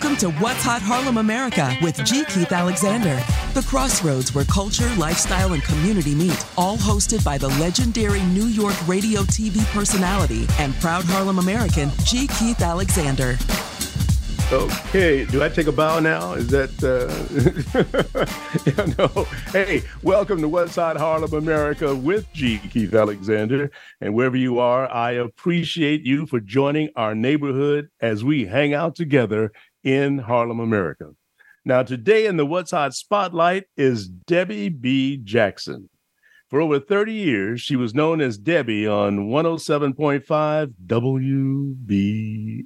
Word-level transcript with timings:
Welcome 0.00 0.16
to 0.20 0.30
What's 0.40 0.62
Hot 0.62 0.80
Harlem 0.80 1.18
America 1.18 1.76
with 1.82 2.02
G. 2.06 2.24
Keith 2.24 2.52
Alexander. 2.52 3.16
The 3.52 3.62
crossroads 3.68 4.34
where 4.34 4.46
culture, 4.46 4.88
lifestyle, 4.96 5.52
and 5.52 5.62
community 5.62 6.14
meet, 6.14 6.42
all 6.56 6.78
hosted 6.78 7.22
by 7.22 7.36
the 7.36 7.48
legendary 7.60 8.22
New 8.22 8.46
York 8.46 8.74
radio 8.88 9.20
TV 9.20 9.62
personality 9.74 10.46
and 10.58 10.74
proud 10.76 11.04
Harlem 11.04 11.38
American, 11.38 11.90
G. 12.04 12.26
Keith 12.28 12.62
Alexander. 12.62 13.36
Okay, 14.52 15.26
do 15.26 15.44
I 15.44 15.48
take 15.48 15.68
a 15.68 15.72
bow 15.72 16.00
now? 16.00 16.32
Is 16.32 16.48
that 16.48 16.82
uh 16.82 17.06
yeah, 18.66 18.94
no. 18.98 19.24
Hey, 19.52 19.82
welcome 20.02 20.40
to 20.40 20.48
What's 20.48 20.74
Hot 20.74 20.96
Harlem 20.96 21.34
America 21.34 21.94
with 21.94 22.26
G. 22.32 22.58
Keith 22.58 22.92
Alexander. 22.92 23.70
And 24.00 24.12
wherever 24.12 24.36
you 24.36 24.58
are, 24.58 24.90
I 24.90 25.12
appreciate 25.12 26.04
you 26.04 26.26
for 26.26 26.40
joining 26.40 26.90
our 26.96 27.14
neighborhood 27.14 27.90
as 28.00 28.24
we 28.24 28.46
hang 28.46 28.74
out 28.74 28.96
together 28.96 29.52
in 29.82 30.18
Harlem, 30.18 30.60
America. 30.60 31.10
Now, 31.64 31.82
today 31.82 32.26
in 32.26 32.36
the 32.36 32.46
What's 32.46 32.70
Hot 32.70 32.94
Spotlight 32.94 33.64
is 33.76 34.08
Debi 34.08 34.80
B. 34.80 35.16
Jackson. 35.18 35.88
For 36.48 36.60
over 36.60 36.80
30 36.80 37.12
years, 37.12 37.60
she 37.60 37.76
was 37.76 37.94
known 37.94 38.20
as 38.20 38.38
Debi 38.38 38.86
on 38.90 39.28
107.5 39.28 40.74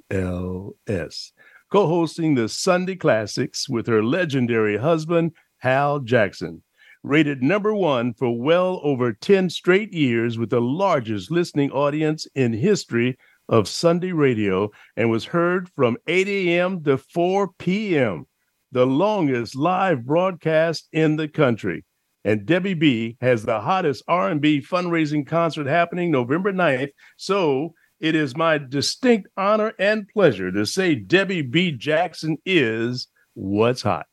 WBLS 0.01 1.31
co 1.71 1.87
hosting 1.87 2.35
the 2.35 2.47
Sunday 2.47 2.95
Classics 2.95 3.67
with 3.67 3.87
her 3.87 4.03
legendary 4.03 4.77
husband, 4.77 5.33
Hal 5.57 5.99
Jackson. 5.99 6.63
Rated 7.03 7.43
number 7.43 7.73
one 7.75 8.13
for 8.13 8.39
well 8.41 8.79
over 8.81 9.13
10 9.13 9.49
straight 9.49 9.93
years 9.93 10.37
with 10.37 10.49
the 10.49 10.61
largest 10.61 11.29
listening 11.29 11.71
audience 11.71 12.27
in 12.33 12.53
history 12.53 13.17
of 13.49 13.67
Sunday 13.67 14.11
radio 14.11 14.69
and 14.95 15.09
was 15.09 15.25
heard 15.25 15.69
from 15.75 15.97
8 16.07 16.27
a.m. 16.27 16.83
to 16.83 16.97
4 16.97 17.51
p.m., 17.59 18.25
the 18.71 18.85
longest 18.85 19.55
live 19.55 20.05
broadcast 20.05 20.87
in 20.91 21.15
the 21.15 21.27
country. 21.27 21.85
And 22.23 22.41
Debi 22.41 22.77
B 22.77 23.17
has 23.21 23.43
the 23.43 23.61
hottest 23.61 24.03
R&B 24.07 24.61
fundraising 24.61 25.27
concert 25.27 25.67
happening 25.67 26.09
November 26.09 26.51
9th. 26.51 26.89
So 27.17 27.73
it 27.99 28.15
is 28.15 28.35
my 28.35 28.57
distinct 28.57 29.29
honor 29.37 29.73
and 29.79 30.07
pleasure 30.09 30.51
to 30.51 30.65
say 30.65 30.99
Debi 30.99 31.49
B. 31.49 31.71
Jackson 31.71 32.37
is 32.45 33.07
what's 33.35 33.83
hot. 33.83 34.07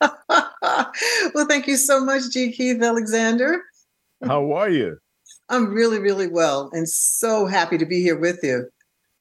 well, 0.00 1.46
thank 1.48 1.68
you 1.68 1.76
so 1.76 2.04
much, 2.04 2.30
G. 2.30 2.52
Keith 2.52 2.82
Alexander. 2.82 3.62
How 4.24 4.52
are 4.52 4.68
you? 4.68 4.98
I'm 5.52 5.72
really, 5.72 5.98
really 5.98 6.28
well 6.28 6.70
and 6.72 6.88
so 6.88 7.46
happy 7.46 7.76
to 7.78 7.86
be 7.86 8.00
here 8.00 8.18
with 8.18 8.40
you. 8.42 8.68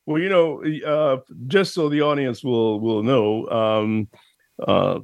Well, 0.06 0.20
you 0.20 0.30
know, 0.30 0.64
uh, 0.86 1.18
just 1.48 1.74
so 1.74 1.90
the 1.90 2.02
audience 2.02 2.44
will 2.44 2.80
will 2.80 3.04
know, 3.04 3.48
um, 3.50 4.08
uh, 4.66 5.00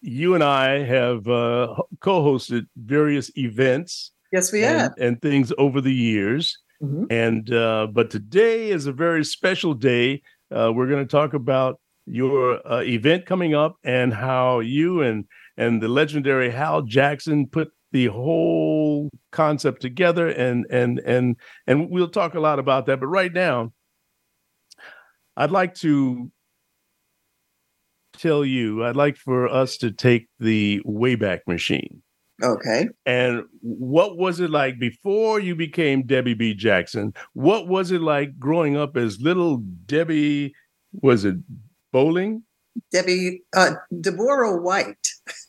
you 0.00 0.34
and 0.34 0.42
I 0.42 0.84
have 0.84 1.28
uh, 1.28 1.74
co-hosted 2.00 2.66
various 2.76 3.30
events. 3.36 4.12
Yes, 4.32 4.52
we 4.52 4.64
and, 4.64 4.80
have, 4.80 4.92
and 4.98 5.20
things 5.20 5.52
over 5.58 5.80
the 5.80 5.92
years. 5.92 6.56
Mm-hmm. 6.82 7.04
And 7.10 7.52
uh, 7.52 7.88
but 7.92 8.10
today 8.10 8.70
is 8.70 8.86
a 8.86 8.92
very 8.92 9.24
special 9.24 9.74
day. 9.74 10.22
Uh, 10.50 10.72
we're 10.72 10.88
going 10.88 11.04
to 11.06 11.10
talk 11.10 11.34
about 11.34 11.80
your 12.06 12.66
uh, 12.66 12.80
event 12.80 13.26
coming 13.26 13.54
up 13.54 13.76
and 13.84 14.14
how 14.14 14.60
you 14.60 15.02
and 15.02 15.26
and 15.56 15.82
the 15.82 15.88
legendary 15.88 16.50
Hal 16.50 16.82
Jackson 16.82 17.46
put 17.46 17.72
the 17.92 18.06
whole 18.06 19.10
concept 19.30 19.80
together 19.80 20.28
and 20.28 20.66
and 20.70 20.98
and 21.00 21.36
and 21.66 21.90
we'll 21.90 22.08
talk 22.08 22.34
a 22.34 22.40
lot 22.40 22.58
about 22.58 22.86
that 22.86 23.00
but 23.00 23.06
right 23.06 23.32
now 23.32 23.72
I'd 25.36 25.50
like 25.50 25.74
to 25.76 26.30
tell 28.14 28.44
you 28.44 28.84
I'd 28.84 28.96
like 28.96 29.16
for 29.16 29.48
us 29.48 29.76
to 29.78 29.90
take 29.90 30.28
the 30.38 30.82
Wayback 30.86 31.40
Machine 31.46 32.02
Okay. 32.42 32.88
And 33.06 33.44
what 33.60 34.16
was 34.16 34.40
it 34.40 34.50
like 34.50 34.78
before 34.78 35.38
you 35.38 35.54
became 35.54 36.02
Debi 36.02 36.36
B. 36.36 36.54
Jackson? 36.54 37.14
What 37.34 37.68
was 37.68 37.92
it 37.92 38.00
like 38.00 38.38
growing 38.38 38.76
up 38.76 38.96
as 38.96 39.20
little 39.20 39.58
Debbie? 39.86 40.54
Was 41.02 41.24
it 41.24 41.36
bowling? 41.92 42.42
Debbie 42.90 43.42
uh, 43.54 43.72
Deborah 44.00 44.60
White. 44.60 45.06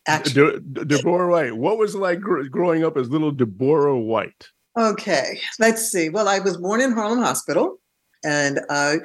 Actually, 0.08 0.60
De- 0.72 0.86
Deborah 0.86 1.30
White. 1.30 1.56
What 1.56 1.78
was 1.78 1.96
it 1.96 2.00
like 2.00 2.20
gr- 2.20 2.44
growing 2.44 2.84
up 2.84 2.98
as 2.98 3.10
little 3.10 3.32
Deborah 3.32 3.98
White? 3.98 4.50
Okay, 4.78 5.40
let's 5.60 5.88
see. 5.92 6.10
Well, 6.10 6.28
I 6.28 6.40
was 6.40 6.58
born 6.58 6.82
in 6.82 6.94
Harlem 6.94 7.20
Hospital, 7.20 7.78
and 8.24 8.60
uh, 8.70 8.98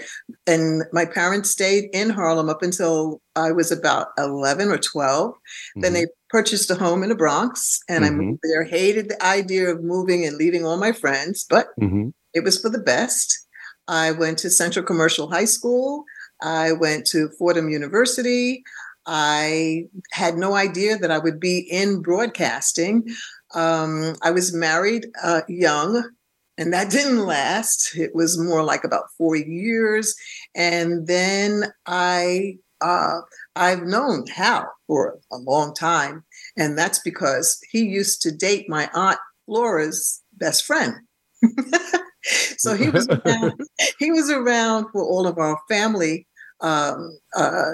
and 0.46 0.84
my 0.92 1.04
parents 1.04 1.50
stayed 1.50 1.90
in 1.92 2.10
Harlem 2.10 2.48
up 2.48 2.62
until 2.62 3.20
I 3.36 3.52
was 3.52 3.70
about 3.70 4.08
eleven 4.16 4.68
or 4.68 4.78
12 4.78 5.30
mm-hmm. 5.30 5.80
Then 5.80 5.92
they 5.92 6.06
purchased 6.30 6.70
a 6.70 6.74
home 6.74 7.02
in 7.02 7.10
the 7.10 7.14
Bronx, 7.14 7.80
and 7.88 8.04
mm-hmm. 8.04 8.14
I 8.14 8.16
moved 8.16 8.40
there. 8.42 8.64
Hated 8.64 9.08
the 9.08 9.22
idea 9.22 9.68
of 9.68 9.82
moving 9.82 10.24
and 10.24 10.36
leaving 10.36 10.64
all 10.64 10.78
my 10.78 10.92
friends, 10.92 11.44
but 11.48 11.68
mm-hmm. 11.80 12.08
it 12.34 12.44
was 12.44 12.60
for 12.60 12.70
the 12.70 12.78
best. 12.78 13.46
I 13.88 14.12
went 14.12 14.38
to 14.38 14.50
Central 14.50 14.84
Commercial 14.84 15.30
High 15.30 15.46
School. 15.46 16.04
I 16.42 16.72
went 16.72 17.06
to 17.08 17.30
Fordham 17.38 17.68
University. 17.68 18.62
I 19.10 19.86
had 20.12 20.36
no 20.36 20.54
idea 20.54 20.98
that 20.98 21.10
I 21.10 21.18
would 21.18 21.40
be 21.40 21.60
in 21.60 22.02
broadcasting. 22.02 23.08
Um, 23.54 24.14
I 24.22 24.30
was 24.30 24.54
married 24.54 25.06
uh, 25.24 25.40
young, 25.48 26.10
and 26.58 26.74
that 26.74 26.90
didn't 26.92 27.24
last. 27.24 27.96
It 27.96 28.14
was 28.14 28.38
more 28.38 28.62
like 28.62 28.84
about 28.84 29.10
four 29.16 29.34
years, 29.34 30.14
and 30.54 31.06
then 31.06 31.72
I 31.86 32.58
uh, 32.82 33.20
I've 33.56 33.82
known 33.82 34.26
Hal 34.26 34.70
for 34.86 35.18
a 35.32 35.38
long 35.38 35.74
time, 35.74 36.24
and 36.56 36.78
that's 36.78 36.98
because 36.98 37.58
he 37.70 37.84
used 37.84 38.20
to 38.22 38.30
date 38.30 38.68
my 38.68 38.90
aunt 38.94 39.18
Flora's 39.46 40.22
best 40.34 40.66
friend. 40.66 40.94
so 42.22 42.74
he 42.74 42.90
was 42.90 43.08
around, 43.24 43.54
he 43.98 44.12
was 44.12 44.30
around 44.30 44.90
for 44.92 45.02
all 45.02 45.26
of 45.26 45.38
our 45.38 45.58
family, 45.66 46.26
um, 46.60 47.18
uh, 47.34 47.72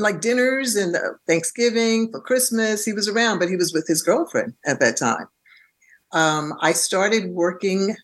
like 0.00 0.20
dinners 0.20 0.76
and 0.76 0.96
uh, 0.96 1.00
Thanksgiving 1.26 2.10
for 2.10 2.20
Christmas. 2.20 2.84
He 2.84 2.92
was 2.92 3.08
around, 3.08 3.38
but 3.38 3.48
he 3.48 3.56
was 3.56 3.72
with 3.72 3.86
his 3.86 4.02
girlfriend 4.02 4.54
at 4.66 4.80
that 4.80 4.96
time. 4.96 5.26
Um, 6.12 6.54
I 6.60 6.72
started 6.72 7.30
working 7.30 7.94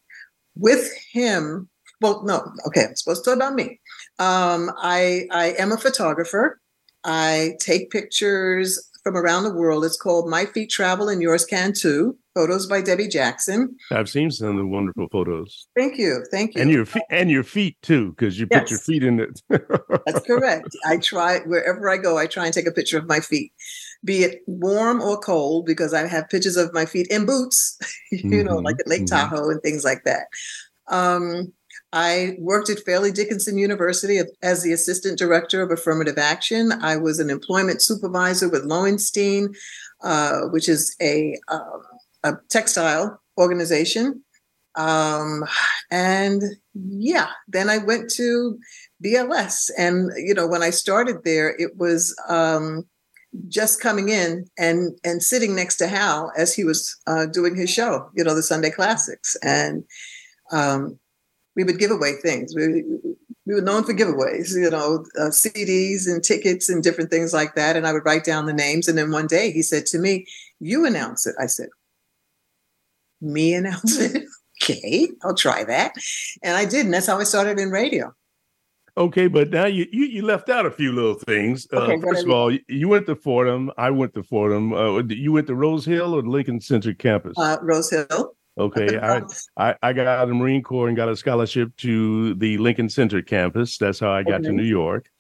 with 0.57 0.93
him. 1.11 1.69
Well, 2.01 2.23
no, 2.25 2.53
okay, 2.67 2.85
I'm 2.85 2.97
supposed 2.97 3.25
to 3.25 3.31
talk 3.31 3.37
about 3.37 3.55
me. 3.55 3.81
Um, 4.19 4.71
I 4.79 5.27
I 5.31 5.55
am 5.59 5.73
a 5.73 5.79
photographer. 5.79 6.61
I 7.05 7.55
take 7.61 7.91
pictures 7.91 8.91
from 9.03 9.17
around 9.17 9.45
the 9.45 9.55
world. 9.55 9.85
It's 9.85 9.97
called 9.97 10.29
My 10.29 10.47
Feet 10.47 10.71
Travel 10.71 11.09
and 11.09 11.23
Yours 11.23 11.45
Can 11.45 11.73
Too. 11.73 12.17
Photos 12.37 12.67
by 12.67 12.83
Debi 12.83 13.11
Jackson. 13.11 13.75
I've 13.91 14.11
seen 14.11 14.31
some 14.31 14.51
of 14.51 14.57
the 14.57 14.67
wonderful 14.67 15.09
photos. 15.11 15.69
Thank 15.75 15.97
you, 15.97 16.23
thank 16.31 16.55
you. 16.55 16.61
And 16.61 16.71
your 16.71 16.85
feet, 16.85 17.03
and 17.09 17.31
your 17.31 17.45
feet 17.45 17.79
too, 17.81 18.11
because 18.11 18.39
you 18.39 18.47
yes. 18.51 18.61
put 18.61 18.71
your 18.71 18.79
feet 18.81 19.03
in 19.03 19.21
it. 19.21 19.41
That's 20.05 20.21
correct. 20.27 20.69
I 20.85 20.99
try 20.99 21.39
wherever 21.47 21.89
I 21.89 21.97
go. 21.97 22.19
I 22.19 22.27
try 22.27 22.45
and 22.45 22.53
take 22.53 22.67
a 22.67 22.73
picture 22.73 22.99
of 22.99 23.09
my 23.09 23.21
feet, 23.21 23.53
be 24.05 24.19
it 24.23 24.43
warm 24.47 25.01
or 25.01 25.19
cold, 25.19 25.65
because 25.65 25.95
I 25.95 26.07
have 26.07 26.29
pictures 26.29 26.59
of 26.59 26.75
my 26.75 26.85
feet 26.85 27.07
in 27.11 27.25
boots. 27.25 27.79
you 28.13 28.19
mm-hmm. 28.19 28.47
know, 28.47 28.59
like 28.59 28.77
at 28.81 28.87
Lake 28.87 29.05
mm-hmm. 29.05 29.17
Tahoe 29.17 29.49
and 29.49 29.63
things 29.63 29.83
like 29.83 30.05
that. 30.05 30.27
Um, 30.89 31.55
I 31.95 32.37
worked 32.39 32.69
at 32.69 32.85
Fairleigh 32.85 33.13
Dickinson 33.13 33.57
University 33.57 34.21
as 34.43 34.63
the 34.63 34.73
assistant 34.75 35.19
director 35.19 35.63
of 35.63 35.71
affirmative 35.71 36.19
action. 36.19 36.73
I 36.83 36.99
was 36.99 37.19
an 37.19 37.31
employment 37.31 37.81
supervisor 37.81 38.51
with 38.51 38.65
Lowenstein, 38.65 39.55
uh, 40.03 40.43
which 40.51 40.69
is 40.69 40.95
a, 41.01 41.39
um, 41.49 41.83
a 42.27 42.39
textile 42.49 43.21
organization. 43.39 44.23
Um, 44.77 45.45
and 45.91 46.43
yeah, 46.75 47.29
then 47.49 47.71
I 47.71 47.79
went 47.79 48.11
to 48.15 48.59
BLS. 49.03 49.71
And, 49.79 50.11
you 50.17 50.35
know, 50.35 50.47
when 50.47 50.63
I 50.63 50.71
started 50.71 51.25
there, 51.25 51.55
it 51.59 51.77
was 51.77 52.15
um, 52.29 52.87
just 53.49 53.81
coming 53.81 54.09
in 54.09 54.47
and, 54.59 54.99
and 55.05 55.23
sitting 55.23 55.55
next 55.55 55.77
to 55.77 55.89
Hal 55.89 56.33
as 56.37 56.55
he 56.55 56.65
was 56.65 56.97
uh, 57.07 57.27
doing 57.27 57.57
his 57.57 57.71
show, 57.71 58.11
you 58.15 58.25
know, 58.25 58.35
the 58.35 58.43
Sunday 58.43 58.71
Classics. 58.71 59.37
And 59.43 59.85
um, 60.53 60.99
we 61.55 61.65
would 61.65 61.79
give 61.79 61.91
away 61.91 62.15
things. 62.23 62.55
We, 62.55 62.85
we 63.47 63.55
were 63.55 63.63
known 63.63 63.85
for 63.85 63.95
giveaways, 63.95 64.55
you 64.55 64.71
know, 64.71 65.05
uh, 65.19 65.31
CDs 65.31 66.07
and 66.07 66.23
tickets 66.23 66.69
and 66.69 66.83
different 66.83 67.11
things 67.11 67.33
like 67.33 67.55
that. 67.55 67.77
And 67.77 67.87
I 67.87 67.93
would 67.93 68.05
write 68.05 68.25
down 68.25 68.47
the 68.47 68.53
names. 68.53 68.89
And 68.89 68.99
then 68.99 69.11
one 69.11 69.27
day 69.27 69.53
he 69.53 69.63
said 69.63 69.87
to 69.87 69.99
me, 69.99 70.27
You 70.59 70.85
announce 70.85 71.27
it. 71.27 71.37
I 71.41 71.47
said, 71.47 71.69
Me 73.21 73.55
announce 73.55 73.99
it? 74.01 74.25
okay, 74.63 75.09
I'll 75.23 75.35
try 75.35 75.65
that. 75.65 75.95
And 76.43 76.57
I 76.57 76.65
did. 76.65 76.85
And 76.85 76.95
that's 76.95 77.07
how 77.07 77.19
I 77.19 77.25
started 77.25 77.59
in 77.59 77.71
radio. 77.71 78.13
Okay, 78.99 79.27
but 79.27 79.51
now 79.51 79.67
you 79.67 79.87
you, 79.93 80.07
you 80.07 80.23
left 80.23 80.49
out 80.49 80.65
a 80.65 80.71
few 80.71 80.91
little 80.91 81.15
things. 81.15 81.67
Uh, 81.71 81.81
okay, 81.81 81.97
uh, 81.97 82.01
first 82.01 82.25
of 82.25 82.31
all, 82.31 82.51
you 82.67 82.89
went 82.89 83.07
to 83.07 83.15
Fordham. 83.15 83.71
I 83.77 83.91
went 83.91 84.15
to 84.15 84.23
Fordham. 84.23 84.73
Uh, 84.73 85.03
you 85.03 85.33
went 85.33 85.47
to 85.49 85.55
Rose 85.55 85.85
Hill 85.85 86.15
or 86.15 86.23
Lincoln 86.23 86.61
Center 86.63 86.95
campus? 86.95 87.35
Uh, 87.37 87.59
Rose 87.61 87.91
Hill. 87.91 88.35
Okay, 88.57 88.99
I, 89.03 89.21
I 89.59 89.75
I 89.83 89.93
got 89.93 90.07
out 90.07 90.23
of 90.23 90.29
the 90.29 90.35
Marine 90.35 90.63
Corps 90.63 90.89
and 90.89 90.97
got 90.97 91.11
a 91.11 91.17
scholarship 91.17 91.77
to 91.79 92.35
the 92.37 92.57
Lincoln 92.57 92.89
Center 92.89 93.21
campus. 93.21 93.77
That's 93.77 94.01
how 94.01 94.11
I 94.11 94.23
got 94.23 94.41
okay. 94.41 94.45
to 94.45 94.53
New 94.53 94.63
York. 94.65 95.11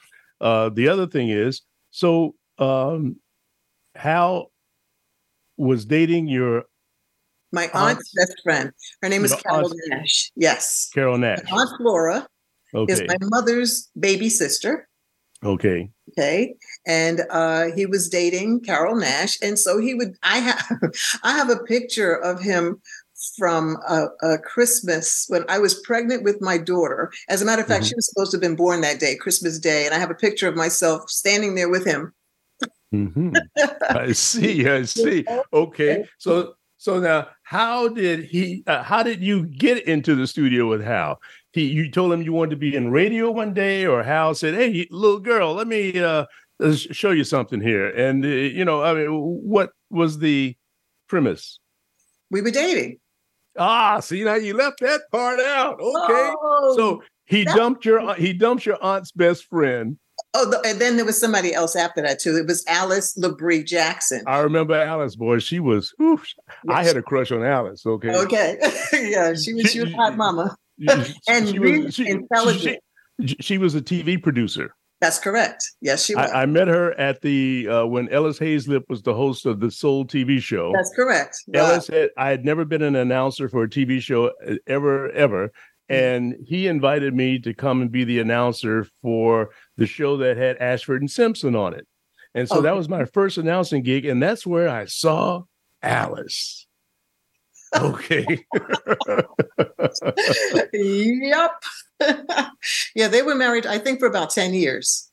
Uh, 0.40 0.70
the 0.70 0.88
other 0.88 1.06
thing 1.06 1.28
is, 1.28 1.60
so 1.90 2.34
um, 2.56 3.16
Hal 3.94 4.50
was 5.58 5.84
dating 5.84 6.28
your 6.28 6.64
my 7.52 7.70
aunt's 7.74 8.12
best 8.14 8.34
friend. 8.42 8.72
Her 9.02 9.08
name 9.08 9.24
is 9.24 9.34
Carol 9.34 9.70
aunt, 9.70 9.80
Nash. 9.86 10.30
Yes, 10.36 10.90
Carol 10.94 11.18
Nash. 11.18 11.40
My 11.50 11.60
aunt 11.60 11.70
Flora 11.78 12.28
okay. 12.74 12.92
is 12.92 13.02
my 13.06 13.16
mother's 13.20 13.88
baby 13.98 14.28
sister. 14.28 14.88
Okay. 15.44 15.90
Okay. 16.12 16.54
And 16.86 17.22
uh, 17.30 17.66
he 17.74 17.86
was 17.86 18.08
dating 18.08 18.60
Carol 18.60 18.96
Nash. 18.96 19.38
And 19.42 19.58
so 19.58 19.78
he 19.78 19.94
would, 19.94 20.14
I 20.22 20.38
have, 20.38 20.80
I 21.22 21.32
have 21.32 21.50
a 21.50 21.58
picture 21.58 22.14
of 22.14 22.40
him 22.40 22.80
from 23.36 23.76
a, 23.88 24.06
a, 24.22 24.38
Christmas 24.38 25.24
when 25.28 25.44
I 25.48 25.58
was 25.58 25.80
pregnant 25.80 26.22
with 26.22 26.40
my 26.40 26.58
daughter. 26.58 27.10
As 27.28 27.42
a 27.42 27.44
matter 27.44 27.62
of 27.62 27.68
fact, 27.68 27.84
mm-hmm. 27.84 27.88
she 27.88 27.94
was 27.96 28.08
supposed 28.08 28.30
to 28.32 28.36
have 28.36 28.42
been 28.42 28.56
born 28.56 28.82
that 28.82 29.00
day, 29.00 29.16
Christmas 29.16 29.58
Day. 29.58 29.86
And 29.86 29.94
I 29.94 29.98
have 29.98 30.10
a 30.10 30.14
picture 30.14 30.48
of 30.48 30.54
myself 30.54 31.08
standing 31.10 31.54
there 31.54 31.68
with 31.68 31.86
him. 31.86 32.12
mm-hmm. 32.94 33.34
I 33.90 34.12
see. 34.12 34.68
I 34.68 34.82
see. 34.82 35.24
Okay. 35.52 36.06
So, 36.18 36.54
so 36.78 37.00
now, 37.00 37.28
how 37.46 37.86
did 37.86 38.24
he? 38.24 38.64
Uh, 38.66 38.82
how 38.82 39.04
did 39.04 39.22
you 39.22 39.46
get 39.46 39.86
into 39.86 40.16
the 40.16 40.26
studio 40.26 40.68
with 40.68 40.82
Hal? 40.82 41.20
He, 41.52 41.66
you 41.66 41.88
told 41.88 42.12
him 42.12 42.20
you 42.22 42.32
wanted 42.32 42.50
to 42.50 42.56
be 42.56 42.74
in 42.74 42.90
radio 42.90 43.30
one 43.30 43.54
day, 43.54 43.86
or 43.86 44.02
Hal 44.02 44.34
said, 44.34 44.54
"Hey, 44.54 44.88
little 44.90 45.20
girl, 45.20 45.54
let 45.54 45.68
me 45.68 45.96
uh, 45.96 46.26
show 46.74 47.12
you 47.12 47.22
something 47.22 47.60
here." 47.60 47.88
And 47.90 48.24
uh, 48.24 48.28
you 48.28 48.64
know, 48.64 48.82
I 48.82 48.94
mean, 48.94 49.10
what 49.10 49.70
was 49.90 50.18
the 50.18 50.56
premise? 51.06 51.60
We 52.32 52.42
were 52.42 52.50
dating. 52.50 52.98
Ah, 53.56 54.00
see 54.00 54.24
now 54.24 54.34
you 54.34 54.56
left 54.56 54.80
that 54.80 55.02
part 55.12 55.38
out. 55.38 55.74
Okay, 55.74 56.32
oh, 56.42 56.74
so 56.76 57.02
he 57.26 57.44
dumped 57.44 57.84
your 57.84 58.14
he 58.14 58.32
dumped 58.32 58.66
your 58.66 58.82
aunt's 58.82 59.12
best 59.12 59.44
friend. 59.44 59.98
Oh, 60.38 60.50
the, 60.50 60.60
and 60.68 60.78
then 60.78 60.96
there 60.96 61.06
was 61.06 61.18
somebody 61.18 61.54
else 61.54 61.74
after 61.74 62.02
that 62.02 62.18
too. 62.18 62.36
It 62.36 62.46
was 62.46 62.62
Alice 62.68 63.16
Labrie 63.16 63.64
Jackson. 63.64 64.22
I 64.26 64.40
remember 64.40 64.74
Alice, 64.74 65.16
boy. 65.16 65.38
She 65.38 65.60
was. 65.60 65.94
Whew, 65.96 66.20
yes. 66.46 66.54
I 66.68 66.84
had 66.84 66.98
a 66.98 67.02
crush 67.02 67.32
on 67.32 67.42
Alice. 67.42 67.86
Okay. 67.86 68.14
Okay. 68.14 68.58
yeah, 68.92 69.32
she 69.32 69.54
was. 69.54 69.70
She 69.70 69.80
was 69.80 69.92
hot 69.94 70.14
mama. 70.18 70.54
and 71.26 71.48
she 71.48 71.58
really 71.58 71.86
was, 71.86 71.94
she, 71.94 72.06
intelligent. 72.06 72.80
She, 73.24 73.36
she, 73.40 73.56
was 73.56 73.74
a 73.74 73.80
TV 73.80 74.22
producer. 74.22 74.74
That's 75.00 75.18
correct. 75.18 75.64
Yes, 75.80 76.04
she 76.04 76.14
was. 76.14 76.30
I, 76.30 76.42
I 76.42 76.46
met 76.46 76.68
her 76.68 76.92
at 77.00 77.22
the 77.22 77.66
uh, 77.68 77.86
when 77.86 78.10
Ellis 78.10 78.38
Haizlip 78.38 78.82
was 78.90 79.00
the 79.02 79.14
host 79.14 79.46
of 79.46 79.60
the 79.60 79.70
Soul 79.70 80.04
TV 80.04 80.38
show. 80.38 80.70
That's 80.74 80.92
correct. 80.94 81.38
Ellis, 81.54 81.88
had, 81.88 82.10
I 82.18 82.28
had 82.28 82.44
never 82.44 82.66
been 82.66 82.82
an 82.82 82.94
announcer 82.94 83.48
for 83.48 83.62
a 83.62 83.68
TV 83.70 84.02
show 84.02 84.32
uh, 84.46 84.56
ever, 84.66 85.10
ever. 85.12 85.50
Mm-hmm. 85.90 86.04
and 86.04 86.46
he 86.46 86.66
invited 86.66 87.14
me 87.14 87.38
to 87.40 87.54
come 87.54 87.80
and 87.80 87.92
be 87.92 88.02
the 88.04 88.18
announcer 88.18 88.88
for 89.02 89.50
the 89.76 89.86
show 89.86 90.16
that 90.16 90.36
had 90.36 90.56
Ashford 90.56 91.00
and 91.00 91.10
Simpson 91.10 91.54
on 91.54 91.74
it. 91.74 91.86
And 92.34 92.48
so 92.48 92.56
okay. 92.56 92.64
that 92.64 92.76
was 92.76 92.88
my 92.88 93.04
first 93.04 93.38
announcing 93.38 93.82
gig, 93.82 94.04
and 94.04 94.22
that's 94.22 94.46
where 94.46 94.68
I 94.68 94.84
saw 94.86 95.44
Alice. 95.82 96.66
Okay. 97.74 98.26
yep. 100.72 101.50
yeah, 102.94 103.08
they 103.08 103.22
were 103.22 103.34
married, 103.34 103.66
I 103.66 103.78
think, 103.78 104.00
for 104.00 104.06
about 104.06 104.30
10 104.30 104.54
years. 104.54 105.05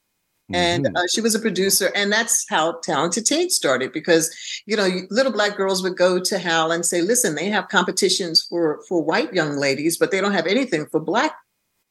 And 0.53 0.85
mm-hmm. 0.85 0.95
uh, 0.95 1.03
she 1.11 1.19
was 1.19 1.33
a 1.33 1.39
producer, 1.39 1.91
and 1.95 2.11
that's 2.11 2.45
how 2.47 2.79
Talented 2.83 3.25
Teen 3.25 3.49
started. 3.49 3.91
Because 3.91 4.33
you 4.65 4.77
know, 4.77 4.87
little 5.09 5.31
black 5.31 5.57
girls 5.57 5.81
would 5.83 5.97
go 5.97 6.19
to 6.19 6.37
Hal 6.37 6.71
and 6.71 6.85
say, 6.85 7.01
"Listen, 7.01 7.35
they 7.35 7.49
have 7.49 7.69
competitions 7.69 8.43
for 8.43 8.81
for 8.87 9.01
white 9.01 9.33
young 9.33 9.57
ladies, 9.57 9.97
but 9.97 10.11
they 10.11 10.21
don't 10.21 10.33
have 10.33 10.47
anything 10.47 10.85
for 10.85 10.99
black 10.99 11.35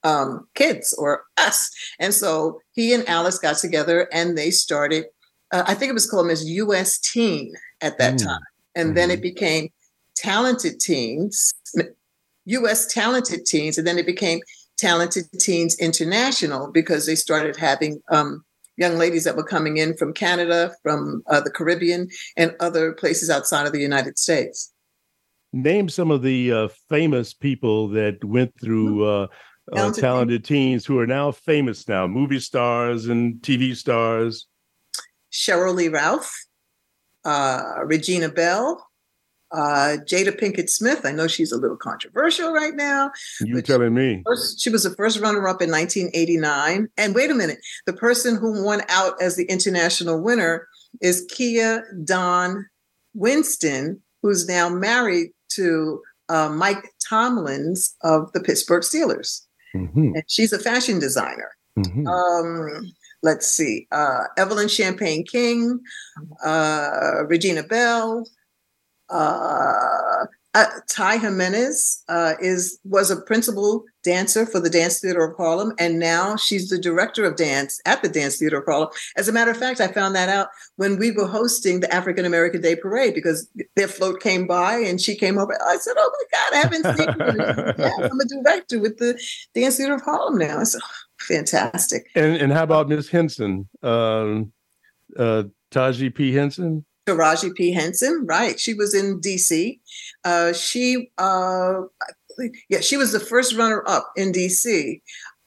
um, 0.05 0.47
kids 0.55 0.95
or 0.95 1.25
us." 1.37 1.71
And 1.99 2.15
so 2.15 2.61
he 2.73 2.95
and 2.95 3.09
Alice 3.09 3.39
got 3.39 3.59
together, 3.59 4.09
and 4.13 4.39
they 4.39 4.51
started. 4.51 5.07
Uh, 5.51 5.65
I 5.67 5.75
think 5.75 5.91
it 5.91 5.95
was 5.95 6.09
called 6.09 6.29
Miss 6.29 6.45
U.S. 6.45 6.99
Teen 6.99 7.55
at 7.81 7.99
that 7.99 8.15
mm-hmm. 8.15 8.29
time, 8.29 8.41
and 8.75 8.89
mm-hmm. 8.89 8.95
then 8.95 9.11
it 9.11 9.21
became 9.21 9.71
Talented 10.15 10.79
Teens, 10.79 11.53
U.S. 12.45 12.87
Talented 12.87 13.45
Teens, 13.45 13.77
and 13.77 13.87
then 13.87 13.99
it 13.99 14.07
became 14.07 14.41
Talented 14.77 15.31
Teens 15.39 15.77
International 15.79 16.71
because 16.71 17.07
they 17.07 17.15
started 17.15 17.57
having 17.57 18.03
um, 18.11 18.45
young 18.77 18.97
ladies 18.99 19.25
that 19.25 19.37
were 19.37 19.45
coming 19.45 19.77
in 19.77 19.97
from 19.97 20.13
Canada, 20.13 20.75
from 20.83 21.23
uh, 21.27 21.41
the 21.41 21.51
Caribbean, 21.51 22.09
and 22.37 22.55
other 22.61 22.93
places 22.93 23.31
outside 23.31 23.67
of 23.67 23.73
the 23.73 23.81
United 23.81 24.19
States. 24.19 24.73
Name 25.53 25.89
some 25.89 26.11
of 26.11 26.23
the 26.23 26.53
uh, 26.53 26.69
famous 26.89 27.35
people 27.35 27.89
that 27.89 28.25
went 28.25 28.53
through 28.61 28.99
mm-hmm. 28.99 29.33
uh, 29.73 29.77
talented, 29.77 30.01
talented 30.01 30.45
teens 30.45 30.87
who 30.87 30.99
are 30.99 31.07
now 31.07 31.31
famous 31.31 31.87
now, 31.89 32.07
movie 32.07 32.41
stars 32.41 33.07
and 33.07 33.35
TV 33.37 33.77
stars. 33.77 34.47
Sheryl 35.31 35.75
Lee 35.75 35.89
Ralph, 35.89 36.35
uh, 37.25 37.63
Regina 37.85 38.29
Belle, 38.29 38.87
uh, 39.53 39.99
Jada 40.07 40.39
Pinkett 40.39 40.71
Smith, 40.71 41.05
I 41.05 41.13
know 41.13 41.27
she's 41.27 41.53
a 41.53 41.59
little 41.59 41.77
controversial 41.77 42.53
right 42.53 42.75
now. 42.75 43.11
You 43.41 43.61
telling 43.63 43.95
me? 43.95 44.23
First, 44.25 44.61
she 44.61 44.71
was 44.71 44.85
the 44.85 44.95
first 44.95 45.21
runner-up 45.21 45.61
in 45.61 45.71
1989. 45.71 46.89
And 46.97 47.15
wait 47.15 47.31
a 47.31 47.35
minute, 47.35 47.59
the 47.87 47.93
person 47.93 48.37
who 48.37 48.65
won 48.65 48.83
out 48.89 49.21
as 49.21 49.37
the 49.37 49.45
international 49.45 50.23
winner 50.23 50.67
is 51.01 51.27
Kia 51.31 51.85
Don 52.05 52.67
Winston, 53.15 54.01
who's 54.23 54.49
now 54.49 54.69
married 54.69 55.31
to 55.51 56.01
uh, 56.29 56.49
Mike 56.49 56.85
Tomlins 57.07 57.95
of 58.03 58.33
the 58.33 58.41
Pittsburgh 58.41 58.83
Steelers. 58.83 59.43
Mm-hmm. 59.75 60.15
And 60.15 60.25
she's 60.29 60.53
a 60.53 60.59
fashion 60.59 60.99
designer. 60.99 61.51
Mm-hmm. 61.79 62.07
Um, 62.07 62.93
let's 63.23 63.47
see, 63.47 63.87
uh, 63.93 64.25
Evelyn 64.37 64.69
Champagne 64.69 65.25
King, 65.25 65.81
uh, 66.45 67.25
Regina 67.27 67.63
Belle, 67.63 68.27
uh, 69.13 70.27
uh, 70.55 70.67
Ty 70.89 71.17
Jimenez 71.19 72.03
uh, 72.09 72.35
is 72.41 72.79
was 72.85 73.11
a 73.11 73.21
principal 73.23 73.85
dancer 74.05 74.45
for 74.45 74.61
the 74.61 74.69
Dance 74.69 75.01
Theater 75.01 75.25
of 75.25 75.37
Harlem, 75.37 75.73
and 75.79 75.99
now 75.99 76.37
she's 76.37 76.69
the 76.69 76.79
director 76.79 77.25
of 77.25 77.37
dance 77.37 77.81
at 77.87 78.03
the 78.03 78.09
Dance 78.09 78.37
Theater 78.37 78.59
of 78.59 78.65
Harlem. 78.67 78.91
As 79.17 79.29
a 79.29 79.33
matter 79.33 79.51
of 79.51 79.57
fact, 79.57 79.81
I 79.81 79.89
found 79.89 80.15
that 80.15 80.29
out 80.29 80.49
when 80.77 80.99
we 80.99 81.11
were 81.11 81.27
hosting 81.27 81.81
the 81.81 81.93
African 81.93 82.27
American 82.27 82.61
Day 82.61 82.77
Parade 82.77 83.15
because 83.15 83.49
their 83.77 83.89
float 83.89 84.21
came 84.21 84.47
by 84.47 84.77
and 84.77 85.01
she 85.01 85.17
came 85.17 85.39
over. 85.39 85.57
I 85.67 85.77
said, 85.79 85.95
"Oh 85.97 86.13
my 86.13 86.39
God, 86.39 86.55
I 86.55 86.61
haven't 86.61 86.99
seen 86.99 87.37
you." 87.39 87.85
yeah, 87.85 88.09
I'm 88.11 88.21
a 88.21 88.43
director 88.43 88.79
with 88.79 88.99
the 88.99 89.19
Dance 89.55 89.79
Theater 89.79 89.95
of 89.95 90.03
Harlem 90.03 90.37
now. 90.37 90.59
I 90.59 90.65
said, 90.65 90.83
oh, 90.85 90.91
"Fantastic." 91.19 92.09
And 92.15 92.37
and 92.37 92.53
how 92.53 92.65
about 92.65 92.91
Miss 92.91 93.09
Henson, 93.09 93.71
um, 93.83 94.53
uh, 95.19 95.45
Taji 95.71 96.11
P. 96.11 96.35
Henson? 96.35 96.85
Taraji 97.07 97.55
P. 97.55 97.73
Henson, 97.73 98.25
right? 98.27 98.59
She 98.59 98.75
was 98.75 98.95
in 98.95 99.21
DC. 99.21 99.79
Uh, 100.25 100.53
she, 100.53 101.11
uh, 101.19 101.83
yeah, 102.69 102.81
she 102.81 102.97
was 102.97 103.13
the 103.13 103.21
first 103.21 103.55
runner 103.55 103.83
up 103.87 104.13
in 104.17 104.33
DC. 104.33 105.01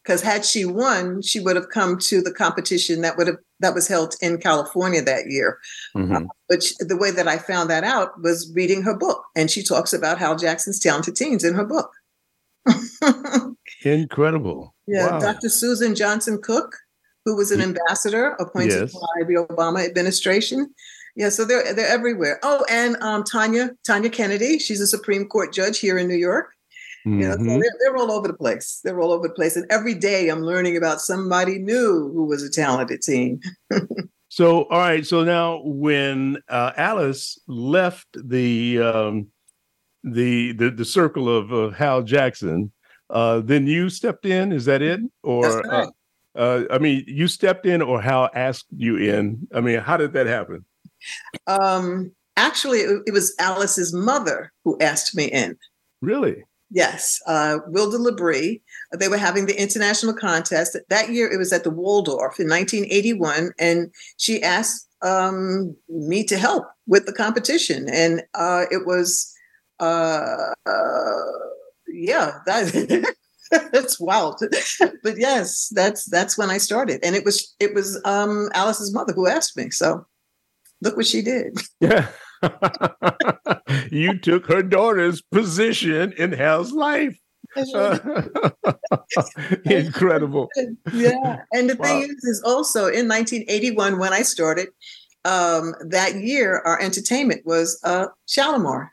Because 0.03 0.21
had 0.21 0.45
she 0.45 0.65
won, 0.65 1.23
she 1.23 1.39
would 1.39 1.55
have 1.55 1.69
come 1.69 1.97
to 1.97 2.21
the 2.21 2.31
competition 2.31 3.01
that 3.01 3.17
would 3.17 3.25
have 3.25 3.37
that 3.59 3.73
was 3.73 3.87
held 3.87 4.15
in 4.21 4.37
California 4.37 5.01
that 5.01 5.31
year. 5.31 5.57
Mm-hmm. 5.95 6.15
Uh, 6.15 6.21
but 6.47 6.61
she, 6.61 6.75
the 6.79 6.97
way 6.97 7.09
that 7.09 7.27
I 7.27 7.39
found 7.39 7.71
that 7.71 7.83
out 7.83 8.21
was 8.21 8.51
reading 8.53 8.83
her 8.83 8.95
book, 8.95 9.23
and 9.35 9.49
she 9.49 9.63
talks 9.63 9.93
about 9.93 10.19
Hal 10.19 10.35
Jackson's 10.35 10.79
talented 10.79 11.15
teens 11.15 11.43
in 11.43 11.55
her 11.55 11.65
book. 11.65 11.91
Incredible! 13.83 14.75
Yeah, 14.85 15.11
wow. 15.11 15.19
Dr. 15.19 15.47
Suzan 15.47 15.95
Johnson 15.95 16.39
Cook, 16.41 16.75
who 17.23 17.35
was 17.35 17.51
an 17.51 17.61
ambassador 17.61 18.35
appointed 18.39 18.91
yes. 18.91 18.93
by 18.93 19.25
the 19.25 19.45
Obama 19.49 19.83
administration. 19.83 20.71
Yeah, 21.15 21.29
so 21.29 21.45
they're 21.45 21.73
they're 21.73 21.87
everywhere. 21.87 22.39
Oh, 22.43 22.65
and 22.69 22.97
um, 23.01 23.23
Tanya 23.23 23.71
Tanya 23.85 24.09
Kennedy, 24.09 24.59
she's 24.59 24.81
a 24.81 24.87
Supreme 24.87 25.27
Court 25.27 25.53
judge 25.53 25.79
here 25.79 25.97
in 25.97 26.07
New 26.07 26.15
York. 26.15 26.51
Mm-hmm. 27.05 27.21
You 27.21 27.27
know, 27.27 27.37
so 27.37 27.43
they're, 27.43 27.75
they're 27.79 27.97
all 27.97 28.11
over 28.11 28.27
the 28.27 28.33
place. 28.33 28.81
They're 28.83 28.99
all 28.99 29.11
over 29.11 29.27
the 29.27 29.33
place, 29.33 29.55
and 29.55 29.65
every 29.69 29.93
day 29.93 30.27
I'm 30.27 30.41
learning 30.41 30.75
about 30.75 30.99
somebody 30.99 31.59
new 31.59 32.11
who 32.13 32.25
was 32.25 32.43
a 32.43 32.49
talented 32.49 33.01
teen. 33.01 33.41
so, 34.29 34.63
all 34.63 34.79
right. 34.79 35.05
So 35.05 35.23
now, 35.23 35.61
when 35.63 36.37
uh, 36.49 36.71
Alice 36.75 37.39
left 37.47 38.07
the 38.15 38.81
um, 38.81 39.27
the, 40.03 40.51
the 40.53 40.69
the 40.69 40.85
circle 40.85 41.29
of 41.29 41.53
uh, 41.53 41.69
Hal 41.69 42.01
Jackson, 42.01 42.73
uh, 43.09 43.39
then 43.39 43.67
you 43.67 43.89
stepped 43.89 44.25
in. 44.25 44.51
Is 44.51 44.65
that 44.65 44.81
it? 44.81 44.99
Or 45.23 45.73
uh, 45.73 45.87
uh, 46.35 46.63
I 46.69 46.79
mean, 46.79 47.05
you 47.07 47.27
stepped 47.27 47.65
in, 47.65 47.81
or 47.81 48.01
Hal 48.01 48.29
asked 48.33 48.67
you 48.75 48.97
in? 48.97 49.47
I 49.53 49.61
mean, 49.61 49.79
how 49.79 49.95
did 49.95 50.11
that 50.13 50.27
happen? 50.27 50.65
Um, 51.47 52.11
actually, 52.37 52.79
it, 52.79 53.01
it, 53.07 53.11
was 53.11 53.35
Alice's 53.39 53.93
mother 53.93 54.51
who 54.63 54.77
asked 54.79 55.15
me 55.15 55.25
in. 55.25 55.57
Really? 56.01 56.43
Yes. 56.71 57.21
Uh, 57.27 57.59
Wilda 57.67 57.97
Labrie. 57.97 58.61
They 58.97 59.07
were 59.07 59.17
having 59.17 59.45
the 59.45 59.59
international 59.59 60.13
contest. 60.13 60.77
That 60.89 61.09
year, 61.09 61.31
it 61.31 61.37
was 61.37 61.53
at 61.53 61.63
the 61.63 61.69
Waldorf 61.69 62.39
in 62.39 62.49
1981. 62.49 63.51
And 63.59 63.91
she 64.17 64.41
asked 64.41 64.87
um, 65.01 65.75
me 65.89 66.23
to 66.25 66.37
help 66.37 66.65
with 66.87 67.05
the 67.05 67.13
competition. 67.13 67.87
And 67.89 68.23
uh, 68.33 68.65
it 68.71 68.85
was 68.85 69.31
uh, 69.79 70.53
uh 70.65 71.21
yeah, 71.87 72.39
that 72.45 73.15
that's 73.71 73.99
wild. 73.99 74.41
but 75.03 75.17
yes, 75.17 75.69
that's 75.73 76.05
that's 76.05 76.37
when 76.37 76.49
I 76.49 76.57
started. 76.57 76.99
And 77.03 77.15
it 77.15 77.25
was 77.25 77.55
it 77.59 77.73
was 77.73 77.99
um 78.05 78.49
Alice's 78.53 78.93
mother 78.93 79.13
who 79.13 79.27
asked 79.27 79.57
me. 79.57 79.69
So 79.69 80.05
look 80.85 80.95
what 80.95 81.05
she 81.05 81.21
did. 81.21 81.59
Yeah. 81.81 82.07
you 83.91 84.17
took 84.19 84.45
her 84.45 84.63
daughter's 84.63 85.21
position 85.21 86.13
in 86.13 86.31
Hal's 86.31 86.71
life. 86.71 87.19
Incredible. 89.65 90.49
Yeah. 90.93 91.41
And 91.51 91.69
the 91.69 91.75
wow. 91.77 91.85
thing 91.85 92.03
is, 92.03 92.23
is 92.23 92.43
also 92.45 92.87
in 92.87 93.07
1981, 93.07 93.97
when 93.97 94.13
I 94.13 94.21
started, 94.21 94.69
um, 95.25 95.73
that 95.89 96.15
year, 96.15 96.61
our 96.65 96.79
entertainment 96.79 97.45
was 97.45 97.79
uh, 97.83 98.07
Shalimar, 98.27 98.89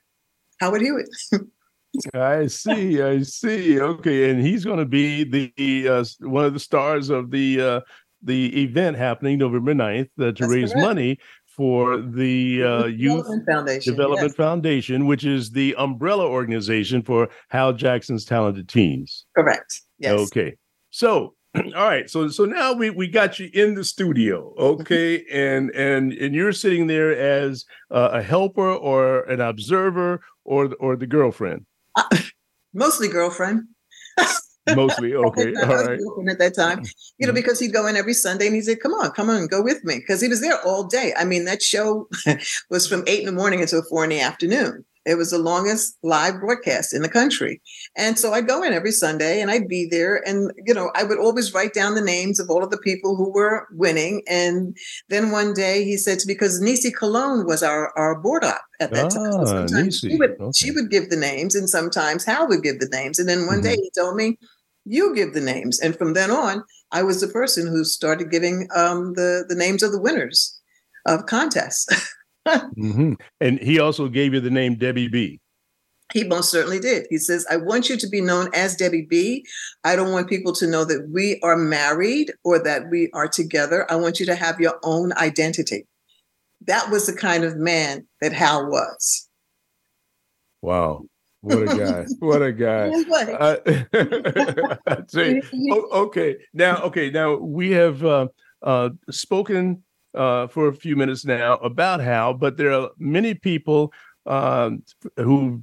Howard 0.60 0.80
Hewett. 0.80 1.08
I 2.14 2.46
see. 2.46 3.02
I 3.02 3.20
see. 3.20 3.78
Okay, 3.78 4.30
and 4.30 4.40
he's 4.40 4.64
going 4.64 4.78
to 4.78 4.86
be 4.86 5.24
the 5.24 5.88
uh, 5.88 6.04
one 6.20 6.46
of 6.46 6.54
the 6.54 6.60
stars 6.60 7.10
of 7.10 7.30
the 7.30 7.60
uh, 7.60 7.80
the 8.22 8.62
event 8.62 8.96
happening 8.96 9.38
November 9.38 9.74
9th 9.74 10.08
uh, 10.20 10.32
to 10.32 10.48
raise 10.48 10.72
correct. 10.72 10.86
money 10.86 11.18
for 11.62 11.98
the 11.98 12.60
uh, 12.60 12.86
Youth 12.86 13.18
Development 13.18 13.46
Foundation, 13.46 13.92
Development 13.94 14.30
yes. 14.30 14.34
Foundation, 14.34 15.06
which 15.06 15.24
is 15.24 15.52
the 15.52 15.76
umbrella 15.78 16.26
organization 16.26 17.02
for 17.02 17.28
Hal 17.50 17.72
Jackson's 17.72 18.24
talented 18.24 18.68
teens. 18.68 19.26
Correct. 19.36 19.80
Yes. 20.00 20.18
Okay. 20.18 20.56
So, 20.90 21.36
all 21.56 21.62
right. 21.72 22.10
So, 22.10 22.26
so 22.26 22.46
now 22.46 22.72
we 22.72 22.90
we 22.90 23.06
got 23.06 23.38
you 23.38 23.48
in 23.54 23.76
the 23.76 23.84
studio, 23.84 24.52
okay, 24.58 25.24
and 25.32 25.70
and 25.70 26.12
and 26.14 26.34
you're 26.34 26.52
sitting 26.52 26.88
there 26.88 27.16
as 27.16 27.64
uh, 27.92 28.08
a 28.12 28.22
helper 28.22 28.72
or 28.72 29.20
an 29.26 29.40
observer 29.40 30.20
or 30.44 30.74
or 30.80 30.96
the 30.96 31.06
girlfriend. 31.06 31.66
Uh, 31.94 32.18
mostly 32.74 33.06
girlfriend. 33.06 33.68
Mostly, 34.74 35.14
okay, 35.14 35.54
all 35.54 35.66
right. 35.66 35.98
At 36.30 36.38
that 36.38 36.54
time, 36.54 36.82
you 37.18 37.26
know, 37.26 37.32
mm-hmm. 37.32 37.34
because 37.34 37.58
he'd 37.58 37.72
go 37.72 37.86
in 37.86 37.96
every 37.96 38.14
Sunday 38.14 38.46
and 38.46 38.54
he 38.54 38.60
said, 38.60 38.80
"Come 38.80 38.92
on, 38.94 39.10
come 39.10 39.28
on, 39.28 39.46
go 39.46 39.62
with 39.62 39.84
me," 39.84 39.98
because 39.98 40.20
he 40.20 40.28
was 40.28 40.40
there 40.40 40.60
all 40.62 40.84
day. 40.84 41.12
I 41.18 41.24
mean, 41.24 41.44
that 41.46 41.62
show 41.62 42.08
was 42.70 42.86
from 42.86 43.02
eight 43.06 43.20
in 43.20 43.26
the 43.26 43.32
morning 43.32 43.60
until 43.60 43.82
four 43.82 44.04
in 44.04 44.10
the 44.10 44.20
afternoon. 44.20 44.84
It 45.04 45.16
was 45.16 45.30
the 45.30 45.38
longest 45.38 45.98
live 46.02 46.40
broadcast 46.40 46.94
in 46.94 47.02
the 47.02 47.08
country. 47.08 47.60
And 47.96 48.18
so 48.18 48.32
I'd 48.32 48.46
go 48.46 48.62
in 48.62 48.72
every 48.72 48.92
Sunday 48.92 49.40
and 49.40 49.50
I'd 49.50 49.66
be 49.66 49.88
there. 49.90 50.26
And, 50.26 50.52
you 50.64 50.72
know, 50.72 50.92
I 50.94 51.02
would 51.02 51.18
always 51.18 51.52
write 51.52 51.74
down 51.74 51.94
the 51.94 52.00
names 52.00 52.38
of 52.38 52.48
all 52.50 52.62
of 52.62 52.70
the 52.70 52.78
people 52.78 53.16
who 53.16 53.32
were 53.32 53.66
winning. 53.72 54.22
And 54.28 54.76
then 55.08 55.32
one 55.32 55.54
day 55.54 55.84
he 55.84 55.96
said 55.96 56.20
to 56.20 56.28
me, 56.28 56.34
because 56.34 56.60
Nisi 56.60 56.92
Cologne 56.92 57.46
was 57.46 57.62
our, 57.62 57.92
our 57.98 58.20
board 58.20 58.44
op 58.44 58.62
at 58.78 58.92
that 58.92 59.06
ah, 59.06 59.08
time. 59.08 59.32
So 59.32 59.44
sometimes 59.44 59.98
she 59.98 60.16
would, 60.16 60.40
okay. 60.40 60.52
she 60.54 60.70
would 60.70 60.90
give 60.90 61.10
the 61.10 61.16
names 61.16 61.54
and 61.54 61.68
sometimes 61.68 62.24
Hal 62.24 62.46
would 62.48 62.62
give 62.62 62.78
the 62.78 62.88
names. 62.92 63.18
And 63.18 63.28
then 63.28 63.46
one 63.46 63.56
mm-hmm. 63.56 63.64
day 63.64 63.76
he 63.76 63.90
told 63.96 64.16
me, 64.16 64.38
you 64.84 65.14
give 65.14 65.34
the 65.34 65.40
names. 65.40 65.80
And 65.80 65.96
from 65.96 66.14
then 66.14 66.30
on, 66.30 66.64
I 66.92 67.02
was 67.02 67.20
the 67.20 67.28
person 67.28 67.66
who 67.66 67.84
started 67.84 68.30
giving 68.30 68.68
um, 68.74 69.14
the, 69.14 69.44
the 69.48 69.54
names 69.54 69.82
of 69.82 69.92
the 69.92 70.00
winners 70.00 70.60
of 71.06 71.26
contests. 71.26 71.86
mm-hmm. 72.46 73.14
And 73.40 73.58
he 73.60 73.78
also 73.78 74.08
gave 74.08 74.34
you 74.34 74.40
the 74.40 74.50
name 74.50 74.76
Debi 74.76 75.10
B. 75.10 75.40
He 76.12 76.24
most 76.24 76.50
certainly 76.50 76.78
did. 76.78 77.06
He 77.08 77.16
says, 77.16 77.46
I 77.50 77.56
want 77.56 77.88
you 77.88 77.96
to 77.96 78.08
be 78.08 78.20
known 78.20 78.50
as 78.54 78.76
Debi 78.76 79.08
B. 79.08 79.46
I 79.82 79.96
don't 79.96 80.12
want 80.12 80.28
people 80.28 80.52
to 80.54 80.66
know 80.66 80.84
that 80.84 81.08
we 81.10 81.40
are 81.42 81.56
married 81.56 82.32
or 82.44 82.62
that 82.62 82.90
we 82.90 83.10
are 83.14 83.28
together. 83.28 83.90
I 83.90 83.96
want 83.96 84.20
you 84.20 84.26
to 84.26 84.34
have 84.34 84.60
your 84.60 84.78
own 84.82 85.12
identity. 85.14 85.86
That 86.66 86.90
was 86.90 87.06
the 87.06 87.14
kind 87.14 87.44
of 87.44 87.56
man 87.56 88.06
that 88.20 88.32
Hal 88.32 88.66
was. 88.68 89.28
Wow. 90.60 91.06
What 91.40 91.62
a 91.62 91.66
guy. 91.66 92.04
What 92.20 92.42
a 92.42 92.52
guy. 92.52 92.92
Uh, 94.86 95.04
say, 95.08 95.42
okay. 95.92 96.36
Now, 96.54 96.82
okay. 96.82 97.10
Now 97.10 97.34
we 97.36 97.72
have 97.72 98.04
uh, 98.04 98.28
uh, 98.62 98.90
spoken 99.10 99.82
uh, 100.14 100.46
for 100.46 100.68
a 100.68 100.74
few 100.74 100.96
minutes 100.96 101.24
now 101.24 101.54
about 101.56 102.00
Hal, 102.00 102.34
but 102.34 102.56
there 102.56 102.72
are 102.72 102.90
many 102.98 103.34
people 103.34 103.92
um, 104.26 104.82
who 105.16 105.62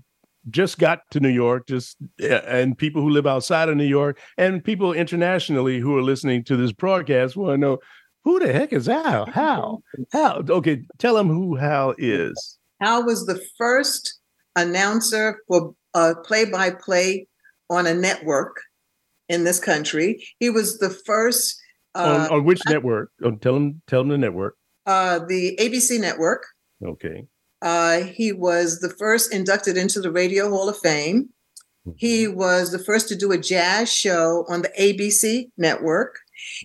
just 0.50 0.80
got 0.80 1.02
to 1.12 1.20
New 1.20 1.30
York, 1.30 1.68
just 1.68 1.98
and 2.20 2.78
people 2.78 3.02
who 3.02 3.10
live 3.10 3.28
outside 3.28 3.70
of 3.70 3.78
New 3.78 3.84
York, 3.84 4.20
and 4.38 4.64
people 4.64 4.94
internationally 4.94 5.80
who 5.80 5.98
are 5.98 6.02
listening 6.02 6.44
to 6.46 6.56
this 6.56 6.72
broadcast 6.72 7.36
want 7.36 7.54
to 7.54 7.58
know 7.58 7.78
who 8.24 8.40
the 8.40 8.52
heck 8.52 8.74
is 8.74 8.88
Hal? 8.88 9.26
Hal? 9.28 9.84
Hal? 10.12 10.44
Okay, 10.50 10.82
tell 10.98 11.16
them 11.16 11.28
who 11.28 11.56
Hal 11.56 11.94
is. 11.98 12.58
Hal 12.82 13.06
was 13.06 13.26
the 13.26 13.42
first 13.58 14.20
announcer 14.56 15.40
for 15.48 15.74
a 15.94 16.16
play-by-play 16.16 17.28
on 17.70 17.88
a 17.88 17.94
network 17.94 18.62
in 19.28 19.44
this 19.44 19.60
country. 19.60 20.26
He 20.40 20.50
was 20.50 20.80
the 20.80 20.90
first 20.90 21.60
uh, 22.00 22.28
on, 22.30 22.40
on, 22.40 22.46
which 22.46 22.62
network? 22.68 23.12
Oh, 23.24 23.32
tell 23.32 23.56
him. 23.56 23.82
Tell 23.88 24.02
him 24.02 24.10
the 24.10 24.18
network. 24.18 24.56
Uh, 24.86 25.20
the 25.28 25.58
ABC 25.60 26.00
network. 26.00 26.46
Okay. 26.84 27.26
Uh, 27.62 28.00
he 28.02 28.32
was 28.32 28.80
the 28.80 28.90
first 28.90 29.34
inducted 29.34 29.78
into 29.78 30.00
the 30.00 30.12
Radio 30.12 30.50
Hall 30.50 30.70
of 30.70 30.78
Fame. 30.78 31.30
He 31.98 32.26
mm-hmm. 32.26 32.38
was 32.38 32.72
the 32.72 32.80
first 32.80 33.08
to 33.10 33.16
do 33.16 33.32
a 33.32 33.38
jazz 33.38 33.92
show 33.92 34.46
on 34.48 34.62
the 34.62 34.70
ABC 34.80 35.50
network. 35.58 36.20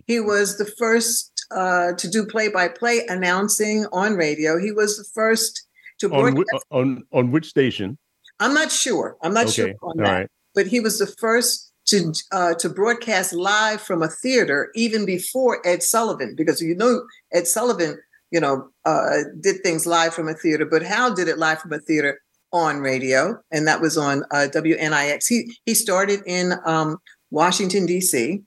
He 0.07 0.21
was 0.21 0.59
the 0.59 0.67
first 0.79 1.33
uh, 1.51 1.93
to 1.93 2.09
do 2.09 2.27
play-by-play 2.27 3.07
announcing 3.09 3.87
on 3.93 4.15
radio. 4.15 4.59
He 4.59 4.73
was 4.73 4.97
the 4.97 5.05
first 5.15 5.67
to 6.01 6.09
broadcast. 6.09 6.67
On, 6.71 6.97
on, 6.97 7.03
on 7.13 7.31
which 7.31 7.47
station? 7.47 7.99
I'm 8.41 8.55
not 8.55 8.71
sure. 8.71 9.17
I'm 9.23 9.35
not 9.35 9.47
okay. 9.47 9.53
sure 9.53 9.69
on 9.83 10.01
All 10.01 10.05
that. 10.05 10.13
Right. 10.13 10.31
But 10.55 10.67
he 10.67 10.81
was 10.81 10.99
the 10.99 11.07
first 11.07 11.73
to 11.87 12.13
uh, 12.33 12.55
to 12.55 12.69
broadcast 12.69 13.33
live 13.33 13.81
from 13.81 14.03
a 14.03 14.09
theater 14.09 14.71
even 14.75 15.05
before 15.05 15.67
Ed 15.67 15.83
Sullivan, 15.83 16.35
because 16.37 16.61
you 16.61 16.75
know 16.75 17.05
Ed 17.33 17.47
Sullivan, 17.47 17.99
you 18.31 18.41
know, 18.41 18.69
uh, 18.85 19.19
did 19.41 19.63
things 19.63 19.87
live 19.87 20.15
from 20.15 20.29
a 20.29 20.35
theater, 20.35 20.65
but 20.65 20.83
Hal 20.83 21.15
did 21.15 21.29
it 21.29 21.39
live 21.39 21.61
from 21.61 21.73
a 21.73 21.79
theater 21.79 22.21
on 22.53 22.79
radio, 22.79 23.39
and 23.51 23.67
that 23.67 23.81
was 23.81 23.99
on 23.99 24.23
uh, 24.31 24.49
WNIX. 24.53 25.27
He 25.29 25.57
he 25.67 25.75
started 25.75 26.21
in 26.27 26.55
um, 26.65 26.99
Washington 27.31 27.87
D.C. 27.87 28.43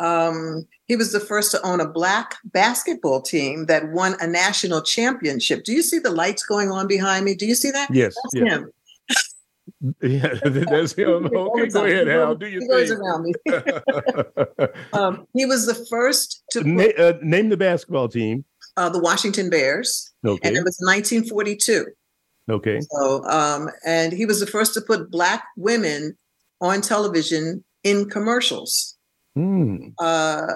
Um, 0.00 0.66
he 0.86 0.96
was 0.96 1.12
the 1.12 1.20
first 1.20 1.50
to 1.52 1.62
own 1.62 1.80
a 1.80 1.88
black 1.88 2.36
basketball 2.44 3.22
team 3.22 3.66
that 3.66 3.88
won 3.90 4.16
a 4.20 4.26
national 4.26 4.82
championship. 4.82 5.64
Do 5.64 5.72
you 5.72 5.82
see 5.82 5.98
the 5.98 6.10
lights 6.10 6.44
going 6.44 6.70
on 6.70 6.86
behind 6.86 7.24
me? 7.24 7.34
Do 7.34 7.46
you 7.46 7.54
see 7.54 7.70
that? 7.70 7.88
Yes. 7.92 8.14
That's 8.24 8.44
yes. 8.44 8.58
him. 8.58 8.70
Yeah, 10.00 10.34
that's 10.44 10.92
him. 10.96 11.26
Okay, 11.26 11.68
go 11.68 11.84
ahead, 11.84 12.06
Hal. 12.06 12.34
Do 12.34 12.46
your 12.46 12.62
he 12.62 12.68
goes 12.68 12.90
around 12.90 13.24
me. 13.24 13.32
um, 14.92 15.26
he 15.34 15.44
was 15.44 15.66
the 15.66 15.86
first 15.90 16.42
to 16.50 16.64
Na- 16.64 16.84
uh, 16.98 17.18
name 17.22 17.48
the 17.48 17.56
basketball 17.56 18.08
team. 18.08 18.44
Uh, 18.76 18.88
the 18.88 18.98
Washington 18.98 19.50
Bears. 19.50 20.12
Okay, 20.26 20.48
and 20.48 20.56
it 20.56 20.64
was 20.64 20.78
1942. 20.80 21.86
Okay. 22.50 22.80
So, 22.80 23.24
um, 23.24 23.70
and 23.86 24.12
he 24.12 24.26
was 24.26 24.40
the 24.40 24.46
first 24.46 24.74
to 24.74 24.80
put 24.80 25.10
black 25.10 25.44
women 25.56 26.16
on 26.60 26.80
television 26.80 27.64
in 27.82 28.08
commercials. 28.08 28.96
Hmm. 29.34 29.88
Uh, 29.98 30.46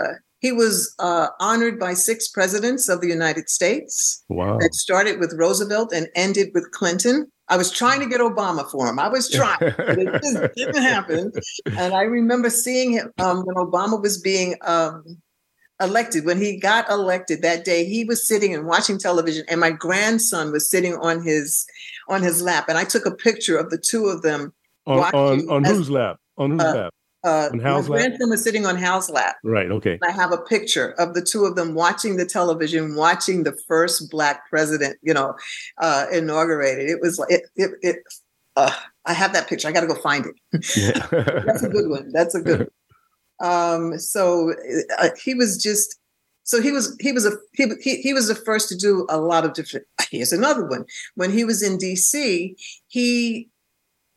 he 0.41 0.53
was 0.53 0.95
uh, 0.99 1.29
honored 1.41 1.79
by 1.79 1.95
six 1.95 2.29
presidents 2.29 2.89
of 2.89 3.01
the 3.01 3.09
United 3.09 3.49
States. 3.49 4.25
Wow. 4.29 4.59
It 4.59 4.75
started 4.75 5.19
with 5.19 5.35
Roosevelt 5.37 5.93
and 5.93 6.09
ended 6.15 6.51
with 6.55 6.71
Clinton. 6.71 7.31
I 7.49 7.57
was 7.57 7.71
trying 7.71 8.01
to 8.01 8.07
get 8.07 8.21
Obama 8.21 8.71
for 8.71 8.87
him. 8.87 8.99
I 8.99 9.09
was 9.09 9.29
trying, 9.33 9.59
but 9.61 9.99
it 9.99 10.23
just 10.23 10.55
didn't 10.55 10.83
happen. 10.83 11.33
And 11.77 11.95
I 11.95 12.03
remember 12.03 12.51
seeing 12.51 12.93
him 12.93 13.11
um, 13.19 13.45
when 13.45 13.57
Obama 13.57 14.01
was 14.01 14.21
being 14.21 14.55
um, 14.63 15.21
elected. 15.81 16.25
When 16.25 16.39
he 16.39 16.59
got 16.59 16.89
elected 16.91 17.43
that 17.43 17.65
day, 17.65 17.85
he 17.85 18.05
was 18.05 18.27
sitting 18.27 18.55
and 18.55 18.67
watching 18.67 18.99
television, 18.99 19.45
and 19.49 19.61
my 19.61 19.71
grandson 19.71 20.53
was 20.53 20.71
sitting 20.71 20.95
on 20.97 21.23
his 21.23 21.67
on 22.09 22.23
his 22.23 22.43
lap. 22.43 22.67
And 22.69 22.79
I 22.79 22.85
took 22.85 23.07
a 23.07 23.15
picture 23.15 23.57
of 23.57 23.71
the 23.71 23.79
two 23.79 24.07
of 24.07 24.23
them. 24.23 24.53
On, 24.87 24.99
on, 25.15 25.51
on 25.51 25.65
whose 25.65 25.91
lap? 25.91 26.19
On 26.37 26.53
whose 26.53 26.63
uh, 26.63 26.75
lap? 26.75 26.95
Uh, 27.29 27.51
on 27.53 27.59
Hal's 27.61 27.89
my 27.89 27.97
lap? 27.97 28.07
grandson 28.07 28.31
was 28.31 28.43
sitting 28.43 28.65
on 28.67 28.77
Hal's 28.77 29.11
lap. 29.11 29.37
Right. 29.45 29.71
Okay. 29.71 29.99
I 30.03 30.11
have 30.13 30.33
a 30.33 30.39
picture 30.39 30.93
of 30.93 31.15
the 31.15 31.23
two 31.23 31.45
of 31.45 31.57
them 31.57 31.75
watching 31.75 32.17
the 32.17 32.25
television, 32.25 32.95
watching 32.95 33.45
the 33.45 33.53
first 33.67 34.11
black 34.11 34.49
president, 34.49 34.99
you 35.03 35.13
know, 35.13 35.35
uh, 35.79 36.07
inaugurated. 36.13 36.89
It 36.89 37.01
was 37.03 37.19
like 37.19 37.31
it. 37.31 37.43
it, 37.57 37.71
it 37.83 37.97
uh, 38.57 38.75
I 39.05 39.13
have 39.13 39.33
that 39.35 39.47
picture. 39.49 39.69
I 39.69 39.73
got 39.73 39.83
to 39.83 39.87
go 39.87 39.95
find 39.95 40.27
it. 40.27 40.35
Yeah. 40.77 41.07
That's 41.47 41.63
a 41.63 41.69
good 41.69 41.89
one. 41.89 42.11
That's 42.13 42.35
a 42.35 42.41
good. 42.41 42.69
One. 43.39 43.93
Um, 43.93 43.99
so 43.99 44.55
uh, 44.99 45.11
he 45.23 45.35
was 45.35 45.63
just. 45.63 45.99
So 46.45 46.63
he 46.63 46.73
was 46.73 46.97
he 46.99 47.13
was 47.13 47.27
a 47.27 47.33
he, 47.53 47.67
he 47.83 48.01
he 48.01 48.15
was 48.15 48.27
the 48.27 48.35
first 48.35 48.71
to 48.71 48.77
do 48.77 49.07
a 49.11 49.19
lot 49.19 49.45
of 49.45 49.53
different. 49.53 49.87
Here's 50.11 50.33
another 50.33 50.65
one. 50.65 50.87
When 51.15 51.31
he 51.31 51.45
was 51.45 51.63
in 51.63 51.77
D.C., 51.77 52.57
he 52.87 53.49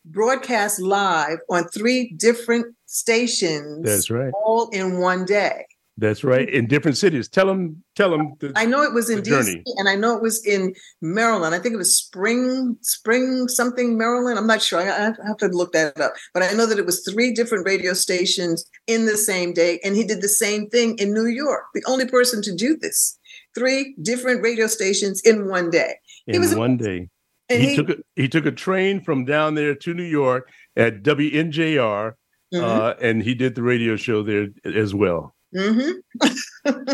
broadcast 0.05 0.79
live 0.79 1.39
on 1.49 1.67
three 1.69 2.13
different 2.17 2.75
stations. 2.85 3.83
That's 3.83 4.09
right. 4.09 4.31
All 4.33 4.69
in 4.69 4.99
one 4.99 5.25
day. 5.25 5.65
That's 5.97 6.23
right. 6.23 6.49
In 6.49 6.67
different 6.67 6.97
cities. 6.97 7.27
Tell 7.27 7.45
them. 7.45 7.83
Tell 7.95 8.09
them. 8.09 8.33
The, 8.39 8.53
I 8.55 8.65
know 8.65 8.81
it 8.81 8.93
was 8.93 9.09
in 9.09 9.21
DC, 9.21 9.61
and 9.77 9.87
I 9.87 9.95
know 9.95 10.15
it 10.15 10.21
was 10.21 10.43
in 10.45 10.73
Maryland. 11.01 11.53
I 11.53 11.59
think 11.59 11.73
it 11.75 11.77
was 11.77 11.95
Spring, 11.95 12.75
Spring 12.81 13.47
something 13.47 13.97
Maryland. 13.97 14.39
I'm 14.39 14.47
not 14.47 14.61
sure. 14.61 14.79
I 14.79 15.09
I 15.09 15.13
have 15.27 15.37
to 15.37 15.47
look 15.47 15.73
that 15.73 15.99
up. 15.99 16.13
But 16.33 16.43
I 16.43 16.53
know 16.53 16.65
that 16.65 16.79
it 16.79 16.85
was 16.85 17.07
three 17.07 17.33
different 17.33 17.67
radio 17.67 17.93
stations 17.93 18.65
in 18.87 19.05
the 19.05 19.17
same 19.17 19.53
day, 19.53 19.79
and 19.83 19.95
he 19.95 20.03
did 20.03 20.21
the 20.21 20.29
same 20.29 20.69
thing 20.69 20.97
in 20.97 21.13
New 21.13 21.27
York. 21.27 21.65
The 21.75 21.83
only 21.85 22.07
person 22.07 22.41
to 22.43 22.55
do 22.55 22.77
this. 22.77 23.19
Three 23.53 23.95
different 24.01 24.41
radio 24.41 24.67
stations 24.67 25.21
in 25.21 25.49
one 25.49 25.69
day. 25.69 25.95
in 26.25 26.41
was- 26.41 26.55
one 26.55 26.77
day. 26.77 27.09
And 27.51 27.61
He, 27.63 27.75
took 27.75 27.89
a 27.89 27.95
he 28.15 28.27
took 28.27 28.45
a 28.45 28.51
train 28.51 29.01
from 29.01 29.25
down 29.25 29.55
there 29.55 29.75
to 29.75 29.93
New 29.93 30.03
York 30.03 30.49
at 30.75 31.03
WNJR, 31.03 32.13
Mhm, 32.53 32.61
uh, 32.63 32.95
and 33.01 33.23
he 33.23 33.33
did 33.33 33.55
the 33.55 33.63
radio 33.63 33.95
show 33.95 34.23
there 34.23 34.47
as 34.65 34.93
well. 34.93 35.35
mhm. 35.55 35.93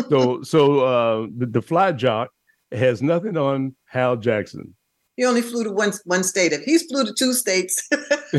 So 0.08 0.42
so 0.42 0.80
uh, 0.80 1.26
the, 1.36 1.46
the 1.46 1.62
fly 1.62 1.92
jock 1.92 2.30
has 2.72 3.02
nothing 3.02 3.36
on 3.36 3.74
Hal 3.86 4.16
Jackson. 4.16 4.74
He 5.18 5.24
only 5.24 5.42
flew 5.42 5.64
to 5.64 5.72
one 5.72 5.92
one 6.04 6.22
state. 6.22 6.52
If 6.52 6.62
he's 6.62 6.84
flew 6.84 7.04
to 7.04 7.12
two 7.12 7.32
states 7.34 7.88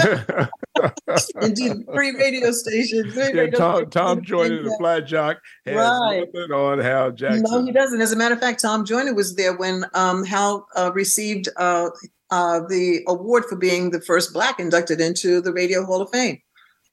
and 1.36 1.53
did 1.53 1.86
three 1.93 2.15
radio 2.15 2.51
stations, 2.53 3.13
three 3.13 3.33
Yeah, 3.33 3.41
radio 3.41 3.59
Tom, 3.59 3.75
stations 3.75 3.93
Tom 3.93 4.21
Joyner, 4.24 4.63
the 4.63 4.75
fly 4.79 5.01
jock, 5.01 5.39
has 5.65 5.75
Right. 5.75 6.25
nothing 6.33 6.51
on 6.53 6.79
Hal 6.79 7.12
Jackson. 7.12 7.43
No, 7.50 7.65
he 7.65 7.74
doesn't. 7.74 8.00
As 8.00 8.13
a 8.13 8.15
matter 8.15 8.33
of 8.33 8.39
fact, 8.39 8.62
Tom 8.62 8.86
Joyner 8.86 9.13
was 9.13 9.36
there 9.36 9.57
when 9.57 9.83
um, 9.93 10.24
Hal 10.24 10.65
uh, 10.77 10.91
received 10.93 11.50
uh, 11.57 11.89
uh, 12.31 12.62
the 12.69 13.01
award 13.09 13.43
for 13.50 13.57
being 13.57 13.91
the 13.91 14.00
first 14.00 14.31
Black 14.31 14.57
inducted 14.57 15.01
into 15.01 15.41
the 15.41 15.51
Radio 15.51 15.83
Hall 15.86 16.01
of 16.01 16.09
Fame. 16.12 16.41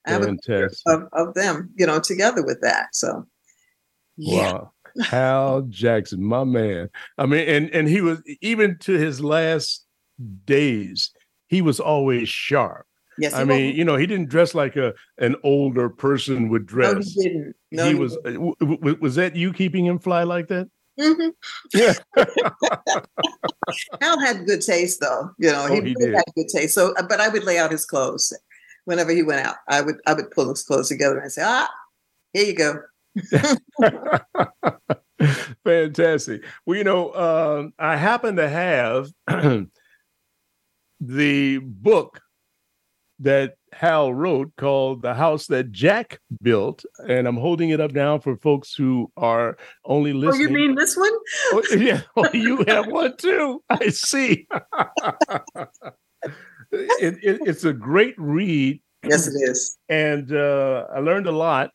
I 0.05 0.11
have 0.11 0.23
a 0.23 0.37
of, 0.87 1.03
of 1.13 1.35
them, 1.35 1.71
you 1.77 1.87
know, 1.87 2.01
together 2.01 2.43
with 2.45 2.61
that. 2.63 2.89
So, 2.93 3.25
yeah, 4.17 4.53
Wow. 4.53 4.73
Hal 5.05 5.63
Jackson, 5.63 6.23
my 6.23 6.45
man. 6.45 6.89
I 7.19 7.27
mean, 7.27 7.49
and 7.49 7.71
and 7.71 7.89
he 7.89 8.01
was 8.01 8.23
even 8.41 8.79
to 8.81 8.93
his 8.93 9.21
last 9.21 9.85
days, 10.45 11.11
he 11.49 11.63
was 11.63 11.81
always 11.81 12.29
sharp. 12.29 12.87
yes. 13.19 13.35
I 13.35 13.45
mean, 13.45 13.69
was- 13.69 13.77
you 13.77 13.85
know, 13.85 13.97
he 13.97 14.07
didn't 14.07 14.29
dress 14.29 14.55
like 14.55 14.77
a 14.77 14.95
an 15.19 15.37
older 15.43 15.89
person 15.89 16.49
would 16.49 16.63
no, 16.63 16.67
dress. 16.67 17.13
he 17.13 17.23
didn't. 17.23 17.55
No, 17.73 17.85
he 17.85 17.93
he 17.93 17.95
was. 17.99 18.17
w- 18.25 18.55
w- 18.61 18.99
was 19.01 19.15
that 19.17 19.37
you 19.37 19.53
keeping 19.53 19.85
him 19.87 19.99
fly 19.99 20.23
like 20.23 20.49
that? 20.49 20.69
Mhm. 20.99 21.33
Yeah. 21.75 21.93
Hal 24.01 24.19
had 24.21 24.47
good 24.47 24.61
taste, 24.63 25.01
though. 25.01 25.31
You 25.39 25.51
know, 25.53 25.67
Oh, 25.69 25.75
he, 25.75 25.81
he 25.89 25.95
really 25.99 26.07
did. 26.07 26.15
had 26.15 26.25
good 26.37 26.49
taste. 26.49 26.75
So, 26.75 26.95
uh, 26.95 27.03
but 27.09 27.21
I 27.21 27.29
would 27.29 27.45
lay 27.45 27.59
out 27.59 27.71
his 27.71 27.85
clothes 27.85 28.33
whenever 28.85 29.11
he 29.13 29.23
went 29.23 29.45
out. 29.47 29.57
I 29.69 29.81
would, 29.83 29.97
I 30.07 30.15
would 30.15 30.31
pull 30.31 30.49
his 30.49 30.63
clothes 30.63 30.89
together 30.89 31.19
and 31.19 31.31
say, 31.31 31.43
"Ah, 31.45 31.69
here 32.33 32.45
you 32.47 32.55
go." 32.55 32.81
Fantastic. 35.65 36.45
Well, 36.67 36.77
you 36.79 36.85
know, 36.85 37.13
um, 37.15 37.73
I 37.79 37.97
happen 37.97 38.37
to 38.37 38.49
have 38.49 39.09
the 41.01 41.59
book 41.59 42.21
that 43.21 43.55
Hal 43.73 44.13
wrote 44.13 44.53
called 44.59 45.01
The 45.01 45.15
House 45.15 45.47
That 45.47 45.73
Jack 45.73 46.21
Built. 46.43 46.85
And 47.09 47.27
I'm 47.27 47.39
holding 47.39 47.71
it 47.71 47.81
up 47.81 47.93
now 47.93 48.19
for 48.19 48.37
folks 48.37 48.75
who 48.75 49.11
are 49.17 49.57
only 49.87 50.13
Oh, 50.13 50.17
listening. 50.17 50.49
you 50.49 50.55
mean 50.55 50.75
this 50.75 50.97
one? 50.97 51.13
Oh, 51.53 51.63
yeah, 51.77 52.03
oh, 52.17 52.29
you 52.35 52.63
have 52.69 52.89
one 52.89 53.17
too. 53.17 53.63
I 53.71 53.89
see. 53.89 54.47
it, 56.73 57.19
it, 57.23 57.41
it's 57.47 57.65
a 57.65 57.73
great 57.73 58.15
read 58.19 58.81
Yes, 59.03 59.29
it 59.29 59.35
is. 59.49 59.79
and 59.89 60.31
uh, 60.33 60.87
I 60.95 60.99
learned 60.99 61.27
a 61.27 61.33
lot. 61.33 61.71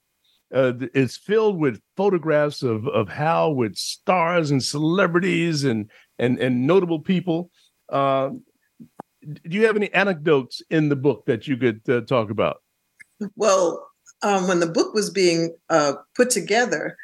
Uh, 0.53 0.74
filled 1.08 1.60
with 1.60 1.81
photographs 1.96 2.62
of 2.62 2.88
of 2.88 3.08
Hal 3.08 3.55
with 3.55 3.75
stars 3.75 4.51
and 4.51 4.62
celebrities 4.62 5.63
and 5.63 5.89
and 6.20 6.39
and 6.39 6.67
notable 6.67 7.00
people. 7.00 7.50
Uh, 7.89 8.31
do 9.22 9.58
you 9.58 9.65
have 9.65 9.75
any 9.75 9.93
anecdotes 9.93 10.62
in 10.70 10.89
the 10.89 10.96
book 10.96 11.25
that 11.25 11.48
you 11.48 11.55
could 11.58 11.81
uh, 11.89 12.01
talk 12.01 12.29
about? 12.29 12.62
Well, 13.36 13.88
um, 14.24 14.48
when 14.48 14.60
the 14.60 14.67
book 14.67 14.93
was 14.93 15.10
being 15.10 15.55
uh, 15.70 15.93
put 16.15 16.29
together, 16.29 16.97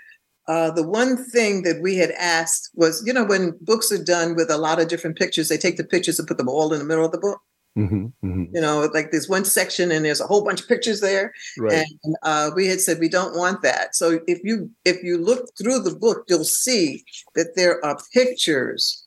uh, 0.48 0.72
the 0.72 0.88
one 0.88 1.18
thing 1.18 1.64
that 1.64 1.82
we 1.82 1.98
had 1.98 2.12
asked 2.12 2.72
was, 2.74 3.04
you 3.06 3.14
know, 3.14 3.26
when 3.26 3.58
books 3.62 3.92
are 3.92 4.04
done 4.04 4.36
with 4.36 4.50
a 4.50 4.58
lot 4.58 4.80
of 4.80 4.88
different 4.88 5.18
pictures, 5.18 5.50
they 5.50 5.58
take 5.58 5.78
the 5.78 5.84
pictures 5.84 6.18
and 6.20 6.28
put 6.28 6.38
them 6.38 6.50
all 6.50 6.74
in 6.74 6.80
the 6.80 6.86
middle 6.86 7.06
of 7.06 7.12
the 7.12 7.18
book. 7.18 7.40
Mhm, 7.78 8.12
mhm. 8.24 8.48
You 8.54 8.60
know, 8.62 8.90
like 8.94 9.12
there's 9.12 9.30
one 9.30 9.46
section 9.46 9.92
and 9.92 10.04
there's 10.04 10.20
a 10.20 10.26
whole 10.26 10.44
bunch 10.44 10.62
of 10.62 10.68
pictures 10.68 11.00
there. 11.00 11.32
Right. 11.60 11.86
And 12.04 12.16
uh, 12.24 12.50
we 12.56 12.66
had 12.68 12.82
said 12.82 12.98
we 13.00 13.08
don't 13.10 13.36
want 13.38 13.62
that. 13.62 13.96
So 13.96 14.20
if 14.28 14.40
you 14.44 14.72
if 14.84 15.04
you 15.04 15.18
look 15.20 15.48
through 15.58 15.80
the 15.84 15.96
book, 15.96 16.24
you'll 16.28 16.44
see 16.44 17.04
that 17.36 17.54
there 17.56 17.84
are 17.86 17.98
pictures. 18.14 19.06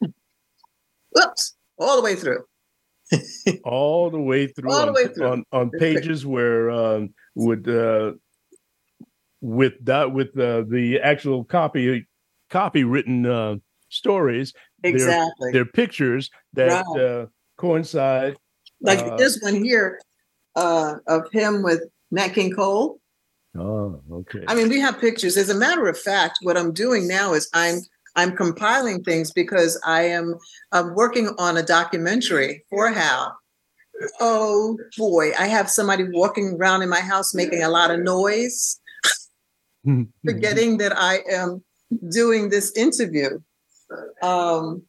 Oops, 1.18 1.54
all 1.78 1.96
the 1.96 2.02
way 2.02 2.14
through. 2.14 2.44
all 3.64 4.10
the 4.10 4.20
way 4.20 4.46
through, 4.48 4.70
All 4.70 4.80
the 4.82 4.88
on, 4.88 4.94
way 4.94 5.06
through. 5.08 5.26
on 5.28 5.44
on 5.52 5.70
pages 5.70 6.26
where 6.26 6.70
um, 6.70 7.14
would 7.34 7.68
uh, 7.68 8.12
with 9.40 9.72
that 9.84 10.12
with 10.12 10.36
uh, 10.38 10.64
the 10.68 10.98
actual 11.02 11.44
copy 11.44 12.06
copy 12.50 12.84
written 12.84 13.24
uh, 13.26 13.56
stories 13.88 14.52
They're- 14.82 14.92
Exactly. 14.94 15.52
they're 15.52 15.64
pictures 15.64 16.30
that 16.54 16.84
Right. 16.94 17.28
Coincide 17.56 18.36
like 18.80 19.00
uh, 19.00 19.16
this 19.16 19.40
one 19.42 19.62
here 19.64 20.00
uh, 20.54 20.94
of 21.06 21.30
him 21.32 21.62
with 21.62 21.82
Nat 22.10 22.28
King 22.28 22.52
Cole. 22.52 23.00
oh 23.56 24.00
okay 24.10 24.44
I 24.48 24.54
mean, 24.54 24.68
we 24.68 24.80
have 24.80 25.00
pictures. 25.00 25.36
As 25.36 25.50
a 25.50 25.54
matter 25.54 25.86
of 25.86 25.98
fact, 25.98 26.38
what 26.42 26.56
I'm 26.56 26.72
doing 26.72 27.08
now 27.08 27.32
is 27.32 27.48
I'm 27.52 27.80
I'm 28.14 28.34
compiling 28.34 29.02
things 29.02 29.30
because 29.30 29.80
I 29.84 30.02
am 30.02 30.36
I'm 30.72 30.94
working 30.94 31.30
on 31.38 31.56
a 31.56 31.62
documentary 31.62 32.64
for 32.70 32.90
Hal. 32.90 33.36
Oh 34.20 34.78
boy, 34.96 35.32
I 35.38 35.46
have 35.46 35.70
somebody 35.70 36.04
walking 36.08 36.56
around 36.58 36.82
in 36.82 36.88
my 36.88 37.00
house 37.00 37.34
making 37.34 37.62
a 37.62 37.68
lot 37.68 37.90
of 37.90 38.00
noise, 38.00 38.78
forgetting 40.24 40.78
that 40.78 40.92
I 40.96 41.20
am 41.30 41.62
doing 42.10 42.50
this 42.50 42.72
interview. 42.76 43.38
Um, 44.22 44.82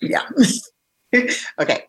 yeah. 0.00 0.28
okay. 1.60 1.84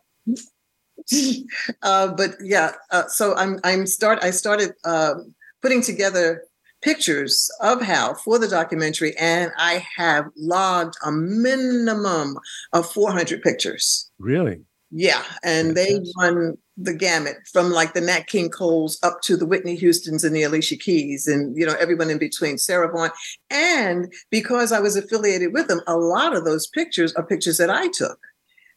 Uh, 1.81 2.07
but 2.15 2.35
yeah, 2.41 2.73
uh, 2.91 3.07
so 3.07 3.35
I'm 3.35 3.59
I'm 3.63 3.85
start 3.85 4.19
I 4.21 4.31
started 4.31 4.73
um, 4.85 5.33
putting 5.61 5.81
together 5.81 6.43
pictures 6.81 7.49
of 7.61 7.81
Hal 7.81 8.15
for 8.15 8.37
the 8.37 8.47
documentary, 8.47 9.15
and 9.17 9.51
I 9.57 9.85
have 9.97 10.25
logged 10.37 10.95
a 11.03 11.11
minimum 11.11 12.37
of 12.73 12.91
400 12.91 13.41
pictures. 13.41 14.09
really 14.19 14.61
Yeah, 14.91 15.23
and 15.43 15.75
they 15.75 15.99
run 16.17 16.57
the 16.77 16.93
gamut 16.93 17.37
from 17.51 17.71
like 17.71 17.93
the 17.93 18.01
Nat 18.01 18.27
King 18.27 18.49
Coles 18.49 18.99
up 19.03 19.21
to 19.23 19.37
the 19.37 19.45
Whitney 19.45 19.75
Houstons 19.75 20.23
and 20.23 20.35
the 20.35 20.43
Alicia 20.43 20.77
Keys, 20.77 21.27
and 21.27 21.57
you 21.57 21.65
know 21.65 21.75
everyone 21.79 22.09
in 22.09 22.19
between, 22.19 22.57
Sarah 22.57 22.91
Vaughan. 22.91 23.11
And 23.49 24.13
because 24.29 24.71
I 24.71 24.79
was 24.79 24.95
affiliated 24.95 25.53
with 25.53 25.67
them, 25.67 25.81
a 25.87 25.97
lot 25.97 26.35
of 26.35 26.45
those 26.45 26.67
pictures 26.67 27.13
are 27.15 27.25
pictures 27.25 27.57
that 27.57 27.69
I 27.69 27.87
took. 27.87 28.19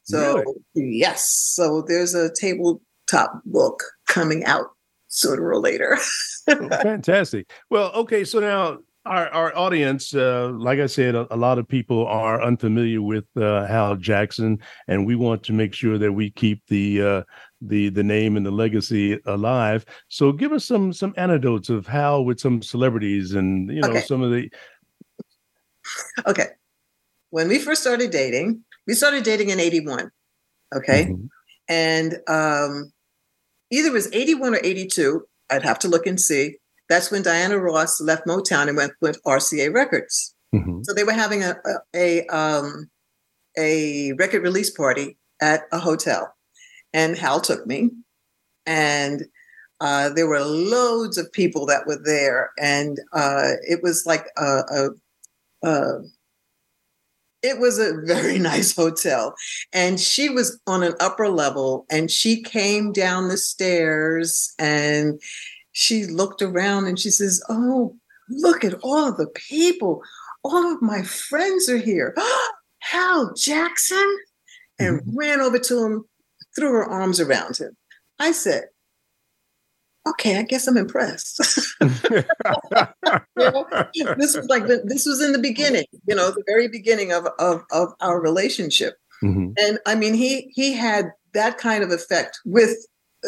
So 0.06 0.54
yes, 0.74 1.30
so 1.30 1.82
there's 1.86 2.14
a 2.14 2.32
tabletop 2.32 3.42
book 3.44 3.82
coming 4.06 4.44
out 4.44 4.66
sooner 5.08 5.48
or 5.48 5.58
later. 5.60 5.98
Oh, 6.58 6.70
fantastic. 6.80 7.50
Well 7.70 7.90
okay 7.92 8.24
so 8.24 8.38
now 8.38 8.78
our, 9.04 9.28
our 9.28 9.56
audience 9.56 10.14
uh, 10.14 10.50
like 10.56 10.78
i 10.78 10.86
said 10.86 11.14
a, 11.14 11.32
a 11.34 11.36
lot 11.36 11.58
of 11.58 11.68
people 11.68 12.06
are 12.06 12.42
unfamiliar 12.42 13.02
with 13.02 13.24
uh, 13.36 13.66
hal 13.66 13.94
jackson 13.96 14.58
and 14.88 15.06
we 15.06 15.14
want 15.14 15.42
to 15.44 15.52
make 15.52 15.74
sure 15.74 15.98
that 15.98 16.12
we 16.12 16.30
keep 16.30 16.62
the 16.68 17.02
uh, 17.02 17.22
the 17.60 17.88
the 17.88 18.02
name 18.02 18.36
and 18.36 18.44
the 18.44 18.50
legacy 18.50 19.18
alive. 19.26 19.84
So 20.08 20.32
give 20.32 20.52
us 20.52 20.64
some 20.64 20.92
some 20.92 21.14
anecdotes 21.16 21.68
of 21.68 21.86
hal 21.86 22.24
with 22.24 22.40
some 22.40 22.62
celebrities 22.62 23.34
and 23.34 23.70
you 23.70 23.82
know 23.82 23.90
Okay. 23.90 24.00
some 24.00 24.22
of 24.22 24.30
the 24.30 24.50
okay, 26.26 26.48
when 27.30 27.48
we 27.48 27.58
first 27.58 27.82
started 27.82 28.10
dating, 28.10 28.64
we 28.87 28.94
started 28.94 29.25
dating 29.25 29.51
in 29.51 29.61
'81. 29.61 30.11
Okay. 30.75 31.07
Mhm. 31.07 31.29
and 31.68 32.18
um, 32.29 32.92
either 33.70 33.88
it 33.88 33.92
was 33.92 34.09
81 34.12 34.55
or 34.55 34.61
82 34.62 35.27
i'd 35.51 35.62
have 35.62 35.79
to 35.81 35.88
look 35.88 36.07
and 36.07 36.20
see 36.20 36.59
that's 36.88 37.11
when 37.11 37.22
diana 37.22 37.59
ross 37.59 38.01
left 38.01 38.27
motown 38.27 38.68
and 38.68 38.77
went 38.77 38.92
with 39.01 39.20
rca 39.25 39.72
records 39.72 40.35
Mhm. 40.55 40.85
so 40.85 40.92
they 40.92 41.03
were 41.05 41.12
having 41.12 41.42
a, 41.44 41.57
a, 41.64 41.75
a, 41.94 42.27
um, 42.29 42.88
a 43.59 44.12
record 44.14 44.42
release 44.42 44.70
party 44.70 45.18
at 45.40 45.62
a 45.72 45.79
hotel 45.79 46.35
and 46.92 47.16
hal 47.16 47.40
took 47.40 47.66
me 47.66 47.90
and 48.66 49.25
uh, 49.81 50.09
there 50.11 50.27
were 50.29 50.40
loads 50.40 51.16
of 51.18 51.31
people 51.33 51.66
that 51.66 51.87
were 51.87 51.99
there 52.05 52.51
and 52.59 52.99
uh, 53.12 53.53
it 53.68 53.81
was 53.83 54.05
like 54.07 54.27
a, 54.37 54.62
a, 54.79 54.88
a 55.68 56.01
it 57.46 57.59
was 57.59 57.78
a 57.78 58.00
very 58.04 58.38
nice 58.52 58.74
hotel 58.74 59.35
and 59.72 60.00
she 60.00 60.28
was 60.28 60.61
on 60.66 60.82
an 60.82 60.94
upper 61.00 61.28
level 61.28 61.87
and 61.90 62.11
she 62.11 62.42
came 62.42 62.92
down 62.92 63.28
the 63.28 63.37
stairs 63.37 64.54
and 64.59 65.20
she 65.72 66.06
looked 66.06 66.42
around 66.42 66.87
and 66.87 66.98
she 66.98 67.11
says 67.11 67.42
oh 67.48 67.96
look 68.28 68.64
at 68.64 68.74
all 68.82 69.12
the 69.12 69.28
people. 69.28 70.02
All 70.44 70.72
of 70.72 70.82
my 70.82 71.02
friends 71.02 71.68
are 71.68 71.78
here. 71.78 72.14
Hal 72.80 73.32
Jackson. 73.35 74.18
And 74.78 75.00
mm-hmm. 75.00 75.16
ran 75.16 75.40
over 75.40 75.59
to 75.59 75.85
him, 75.85 76.04
threw 76.54 76.70
her 76.72 76.85
arms 76.85 77.18
around 77.18 77.56
him. 77.56 77.74
I 78.18 78.32
said, 78.32 78.64
okay, 80.06 80.38
I 80.38 80.42
guess 80.42 80.66
I'm 80.66 80.76
impressed. 80.76 81.40
you 81.80 82.24
know, 84.04 84.14
this 84.16 84.36
was 84.36 84.46
like 84.48 84.66
the, 84.66 84.82
this 84.84 85.06
was 85.06 85.20
in 85.20 85.32
the 85.32 85.38
beginning, 85.38 85.86
you 86.06 86.14
know, 86.14 86.30
the 86.30 86.44
very 86.46 86.68
beginning 86.68 87.12
of 87.12 87.26
of, 87.38 87.62
of 87.70 87.92
our 88.00 88.20
relationship. 88.20 88.94
Mm-hmm. 89.22 89.52
And 89.58 89.78
I 89.86 89.94
mean, 89.94 90.14
he 90.14 90.52
he 90.54 90.72
had 90.72 91.12
that 91.34 91.58
kind 91.58 91.82
of 91.82 91.90
effect 91.90 92.40
with 92.44 92.76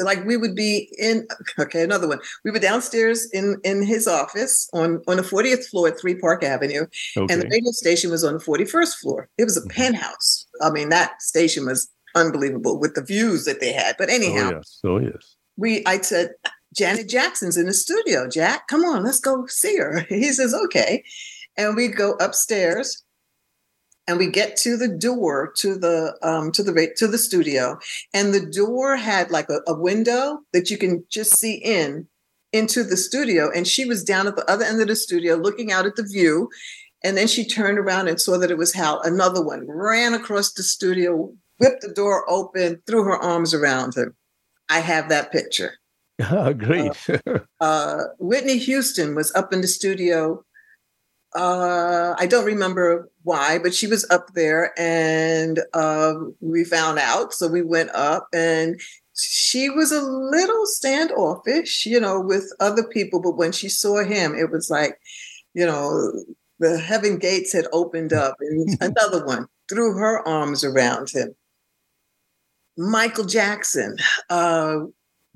like 0.04 0.24
we 0.24 0.36
would 0.36 0.54
be 0.54 0.92
in 0.98 1.26
okay 1.58 1.82
another 1.82 2.06
one 2.06 2.18
we 2.44 2.50
were 2.50 2.58
downstairs 2.58 3.28
in 3.32 3.56
in 3.64 3.84
his 3.84 4.06
office 4.06 4.68
on 4.72 5.02
on 5.08 5.16
the 5.16 5.22
40th 5.22 5.66
floor 5.66 5.88
at 5.88 5.98
3 6.00 6.14
park 6.16 6.44
avenue 6.44 6.86
okay. 7.16 7.32
and 7.32 7.42
the 7.42 7.48
radio 7.48 7.72
station 7.72 8.10
was 8.10 8.22
on 8.22 8.34
the 8.34 8.38
41st 8.38 8.94
floor 8.96 9.28
it 9.38 9.44
was 9.44 9.56
a 9.56 9.60
mm-hmm. 9.60 9.70
penthouse 9.70 10.46
i 10.62 10.70
mean 10.70 10.88
that 10.90 11.20
station 11.22 11.66
was 11.66 11.88
unbelievable 12.14 12.78
with 12.78 12.94
the 12.94 13.02
views 13.02 13.44
that 13.44 13.60
they 13.60 13.72
had 13.72 13.96
but 13.98 14.10
anyhow 14.10 14.50
oh 14.52 14.56
yes, 14.56 14.80
oh, 14.84 14.98
yes. 14.98 15.36
we 15.56 15.84
i 15.86 16.00
said 16.00 16.30
janet 16.78 17.08
jackson's 17.08 17.56
in 17.56 17.66
the 17.66 17.74
studio 17.74 18.28
jack 18.28 18.68
come 18.68 18.84
on 18.84 19.04
let's 19.04 19.20
go 19.20 19.44
see 19.46 19.76
her 19.76 20.00
he 20.08 20.32
says 20.32 20.54
okay 20.54 21.02
and 21.56 21.76
we 21.76 21.88
go 21.88 22.12
upstairs 22.14 23.04
and 24.08 24.16
we 24.16 24.30
get 24.30 24.56
to 24.56 24.76
the 24.78 24.88
door 24.88 25.52
to 25.58 25.78
the 25.78 26.16
um, 26.22 26.50
to 26.52 26.62
the 26.62 26.92
to 26.96 27.06
the 27.06 27.18
studio, 27.18 27.78
and 28.14 28.32
the 28.32 28.50
door 28.50 28.96
had 28.96 29.30
like 29.30 29.50
a, 29.50 29.60
a 29.70 29.78
window 29.78 30.38
that 30.54 30.70
you 30.70 30.78
can 30.78 31.04
just 31.10 31.38
see 31.38 31.56
in 31.56 32.08
into 32.52 32.82
the 32.82 32.96
studio. 32.96 33.50
And 33.54 33.68
she 33.68 33.84
was 33.84 34.02
down 34.02 34.26
at 34.26 34.34
the 34.34 34.50
other 34.50 34.64
end 34.64 34.80
of 34.80 34.88
the 34.88 34.96
studio 34.96 35.36
looking 35.36 35.70
out 35.70 35.84
at 35.84 35.96
the 35.96 36.02
view. 36.02 36.48
And 37.04 37.16
then 37.16 37.28
she 37.28 37.44
turned 37.46 37.78
around 37.78 38.08
and 38.08 38.20
saw 38.20 38.38
that 38.38 38.50
it 38.50 38.58
was 38.58 38.72
Hal. 38.72 39.00
Another 39.02 39.44
one 39.44 39.64
ran 39.68 40.14
across 40.14 40.52
the 40.52 40.62
studio, 40.62 41.30
whipped 41.58 41.82
the 41.82 41.92
door 41.92 42.28
open, 42.28 42.82
threw 42.86 43.04
her 43.04 43.16
arms 43.16 43.54
around 43.54 43.94
him. 43.94 44.16
I 44.68 44.80
have 44.80 45.10
that 45.10 45.30
picture. 45.30 45.77
Oh, 46.31 46.52
great. 46.52 46.90
uh, 47.09 47.38
uh, 47.61 48.02
Whitney 48.18 48.59
Houston 48.59 49.14
was 49.14 49.33
up 49.37 49.52
in 49.52 49.61
the 49.61 49.68
studio 49.68 50.44
uh, 51.35 52.14
I 52.18 52.26
don't 52.26 52.44
remember 52.44 53.11
why, 53.22 53.59
but 53.59 53.74
she 53.74 53.87
was 53.87 54.09
up 54.11 54.33
there 54.35 54.72
and 54.78 55.61
uh, 55.74 56.14
we 56.40 56.64
found 56.64 56.98
out. 56.98 57.35
So 57.35 57.48
we 57.48 57.62
went 57.62 57.90
up 57.90 58.28
and 58.33 58.81
she 59.14 59.68
was 59.68 59.92
a 59.92 60.00
little 60.00 60.66
standoffish, 60.66 61.85
you 61.85 62.00
know, 62.00 62.20
with 62.20 62.50
other 62.61 62.85
people. 62.85 63.20
But 63.20 63.37
when 63.37 63.52
she 63.52 63.68
saw 63.68 64.04
him, 64.04 64.35
it 64.35 64.50
was 64.50 64.70
like, 64.70 64.98
you 65.54 65.66
know, 65.66 66.12
the 66.61 66.78
heaven 66.78 67.18
gates 67.18 67.52
had 67.52 67.66
opened 67.72 68.12
up. 68.12 68.37
And 68.40 68.76
another 68.81 69.24
one 69.26 69.46
threw 69.68 69.98
her 69.98 70.26
arms 70.26 70.64
around 70.64 71.11
him. 71.11 71.35
Michael 72.78 73.24
Jackson. 73.26 73.96
Uh, 74.31 74.78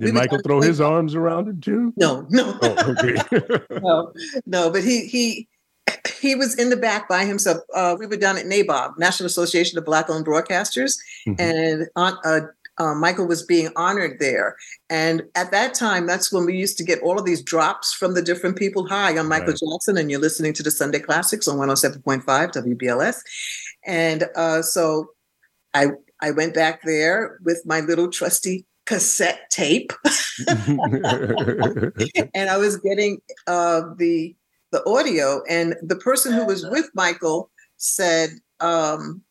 did 0.07 0.15
Michael 0.15 0.41
throw 0.45 0.61
his 0.61 0.81
arms 0.81 1.15
around 1.15 1.49
him 1.49 1.61
too? 1.61 1.93
No, 1.97 2.27
no. 2.31 2.59
Oh, 2.63 2.95
okay. 2.99 3.17
no, 3.83 4.13
no, 4.47 4.71
but 4.71 4.85
he 4.85 5.07
he 5.07 5.49
he 6.21 6.35
was 6.35 6.59
in 6.59 6.71
the 6.71 6.77
back 6.77 7.09
by 7.09 7.25
himself. 7.25 7.59
Uh, 7.75 7.97
we 7.99 8.07
were 8.07 8.17
down 8.17 8.39
at 8.39 8.47
NABOB, 8.47 8.99
National 8.99 9.27
Association 9.27 9.79
of 9.79 9.85
Black 9.85 10.09
Owned 10.09 10.27
Broadcasters, 10.27 10.97
mm-hmm. 11.27 11.35
and 11.41 11.89
uh, 11.97 12.41
uh, 12.79 12.95
Michael 12.95 13.27
was 13.27 13.43
being 13.43 13.71
honored 13.77 14.19
there. 14.19 14.57
And 14.89 15.23
at 15.35 15.51
that 15.51 15.75
time, 15.75 16.07
that's 16.07 16.33
when 16.33 16.47
we 16.47 16.57
used 16.57 16.79
to 16.79 16.85
get 16.85 17.01
all 17.03 17.19
of 17.19 17.25
these 17.25 17.43
drops 17.43 17.93
from 17.93 18.15
the 18.15 18.23
different 18.23 18.57
people. 18.57 18.87
Hi, 18.89 19.17
I'm 19.17 19.29
Michael 19.29 19.49
right. 19.49 19.73
Jackson, 19.73 19.99
and 19.99 20.11
you're 20.11 20.21
listening 20.21 20.53
to 20.55 20.63
the 20.63 20.71
Sunday 20.71 21.01
Classics 21.01 21.49
on 21.49 21.59
107.5 21.59 22.25
WBLS. 22.25 23.17
And 23.85 24.25
uh, 24.37 24.63
so 24.63 25.09
I 25.75 25.89
I 26.21 26.31
went 26.31 26.55
back 26.55 26.83
there 26.85 27.39
with 27.45 27.63
my 27.67 27.81
little 27.81 28.09
trusty 28.09 28.65
cassette 28.87 29.51
tape, 29.51 29.93
and 30.49 30.81
I 32.51 32.57
was 32.57 32.79
getting 32.79 33.21
uh, 33.47 33.83
the 33.97 34.35
the 34.73 34.85
audio, 34.89 35.43
and 35.49 35.77
the 35.83 35.97
person 35.97 36.33
who 36.33 36.47
was 36.47 36.67
with 36.67 36.91
Michael 36.95 37.51
said 37.77 38.31
um, 38.61 39.23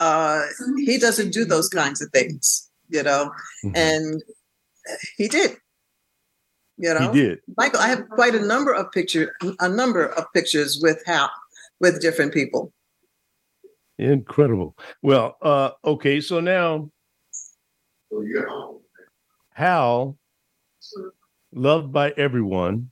uh, 0.00 0.42
he 0.78 0.98
doesn't 0.98 1.32
do 1.32 1.44
those 1.44 1.68
kinds 1.68 2.00
of 2.00 2.10
things, 2.10 2.68
you 2.88 3.02
know, 3.02 3.30
mm-hmm. 3.64 3.76
and 3.76 4.22
he 5.16 5.28
did. 5.28 5.56
You 6.76 6.94
know, 6.94 7.12
he 7.12 7.20
did. 7.20 7.40
Michael, 7.58 7.80
I 7.80 7.88
have 7.88 8.08
quite 8.08 8.34
a 8.34 8.44
number 8.44 8.72
of 8.72 8.90
pictures, 8.90 9.28
a 9.60 9.68
number 9.68 10.06
of 10.06 10.24
pictures 10.32 10.80
with 10.82 11.02
Hal, 11.06 11.30
with 11.78 12.00
different 12.00 12.32
people. 12.32 12.72
Incredible. 13.98 14.74
Well, 15.02 15.36
uh, 15.42 15.72
okay, 15.84 16.22
so 16.22 16.40
now 16.40 16.90
Hal, 19.54 20.16
loved 21.52 21.92
by 21.92 22.10
everyone, 22.16 22.90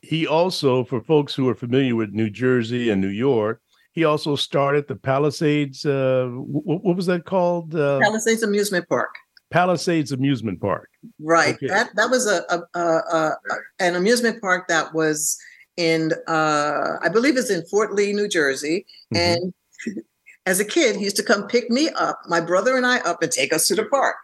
he 0.00 0.26
also, 0.26 0.84
for 0.84 1.00
folks 1.00 1.34
who 1.34 1.48
are 1.48 1.54
familiar 1.54 1.94
with 1.94 2.10
New 2.10 2.28
Jersey 2.28 2.90
and 2.90 3.00
New 3.00 3.08
York, 3.08 3.60
he 3.92 4.04
also 4.04 4.36
started 4.36 4.88
the 4.88 4.96
Palisades. 4.96 5.84
Uh, 5.84 6.28
what, 6.32 6.82
what 6.82 6.96
was 6.96 7.06
that 7.06 7.24
called? 7.24 7.74
Uh, 7.74 8.00
Palisades 8.00 8.42
Amusement 8.42 8.88
Park. 8.88 9.14
Palisades 9.50 10.12
Amusement 10.12 10.60
Park. 10.60 10.88
Right. 11.20 11.54
Okay. 11.54 11.68
That 11.68 11.90
that 11.96 12.10
was 12.10 12.26
a, 12.26 12.42
a, 12.48 12.80
a, 12.80 13.36
an 13.80 13.96
amusement 13.96 14.40
park 14.40 14.66
that 14.68 14.94
was 14.94 15.36
in 15.76 16.12
uh, 16.26 16.96
I 17.02 17.08
believe 17.10 17.36
it's 17.36 17.50
in 17.50 17.62
Fort 17.66 17.94
Lee, 17.94 18.12
New 18.12 18.28
Jersey, 18.28 18.86
mm-hmm. 19.14 19.16
and 19.16 20.04
as 20.46 20.60
a 20.60 20.64
kid, 20.64 20.96
he 20.96 21.04
used 21.04 21.16
to 21.16 21.22
come 21.22 21.46
pick 21.46 21.70
me 21.70 21.88
up, 21.90 22.20
my 22.28 22.40
brother 22.40 22.76
and 22.76 22.86
I 22.86 22.98
up, 23.00 23.22
and 23.22 23.30
take 23.30 23.52
us 23.52 23.66
to 23.68 23.74
the 23.74 23.84
park. 23.84 24.16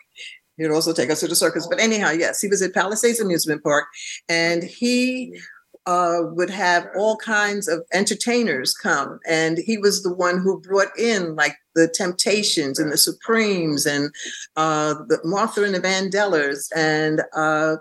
He'd 0.57 0.71
also 0.71 0.93
take 0.93 1.11
us 1.11 1.21
to 1.21 1.29
the 1.29 1.37
circus. 1.37 1.67
But 1.69 1.81
anyhow, 1.81 2.11
yes, 2.11 2.41
he 2.41 2.49
was 2.49 2.61
at 2.63 2.75
Palisades 2.75 3.21
Amusement 3.21 3.63
Park, 3.63 3.87
and 4.29 4.65
he 4.65 5.39
uh, 5.87 6.23
would 6.33 6.51
have 6.51 6.87
all 6.97 7.17
kinds 7.17 7.69
of 7.69 7.83
entertainers 7.95 8.75
come. 8.75 9.21
And 9.27 9.59
he 9.59 9.79
was 9.79 10.03
the 10.03 10.13
one 10.13 10.39
who 10.39 10.61
brought 10.61 10.97
in 10.99 11.35
like 11.37 11.57
the 11.75 11.89
Temptations 11.89 12.79
and 12.79 12.93
the 12.93 12.99
Supremes 12.99 13.87
and 13.87 14.11
uh, 14.57 14.95
the 15.09 15.19
Martha 15.25 15.65
and 15.65 15.75
the 15.75 15.81
Vandellas. 15.81 16.69
And 16.77 17.23
uh, 17.35 17.77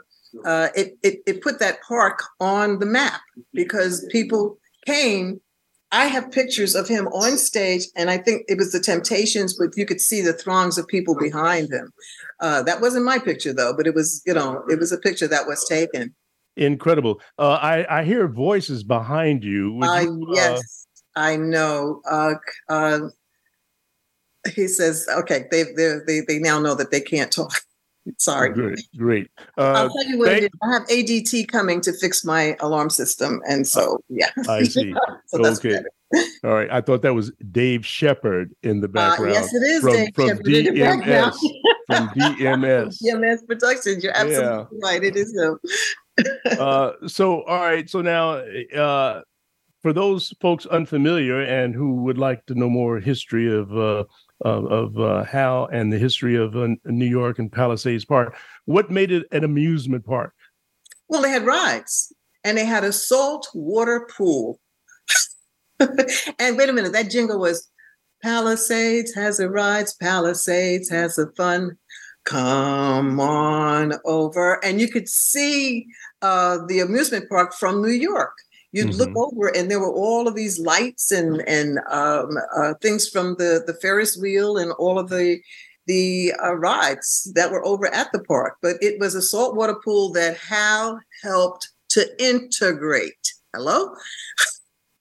uh, 0.46 0.70
it, 0.76 0.98
it, 1.04 1.20
it 1.26 1.42
put 1.42 1.60
that 1.60 1.82
park 1.86 2.24
on 2.40 2.80
the 2.80 2.86
map 2.86 3.20
because 3.54 4.08
people 4.12 4.58
came. 4.86 5.42
I 5.92 6.08
have 6.08 6.32
pictures 6.32 6.76
of 6.76 6.88
him 6.88 7.08
on 7.08 7.38
stage, 7.38 7.86
and 7.96 8.10
I 8.10 8.18
think 8.18 8.44
it 8.50 8.58
was 8.58 8.74
the 8.74 8.80
Temptations, 8.80 9.58
but 9.58 9.78
you 9.78 9.86
could 9.86 10.02
see 10.02 10.22
the 10.22 10.34
throngs 10.34 10.78
of 10.78 10.86
people 10.88 11.16
behind 11.16 11.72
him. 11.72 11.92
Uh, 12.42 12.62
that 12.64 12.82
wasn't 12.82 13.06
my 13.06 13.20
picture, 13.20 13.54
though, 13.54 13.74
but 13.76 13.88
it 13.88 13.96
was, 13.96 14.22
you 14.26 14.34
know, 14.34 14.64
it 14.70 14.80
was 14.80 14.92
a 14.92 14.98
picture 14.98 15.28
that 15.28 15.48
was 15.48 15.66
taken 15.68 16.14
incredible. 16.58 17.22
Uh, 17.38 17.60
I 17.62 18.00
I 18.00 18.04
hear 18.04 18.28
voices 18.28 18.84
behind 18.84 19.44
you. 19.44 19.80
Uh, 19.82 20.02
you 20.02 20.28
yes, 20.34 20.88
I 21.16 21.38
know. 21.38 22.02
Uh, 22.10 22.36
uh, 22.68 23.00
he 24.54 24.68
says, 24.68 25.08
"Okay, 25.10 25.46
they 25.52 25.64
they 26.06 26.22
they 26.22 26.40
now 26.40 26.60
know 26.60 26.76
that 26.76 26.92
they 26.92 27.02
can't 27.02 27.32
talk." 27.32 27.62
Sorry. 28.18 28.54
Great, 28.54 28.80
great. 28.98 29.32
Uh, 29.58 29.74
I'll 29.74 29.90
tell 29.90 30.06
you 30.06 30.18
what 30.18 30.30
thank- 30.30 30.52
I 30.64 30.74
have 30.74 30.88
ADT 30.88 31.48
coming 31.48 31.82
to 31.82 31.94
fix 31.94 32.24
my 32.24 32.56
alarm 32.60 32.90
system, 32.90 33.42
and 33.48 33.68
so 33.68 34.00
yeah. 34.10 34.30
I 34.48 34.64
see. 34.64 34.94
so 35.28 35.38
that's 35.40 35.60
okay. 35.60 35.82
All 36.44 36.54
right. 36.54 36.70
I 36.72 36.82
thought 36.82 37.02
that 37.02 37.14
was 37.14 37.32
Dave 37.52 37.86
Shepard 37.86 38.56
in 38.64 38.80
the 38.80 38.88
background. 38.88 39.32
Uh, 39.32 39.40
yes, 39.40 39.54
it 39.54 39.58
is 39.58 39.82
from, 39.82 39.94
Dave 39.94 40.16
from 40.16 40.28
Shepard 40.30 40.46
DMS. 40.46 41.38
from 41.88 42.08
DMS. 42.10 42.98
DMS 43.04 43.48
Productions. 43.48 44.04
You're 44.04 44.16
absolutely 44.16 44.78
yeah. 44.80 44.90
right. 44.90 45.04
It 45.04 45.16
is 45.16 45.36
him 45.36 45.60
uh, 46.60 46.94
so, 47.08 47.44
all 47.44 47.60
right. 47.60 47.90
So 47.90 48.02
now, 48.02 48.32
uh, 48.76 49.22
for 49.82 49.94
those 49.94 50.34
folks 50.42 50.66
unfamiliar 50.66 51.42
and 51.42 51.74
who 51.74 52.04
would 52.04 52.18
like 52.18 52.46
to 52.48 52.56
know 52.56 52.70
more 52.70 53.00
history 53.00 53.54
of 53.54 53.76
uh, 53.78 54.04
of, 54.42 55.00
uh, 55.00 55.24
Hal 55.24 55.68
and 55.72 55.92
the 55.92 55.98
history 55.98 56.36
of 56.36 56.56
uh, 56.56 56.68
New 56.86 57.06
York 57.06 57.40
and 57.40 57.52
Palisades 57.52 58.06
Park, 58.06 58.36
what 58.66 58.92
made 58.92 59.12
it 59.12 59.26
an 59.32 59.44
amusement 59.44 60.06
park? 60.06 60.34
Well, 61.10 61.22
they 61.22 61.32
had 61.32 61.46
rides 61.46 62.14
and 62.44 62.58
they 62.58 62.66
had 62.66 62.84
a 62.84 62.92
salt 62.92 63.50
water 63.54 64.08
pool. 64.16 64.60
and 65.80 66.58
wait 66.58 66.70
a 66.70 66.74
minute, 66.74 66.94
that 66.94 67.10
jingle 67.10 67.40
was 67.40 67.68
Palisades 68.24 69.14
has 69.16 69.40
a 69.40 69.50
rides, 69.50 69.96
Palisades 69.96 70.90
has 70.90 71.18
a 71.18 71.32
fun 71.32 71.78
come 72.28 73.20
on 73.20 73.94
over. 74.06 74.64
And 74.64 74.82
you 74.82 74.90
could 74.90 75.08
see 75.08 75.88
uh, 76.22 76.60
the 76.68 76.80
amusement 76.80 77.30
park 77.30 77.54
from 77.54 77.82
New 77.82 77.90
York. 77.90 78.34
You'd 78.72 78.88
mm-hmm. 78.88 78.98
look 78.98 79.16
over, 79.16 79.56
and 79.56 79.72
there 79.72 79.80
were 79.80 79.94
all 79.94 80.28
of 80.28 80.36
these 80.36 80.60
lights 80.60 81.12
and 81.12 81.42
and 81.48 81.80
um, 81.90 82.38
uh, 82.56 82.74
things 82.82 83.08
from 83.08 83.36
the 83.38 83.64
the 83.66 83.74
Ferris 83.76 84.18
wheel 84.18 84.58
and 84.58 84.72
all 84.74 85.00
of 85.00 85.10
the 85.10 85.40
the 85.88 86.34
uh, 86.44 86.56
rides 86.56 87.32
that 87.34 87.52
were 87.52 87.66
over 87.66 87.92
at 87.94 88.12
the 88.12 88.24
park. 88.24 88.58
But 88.62 88.76
it 88.82 89.00
was 89.00 89.16
a 89.16 89.22
saltwater 89.22 89.76
pool 89.84 90.12
that 90.14 90.38
Hal 90.38 91.00
helped 91.24 91.70
to 91.92 92.06
integrate. 92.24 93.34
Hello? 93.56 93.96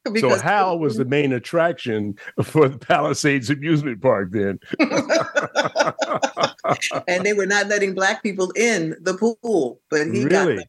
so 0.21 0.39
Hal 0.39 0.79
was 0.79 0.97
the 0.97 1.05
main 1.05 1.33
attraction 1.33 2.17
for 2.43 2.69
the 2.69 2.79
Palisades 2.79 3.51
amusement 3.51 4.01
park 4.01 4.31
then. 4.31 4.61
and 7.09 7.27
they 7.27 7.33
were 7.33 7.47
not 7.47 7.67
letting 7.67 7.95
black 7.95 8.23
people 8.23 8.51
in 8.53 8.95
the 9.01 9.15
pool, 9.15 9.81
but 9.91 10.07
he 10.07 10.25
really? 10.25 10.57
got 10.57 10.67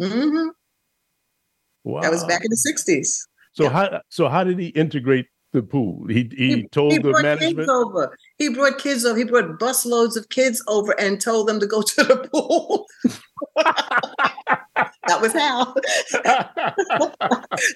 mm-hmm. 0.00 0.48
Wow. 1.90 2.00
That 2.00 2.10
was 2.10 2.24
back 2.24 2.44
in 2.44 2.50
the 2.50 2.56
60s. 2.56 3.26
So 3.52 3.64
yeah. 3.64 3.70
how 3.70 4.00
so 4.08 4.28
how 4.28 4.44
did 4.44 4.58
he 4.58 4.68
integrate 4.68 5.26
the 5.52 5.62
pool? 5.62 6.06
He 6.08 6.30
he, 6.36 6.54
he 6.54 6.68
told 6.68 6.92
he 6.92 6.98
the 6.98 7.12
management 7.22 7.56
kids 7.56 7.68
over. 7.68 8.16
He 8.38 8.48
brought 8.48 8.78
kids 8.78 9.04
over. 9.04 9.18
He 9.18 9.24
brought 9.24 9.58
busloads 9.58 10.16
of 10.16 10.28
kids 10.28 10.62
over 10.68 10.98
and 11.00 11.20
told 11.20 11.48
them 11.48 11.58
to 11.60 11.66
go 11.66 11.82
to 11.94 12.04
the 12.04 12.28
pool. 12.32 12.86
that 15.06 15.20
was 15.20 15.32
how. 15.32 15.74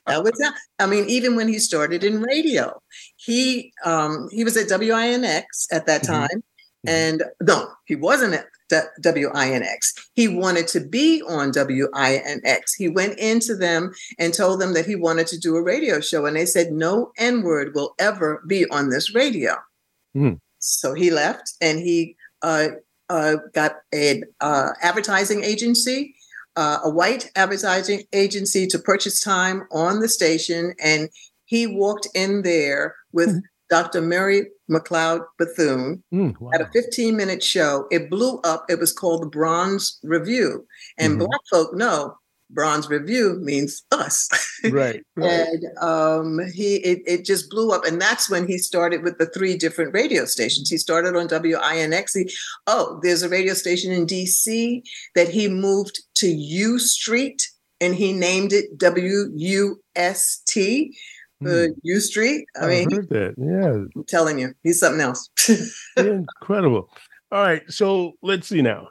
that 0.06 0.22
was 0.22 0.40
how. 0.40 0.52
I 0.78 0.86
mean, 0.86 1.06
even 1.08 1.34
when 1.36 1.48
he 1.48 1.58
started 1.58 2.04
in 2.04 2.22
radio, 2.22 2.80
he 3.16 3.72
um, 3.84 4.28
he 4.30 4.44
was 4.44 4.56
at 4.56 4.68
WINX 4.68 5.44
at 5.72 5.86
that 5.86 6.02
mm-hmm. 6.02 6.12
time, 6.12 6.28
mm-hmm. 6.28 6.88
and 6.88 7.24
no, 7.42 7.68
he 7.86 7.96
wasn't 7.96 8.34
at 8.34 8.46
WINX. 9.00 10.08
He 10.14 10.28
wanted 10.28 10.68
to 10.68 10.80
be 10.80 11.22
on 11.22 11.52
WINX. 11.52 12.60
He 12.76 12.88
went 12.88 13.18
into 13.18 13.54
them 13.54 13.92
and 14.18 14.32
told 14.32 14.60
them 14.60 14.74
that 14.74 14.86
he 14.86 14.96
wanted 14.96 15.26
to 15.28 15.38
do 15.38 15.56
a 15.56 15.62
radio 15.62 16.00
show, 16.00 16.26
and 16.26 16.36
they 16.36 16.46
said 16.46 16.72
no 16.72 17.12
N 17.18 17.42
word 17.42 17.74
will 17.74 17.94
ever 17.98 18.42
be 18.46 18.68
on 18.70 18.90
this 18.90 19.14
radio. 19.14 19.56
Mm. 20.16 20.40
So 20.58 20.94
he 20.94 21.10
left, 21.10 21.52
and 21.60 21.78
he 21.78 22.16
uh, 22.42 22.68
uh, 23.08 23.36
got 23.52 23.76
an 23.92 24.24
uh, 24.40 24.70
advertising 24.82 25.44
agency, 25.44 26.14
uh, 26.56 26.78
a 26.84 26.90
white 26.90 27.30
advertising 27.36 28.04
agency 28.12 28.66
to 28.68 28.78
purchase 28.78 29.20
time 29.20 29.64
on 29.70 30.00
the 30.00 30.08
station. 30.08 30.74
And 30.82 31.10
he 31.44 31.66
walked 31.66 32.08
in 32.14 32.42
there 32.42 32.96
with 33.12 33.28
mm-hmm. 33.28 33.38
Dr. 33.70 34.00
Mary 34.00 34.46
McLeod 34.70 35.24
Bethune 35.38 36.02
mm, 36.12 36.34
wow. 36.40 36.50
at 36.54 36.60
a 36.60 36.70
15 36.72 37.16
minute 37.16 37.42
show. 37.42 37.86
It 37.90 38.10
blew 38.10 38.38
up. 38.40 38.64
It 38.68 38.78
was 38.78 38.92
called 38.92 39.22
the 39.22 39.26
Bronze 39.26 39.98
Review. 40.02 40.66
And 40.98 41.14
mm-hmm. 41.14 41.26
Black 41.26 41.40
folk 41.50 41.74
know 41.74 42.16
Bronze 42.50 42.88
Review 42.88 43.38
means 43.40 43.82
us. 43.90 44.28
Right. 44.70 45.02
right. 45.16 45.28
and 45.28 45.64
um, 45.80 46.40
he 46.52 46.76
it, 46.76 47.02
it 47.06 47.24
just 47.24 47.50
blew 47.50 47.72
up. 47.72 47.84
And 47.84 48.00
that's 48.00 48.30
when 48.30 48.46
he 48.46 48.58
started 48.58 49.02
with 49.02 49.18
the 49.18 49.26
three 49.26 49.56
different 49.56 49.92
radio 49.92 50.24
stations. 50.24 50.70
He 50.70 50.78
started 50.78 51.16
on 51.16 51.28
WINX. 51.28 52.10
He, 52.14 52.32
oh, 52.66 53.00
there's 53.02 53.22
a 53.22 53.28
radio 53.28 53.54
station 53.54 53.92
in 53.92 54.06
DC 54.06 54.82
that 55.14 55.28
he 55.28 55.48
moved 55.48 56.02
to 56.16 56.28
U 56.28 56.78
Street 56.78 57.42
and 57.80 57.94
he 57.94 58.12
named 58.12 58.52
it 58.52 58.78
WUST. 58.78 60.56
Uh, 61.46 61.66
hmm. 61.66 61.72
U 61.82 62.00
Street. 62.00 62.46
I, 62.60 62.64
I 62.64 62.68
mean, 62.68 62.90
heard 62.90 63.08
that. 63.10 63.34
Yeah, 63.36 63.84
I'm 63.96 64.04
telling 64.06 64.38
you, 64.38 64.54
he's 64.62 64.80
something 64.80 65.00
else. 65.00 65.28
Incredible. 65.96 66.88
All 67.32 67.42
right, 67.42 67.62
so 67.68 68.12
let's 68.22 68.48
see 68.48 68.62
now. 68.62 68.88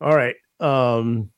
All 0.00 0.14
right, 0.14 0.36
um, 0.60 1.30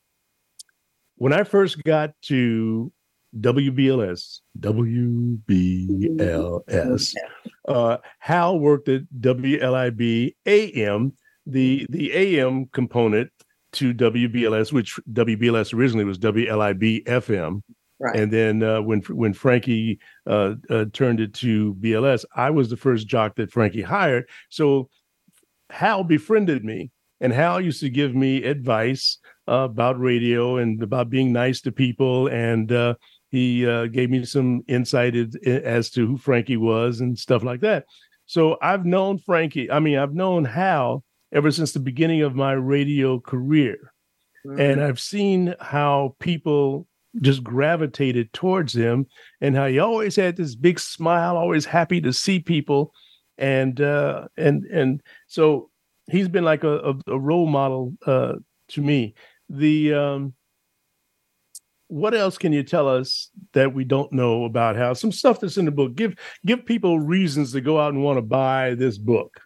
when 1.16 1.33
I 1.33 1.44
first 1.44 1.83
got 1.85 2.11
to 2.22 2.92
WBLS, 3.38 4.40
WBLS, 4.59 5.44
uh, 7.68 7.96
Hal 8.18 8.59
worked 8.59 8.88
at 8.88 9.03
WLIB 9.20 10.35
AM, 10.46 11.12
the 11.46 11.87
the 11.88 12.12
AM 12.12 12.66
component 12.66 13.31
to 13.72 13.94
WBLS, 13.94 14.72
which 14.72 14.98
WBLS 15.12 15.75
originally 15.75 16.05
was 16.05 16.18
WLIB 16.18 17.05
FM. 17.05 17.62
Right. 18.03 18.17
And 18.17 18.33
then 18.33 18.65
uh, 18.65 18.83
when 18.83 19.01
when 19.03 19.33
Frankie 19.33 20.01
uh, 20.27 20.55
uh, 20.69 20.87
turned 20.93 21.21
it 21.21 21.35
to 21.35 21.75
BLS, 21.75 22.25
I 22.35 22.51
was 22.51 22.69
the 22.69 22.77
first 22.77 23.07
jock 23.07 23.37
that 23.37 23.53
Frankie 23.53 23.81
hired. 23.81 24.29
So 24.51 24.91
Hal 25.71 26.03
befriended 26.03 26.65
me, 26.65 26.91
and 27.21 27.33
Hal 27.33 27.61
used 27.61 27.79
to 27.79 27.88
give 27.88 28.12
me 28.12 28.43
advice 28.43 29.19
uh, 29.47 29.69
about 29.71 30.01
radio 30.01 30.57
and 30.57 30.83
about 30.83 31.11
being 31.11 31.33
nice 31.33 31.61
to 31.61 31.71
people. 31.71 32.27
And 32.27 32.73
uh, 32.73 32.95
he 33.31 33.69
uh, 33.69 33.87
gave 33.87 34.11
me 34.11 34.25
some 34.25 34.65
insight 34.67 35.15
as 35.47 35.88
to 35.91 36.05
who 36.05 36.19
Frankie 36.19 36.57
was 36.57 37.01
and 37.01 37.17
stuff 37.17 37.45
like 37.45 37.61
that. 37.61 37.85
So 38.27 38.59
I've 38.61 38.85
known 38.85 39.19
Frankie. 39.19 39.71
I 39.71 39.79
mean, 39.79 39.97
I've 39.97 40.15
known 40.15 40.45
Hal 40.45 41.05
ever 41.33 41.53
since 41.53 41.71
the 41.71 41.79
beginning 41.79 42.23
of 42.23 42.35
my 42.35 42.53
radio 42.53 43.21
career. 43.21 43.93
Mm-hmm. 44.45 44.61
And 44.61 44.83
I've 44.83 44.99
seen 44.99 45.55
how 45.61 46.17
people 46.19 46.88
just 47.20 47.44
gravitated 47.44 48.33
towards 48.33 48.75
him 48.75 49.07
and 49.40 49.55
how 49.55 49.66
he 49.66 49.79
always 49.79 50.16
had 50.16 50.37
this 50.37 50.55
big 50.55 50.81
smile, 50.81 51.37
always 51.37 51.66
happy 51.66 52.01
to 52.01 52.12
see 52.12 52.40
people. 52.40 52.92
And 53.38 53.81
uh 53.81 54.29
and 54.37 54.64
and 54.66 55.03
so 55.27 55.70
he's 56.11 56.29
been 56.29 56.44
like 56.44 56.64
a, 56.64 56.79
a, 56.79 56.94
a 57.09 57.18
role 57.18 57.46
model 57.46 57.94
uh 58.07 58.35
to 58.68 58.81
me 58.81 59.14
the 59.53 59.92
um, 59.94 60.35
what 61.88 62.14
else 62.14 62.38
can 62.38 62.53
you 62.53 62.62
tell 62.62 62.88
us 62.88 63.31
that 63.53 63.75
we 63.75 63.85
don't 63.85 64.12
know 64.12 64.44
about 64.44 64.77
how 64.77 64.94
some 64.94 65.12
stuff 65.12 65.40
that's 65.40 65.59
in 65.59 65.66
the 65.66 65.70
book 65.70 65.94
give 65.94 66.14
give 66.46 66.64
people 66.64 66.98
reasons 66.98 67.53
to 67.53 67.61
go 67.61 67.79
out 67.79 67.92
and 67.92 68.03
want 68.03 68.16
to 68.16 68.22
buy 68.22 68.75
this 68.75 68.96
book 68.98 69.40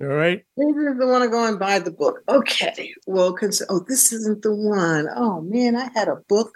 all 0.00 0.08
right 0.08 0.44
reasons 0.56 0.98
to 0.98 1.06
want 1.06 1.22
to 1.22 1.30
go 1.30 1.46
and 1.46 1.58
buy 1.58 1.78
the 1.78 1.90
book 1.90 2.20
okay 2.28 2.92
well 3.06 3.34
cons- 3.34 3.62
oh 3.68 3.84
this 3.86 4.12
isn't 4.12 4.42
the 4.42 4.54
one. 4.54 5.06
Oh 5.14 5.42
man 5.42 5.76
i 5.76 5.90
had 5.94 6.08
a 6.08 6.16
book 6.28 6.52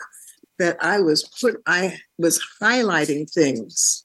that 0.59 0.77
i 0.81 1.01
was 1.01 1.29
put 1.41 1.57
i 1.67 1.97
was 2.19 2.41
highlighting 2.63 3.31
things 3.31 4.05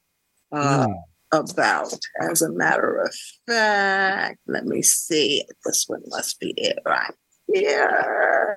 uh, 0.51 0.87
mm. 0.87 1.49
about 1.49 1.93
as 2.29 2.41
a 2.41 2.51
matter 2.51 2.97
of 2.97 3.15
fact 3.47 4.39
let 4.47 4.65
me 4.65 4.81
see 4.81 5.43
this 5.65 5.85
one 5.87 6.01
must 6.07 6.39
be 6.39 6.53
it 6.57 6.79
right 6.85 7.13
yeah. 7.47 8.55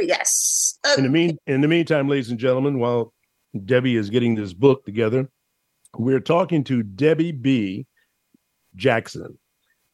Yes. 0.00 0.78
Okay. 0.86 0.98
In 0.98 1.04
the 1.04 1.10
mean 1.10 1.38
in 1.46 1.60
the 1.60 1.68
meantime, 1.68 2.08
ladies 2.08 2.30
and 2.30 2.38
gentlemen, 2.38 2.78
while 2.78 3.12
Debi 3.56 3.96
is 3.96 4.10
getting 4.10 4.34
this 4.34 4.52
book 4.52 4.84
together, 4.84 5.28
we're 5.96 6.20
talking 6.20 6.64
to 6.64 6.82
Debi 6.82 7.40
B. 7.40 7.86
Jackson. 8.76 9.38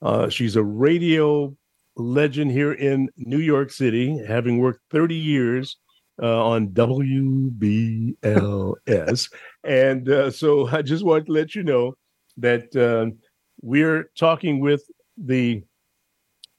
Uh, 0.02 0.28
she's 0.28 0.56
a 0.56 0.62
radio 0.62 1.56
legend 1.96 2.50
here 2.50 2.72
in 2.72 3.08
New 3.16 3.38
York 3.38 3.70
City, 3.70 4.22
having 4.26 4.58
worked 4.58 4.80
30 4.90 5.14
years 5.14 5.76
uh, 6.22 6.46
on 6.46 6.68
WBLS. 6.68 8.16
and 9.64 10.08
uh, 10.08 10.30
so 10.30 10.68
I 10.68 10.82
just 10.82 11.04
want 11.04 11.26
to 11.26 11.32
let 11.32 11.54
you 11.54 11.62
know 11.62 11.94
that 12.36 12.74
uh, 12.76 13.10
we're 13.62 14.10
talking 14.16 14.60
with 14.60 14.82
the 15.16 15.62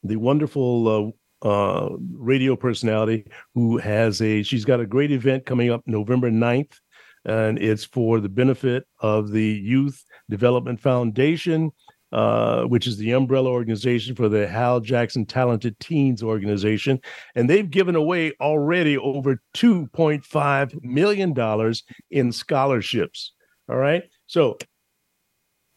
the 0.03 0.17
wonderful 0.17 0.87
uh, 0.87 1.09
uh, 1.47 1.89
radio 2.13 2.55
personality 2.55 3.25
who 3.53 3.77
has 3.77 4.21
a 4.21 4.43
she's 4.43 4.65
got 4.65 4.79
a 4.79 4.85
great 4.85 5.11
event 5.11 5.45
coming 5.45 5.71
up 5.71 5.81
November 5.85 6.31
9th 6.31 6.79
and 7.25 7.57
it's 7.59 7.83
for 7.83 8.19
the 8.19 8.29
benefit 8.29 8.85
of 8.99 9.31
the 9.31 9.43
Youth 9.43 10.03
Development 10.29 10.79
Foundation 10.79 11.71
uh, 12.15 12.63
which 12.63 12.87
is 12.87 12.97
the 12.97 13.11
umbrella 13.11 13.49
organization 13.49 14.15
for 14.15 14.29
the 14.29 14.47
Hal 14.47 14.79
Jackson 14.79 15.25
Talented 15.25 15.79
Teens 15.79 16.23
organization 16.23 16.99
and 17.35 17.49
they've 17.49 17.69
given 17.69 17.95
away 17.95 18.33
already 18.39 18.97
over 18.97 19.41
2.5 19.55 20.83
million 20.83 21.33
dollars 21.33 21.83
in 22.09 22.31
scholarships 22.31 23.33
all 23.69 23.77
right 23.77 24.03
so 24.27 24.57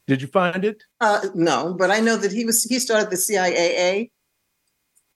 did 0.07 0.23
you 0.23 0.29
find 0.29 0.65
it? 0.65 0.83
Uh, 1.03 1.21
no, 1.35 1.75
but 1.79 1.91
I 1.91 2.01
know 2.01 2.17
that 2.17 2.33
he 2.33 2.47
was 2.47 2.65
he 2.65 2.79
started 2.79 3.11
the 3.11 3.17
CIAA 3.17 4.09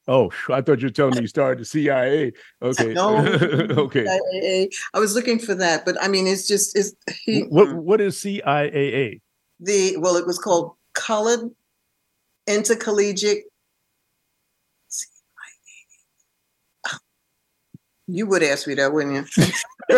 Oh, 0.08 0.32
I 0.48 0.60
thought 0.60 0.80
you 0.80 0.86
were 0.86 0.92
telling 0.92 1.14
me 1.14 1.22
you 1.22 1.26
started 1.28 1.60
the 1.60 1.64
CIA. 1.64 2.32
Okay. 2.60 2.92
No. 3.02 3.18
okay. 3.70 4.68
I 4.94 4.98
was 4.98 5.14
looking 5.14 5.38
for 5.38 5.54
that, 5.54 5.84
but 5.84 5.96
I 6.02 6.08
mean, 6.08 6.26
it's 6.26 6.46
just 6.46 6.76
is 6.76 6.94
he. 7.24 7.42
What 7.42 7.74
What 7.74 8.00
is 8.00 8.16
CIAA? 8.16 9.20
The 9.60 9.96
well, 9.98 10.16
it 10.16 10.26
was 10.26 10.38
called 10.38 10.74
Colored 10.94 11.50
Intercollegiate. 12.46 13.44
You 18.08 18.26
would 18.26 18.42
ask 18.42 18.66
me 18.66 18.74
that, 18.74 18.92
wouldn't 18.92 19.14
you? 19.14 19.22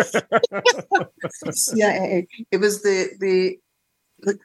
CIAA. 1.51 2.27
It 2.51 2.57
was 2.57 2.81
the 2.81 3.09
the. 3.19 3.59
the 4.19 4.37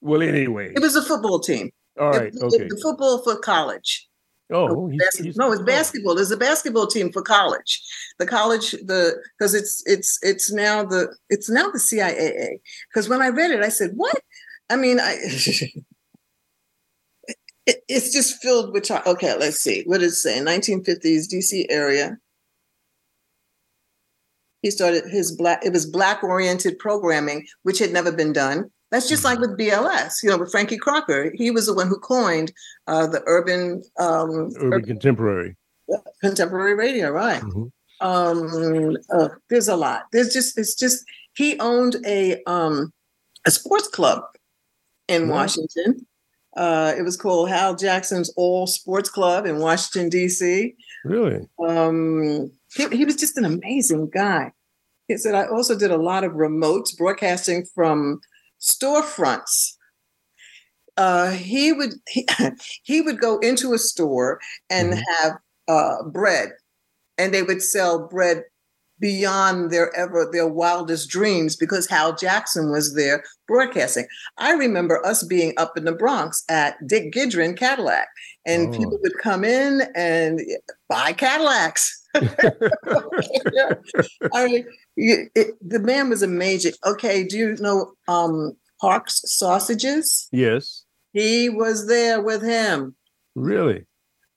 well, 0.00 0.22
anyway, 0.22 0.72
it 0.74 0.80
was 0.80 0.96
a 0.96 1.02
football 1.02 1.38
team. 1.40 1.70
All 2.00 2.10
right. 2.10 2.34
It, 2.34 2.42
okay. 2.42 2.68
The 2.68 2.80
football 2.82 3.22
for 3.22 3.36
college. 3.36 4.08
Oh, 4.50 4.88
he's, 4.88 5.18
he's, 5.18 5.36
no, 5.36 5.52
it's 5.52 5.62
basketball. 5.62 6.14
There's 6.14 6.30
a 6.30 6.36
basketball 6.36 6.86
team 6.86 7.10
for 7.10 7.22
college. 7.22 7.82
The 8.18 8.26
college, 8.26 8.72
the 8.72 9.22
because 9.38 9.54
it's 9.54 9.82
it's 9.86 10.18
it's 10.22 10.52
now 10.52 10.84
the 10.84 11.14
it's 11.30 11.48
now 11.48 11.70
the 11.70 11.78
CIAA. 11.78 12.60
Because 12.90 13.08
when 13.08 13.22
I 13.22 13.28
read 13.28 13.50
it, 13.50 13.62
I 13.62 13.70
said, 13.70 13.92
"What?" 13.94 14.20
I 14.70 14.76
mean, 14.76 15.00
I 15.00 15.12
it, 17.66 17.84
it's 17.88 18.12
just 18.12 18.42
filled 18.42 18.72
with. 18.72 18.90
Okay, 18.90 19.36
let's 19.38 19.60
see. 19.60 19.82
What 19.86 20.00
does 20.00 20.12
it 20.12 20.16
say? 20.16 20.40
1950s 20.40 21.32
DC 21.32 21.66
area. 21.68 22.18
he 24.62 24.70
started 24.70 25.04
his 25.10 25.32
black 25.32 25.64
it 25.64 25.72
was 25.72 25.84
black 25.84 26.22
oriented 26.22 26.78
programming 26.78 27.46
which 27.64 27.78
had 27.78 27.92
never 27.92 28.10
been 28.10 28.32
done 28.32 28.70
that's 28.90 29.08
just 29.08 29.24
like 29.24 29.38
with 29.38 29.58
bls 29.58 30.22
you 30.22 30.30
know 30.30 30.38
with 30.38 30.50
frankie 30.50 30.78
crocker 30.78 31.32
he 31.34 31.50
was 31.50 31.66
the 31.66 31.74
one 31.74 31.88
who 31.88 31.98
coined 31.98 32.52
uh, 32.86 33.06
the 33.06 33.22
urban 33.26 33.82
um, 33.98 34.50
urban, 34.56 34.72
urban 34.72 34.84
contemporary 34.84 35.56
contemporary 36.20 36.74
radio 36.74 37.10
right 37.10 37.42
mm-hmm. 37.42 38.06
um, 38.06 38.96
uh, 39.12 39.28
there's 39.50 39.68
a 39.68 39.76
lot 39.76 40.04
there's 40.12 40.32
just 40.32 40.56
it's 40.58 40.74
just 40.74 41.04
he 41.34 41.58
owned 41.60 41.96
a 42.06 42.42
um, 42.44 42.92
a 43.46 43.50
sports 43.50 43.88
club 43.88 44.22
in 45.08 45.28
washington 45.28 46.06
uh, 46.56 46.92
it 46.96 47.02
was 47.02 47.16
called 47.16 47.48
Hal 47.48 47.74
Jackson's 47.74 48.30
All 48.36 48.66
Sports 48.66 49.08
Club 49.08 49.46
in 49.46 49.58
Washington, 49.58 50.10
D.C. 50.10 50.74
Really? 51.04 51.48
Um, 51.66 52.50
he, 52.74 52.88
he 52.88 53.04
was 53.04 53.16
just 53.16 53.38
an 53.38 53.44
amazing 53.44 54.10
guy. 54.10 54.52
He 55.08 55.16
said, 55.16 55.34
I 55.34 55.46
also 55.46 55.76
did 55.76 55.90
a 55.90 55.96
lot 55.96 56.24
of 56.24 56.32
remotes 56.32 56.96
broadcasting 56.96 57.66
from 57.74 58.20
storefronts. 58.60 59.76
Uh, 60.98 61.30
he 61.30 61.72
would 61.72 61.94
he, 62.08 62.28
he 62.82 63.00
would 63.00 63.18
go 63.18 63.38
into 63.38 63.72
a 63.72 63.78
store 63.78 64.38
and 64.68 64.92
mm-hmm. 64.92 65.00
have 65.22 65.32
uh, 65.68 66.02
bread, 66.04 66.50
and 67.16 67.32
they 67.32 67.42
would 67.42 67.62
sell 67.62 68.08
bread 68.08 68.44
beyond 69.02 69.72
their 69.72 69.94
ever 69.94 70.26
their 70.32 70.46
wildest 70.46 71.10
dreams 71.10 71.56
because 71.56 71.86
Hal 71.88 72.14
Jackson 72.14 72.70
was 72.70 72.94
there 72.94 73.24
broadcasting. 73.48 74.06
I 74.38 74.52
remember 74.52 75.04
us 75.04 75.24
being 75.24 75.52
up 75.58 75.76
in 75.76 75.84
the 75.84 75.92
Bronx 75.92 76.44
at 76.48 76.76
Dick 76.86 77.12
Gidron 77.12 77.56
Cadillac, 77.56 78.06
and 78.46 78.68
oh. 78.68 78.78
people 78.78 78.98
would 79.02 79.18
come 79.18 79.44
in 79.44 79.82
and 79.94 80.40
buy 80.88 81.12
Cadillacs. 81.12 81.98
I 82.14 82.20
mean, 84.46 84.66
it, 84.96 85.54
the 85.60 85.80
man 85.80 86.08
was 86.08 86.22
amazing. 86.22 86.74
Okay, 86.86 87.24
do 87.24 87.36
you 87.36 87.56
know 87.56 87.94
um, 88.06 88.56
Parks 88.80 89.20
Sausages? 89.24 90.28
Yes. 90.30 90.84
He 91.12 91.48
was 91.48 91.88
there 91.88 92.22
with 92.22 92.42
him. 92.42 92.94
Really? 93.34 93.86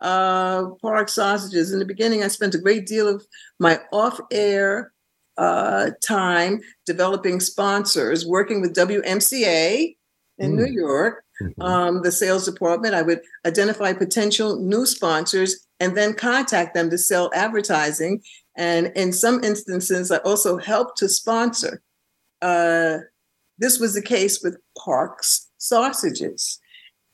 Uh, 0.06 0.70
Park 0.82 1.10
Sausages. 1.10 1.74
In 1.74 1.80
the 1.80 1.86
beginning, 1.86 2.24
I 2.24 2.28
spent 2.28 2.54
a 2.54 2.60
great 2.60 2.86
deal 2.86 3.08
of 3.08 3.26
my 3.60 3.80
off 3.92 4.20
air 4.32 4.94
uh, 5.38 5.90
time 6.04 6.62
developing 6.86 7.40
sponsors, 7.40 8.26
working 8.26 8.62
with 8.62 8.76
WMCA 8.76 9.96
in 10.38 10.52
mm. 10.52 10.56
New 10.56 10.72
York, 10.72 11.24
mm-hmm. 11.42 11.62
um, 11.62 12.04
the 12.04 12.12
sales 12.12 12.46
department. 12.46 12.94
I 12.94 13.02
would 13.02 13.22
identify 13.46 13.94
potential 13.94 14.62
new 14.62 14.86
sponsors 14.86 15.66
and 15.80 15.98
then 15.98 16.14
contact 16.14 16.76
them 16.76 16.90
to 16.92 16.98
sell 17.00 17.32
advertising. 17.34 18.22
And 18.56 18.94
in 18.96 19.12
some 19.12 19.44
instances, 19.44 20.12
I 20.12 20.18
also 20.18 20.58
helped 20.58 20.98
to 21.00 21.10
sponsor. 21.10 21.82
Uh, 22.44 23.00
this 23.58 23.80
was 23.80 23.96
the 23.96 24.04
case 24.04 24.44
with 24.44 24.58
Parks 24.78 25.50
Sausages. 25.58 26.60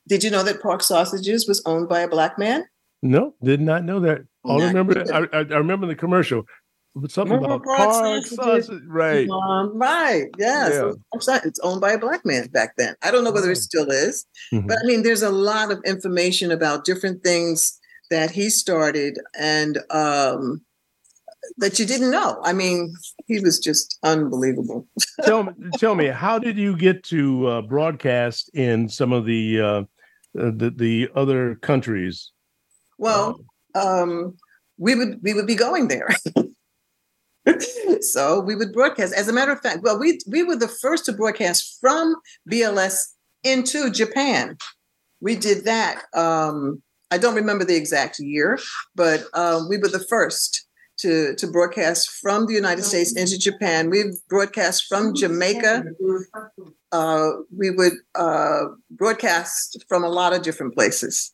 Did 0.08 0.24
you 0.24 0.30
know 0.30 0.44
that 0.44 0.62
Park 0.62 0.84
Sausages 0.84 1.48
was 1.48 1.64
owned 1.66 1.88
by 1.88 2.02
a 2.02 2.08
black 2.08 2.38
man? 2.38 2.66
No, 3.02 3.34
did 3.44 3.62
not 3.62 3.84
know 3.84 4.00
that. 4.02 4.22
All 4.44 4.62
I 4.62 4.68
remember, 4.68 5.04
I, 5.14 5.38
I, 5.38 5.58
remember 5.58 5.88
the 5.88 5.96
commercial. 5.96 6.44
Something 7.08 7.36
remember 7.36 7.56
about 7.56 7.66
Park 7.66 8.26
sausage, 8.26 8.82
right? 8.86 9.28
Um, 9.30 9.78
right, 9.78 10.26
yes. 10.38 10.74
Yeah. 10.74 11.40
It's 11.46 11.60
owned 11.60 11.80
by 11.80 11.94
a 11.94 11.98
black 11.98 12.26
man 12.26 12.48
back 12.48 12.76
then. 12.78 12.96
I 13.02 13.12
don't 13.12 13.24
know 13.24 13.32
whether 13.32 13.50
it 13.50 13.58
still 13.58 13.90
is, 13.90 14.26
mm-hmm. 14.54 14.68
but 14.68 14.78
I 14.84 14.86
mean, 14.86 15.04
there's 15.04 15.22
a 15.22 15.30
lot 15.30 15.72
of 15.72 15.82
information 15.86 16.52
about 16.52 16.84
different 16.84 17.24
things 17.24 17.80
that 18.10 18.30
he 18.30 18.50
started 18.50 19.18
and 19.40 19.78
um, 19.90 20.62
that 21.58 21.80
you 21.80 21.86
didn't 21.86 22.12
know. 22.12 22.40
I 22.44 22.52
mean, 22.52 22.94
he 23.26 23.40
was 23.40 23.58
just 23.58 23.98
unbelievable. 24.04 24.86
tell 25.24 25.44
me, 25.44 25.54
tell 25.78 25.96
me, 25.96 26.08
how 26.08 26.40
did 26.40 26.58
you 26.58 26.76
get 26.76 27.04
to 27.06 27.48
uh, 27.48 27.62
broadcast 27.62 28.50
in 28.54 28.90
some 28.90 29.14
of 29.14 29.26
the 29.26 29.62
uh, 29.62 29.84
the 30.34 30.74
the 30.76 31.10
other 31.16 31.56
countries? 31.56 32.31
Well, 33.02 33.44
um, 33.74 34.38
we 34.78 34.94
would 34.94 35.20
we 35.24 35.34
would 35.34 35.48
be 35.48 35.56
going 35.56 35.88
there. 35.88 36.10
so 38.02 38.40
we 38.40 38.56
would 38.56 38.72
broadcast. 38.72 39.16
As 39.16 39.28
a 39.28 39.34
matter 39.34 39.52
of 39.52 39.60
fact, 39.60 39.80
well, 39.82 40.00
we 40.00 40.20
we 40.28 40.44
were 40.44 40.56
the 40.56 40.68
first 40.68 41.06
to 41.06 41.14
broadcast 41.14 41.80
from 41.82 42.16
BLS 42.50 43.08
into 43.44 43.90
Japan. 43.90 44.56
We 45.20 45.36
did 45.36 45.66
that. 45.66 46.04
Um, 46.14 46.84
I 47.10 47.18
don't 47.18 47.34
remember 47.34 47.66
the 47.66 47.76
exact 47.76 48.20
year, 48.20 48.60
but 48.94 49.24
uh, 49.34 49.64
we 49.68 49.80
were 49.80 49.90
the 49.90 50.06
first 50.08 50.68
to 51.00 51.34
to 51.38 51.48
broadcast 51.48 52.12
from 52.22 52.46
the 52.46 52.54
United 52.54 52.84
States 52.84 53.16
into 53.16 53.40
Japan. 53.40 53.90
We've 53.90 54.14
broadcast 54.30 54.86
from 54.88 55.16
Jamaica. 55.16 55.86
Uh, 56.92 57.30
we 57.58 57.72
would 57.72 57.94
uh, 58.14 58.66
broadcast 58.92 59.84
from 59.90 60.04
a 60.04 60.10
lot 60.10 60.34
of 60.34 60.44
different 60.44 60.76
places. 60.76 61.34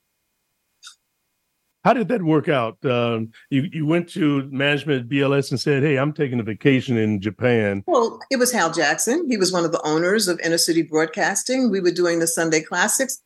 How 1.87 1.93
did 1.93 2.09
that 2.09 2.21
work 2.21 2.49
out? 2.49 2.83
Um, 2.83 3.31
you 3.49 3.69
you 3.71 3.85
went 3.85 4.09
to 4.09 4.43
management 4.51 5.03
at 5.03 5.07
BLS 5.07 5.51
and 5.51 5.57
said, 5.57 5.83
"Hey, 5.83 5.95
I'm 5.95 6.11
taking 6.11 6.37
a 6.37 6.43
vacation 6.43 6.97
in 6.97 7.21
Japan." 7.21 7.81
Well, 7.87 8.19
it 8.29 8.35
was 8.35 8.51
Hal 8.51 8.73
Jackson. 8.73 9.25
He 9.29 9.37
was 9.37 9.53
one 9.53 9.63
of 9.63 9.71
the 9.71 9.81
owners 9.83 10.27
of 10.27 10.37
Inner 10.41 10.57
City 10.57 10.81
Broadcasting. 10.81 11.71
We 11.71 11.79
were 11.79 11.91
doing 11.91 12.19
the 12.19 12.27
Sunday 12.27 12.59
Classics. 12.59 13.23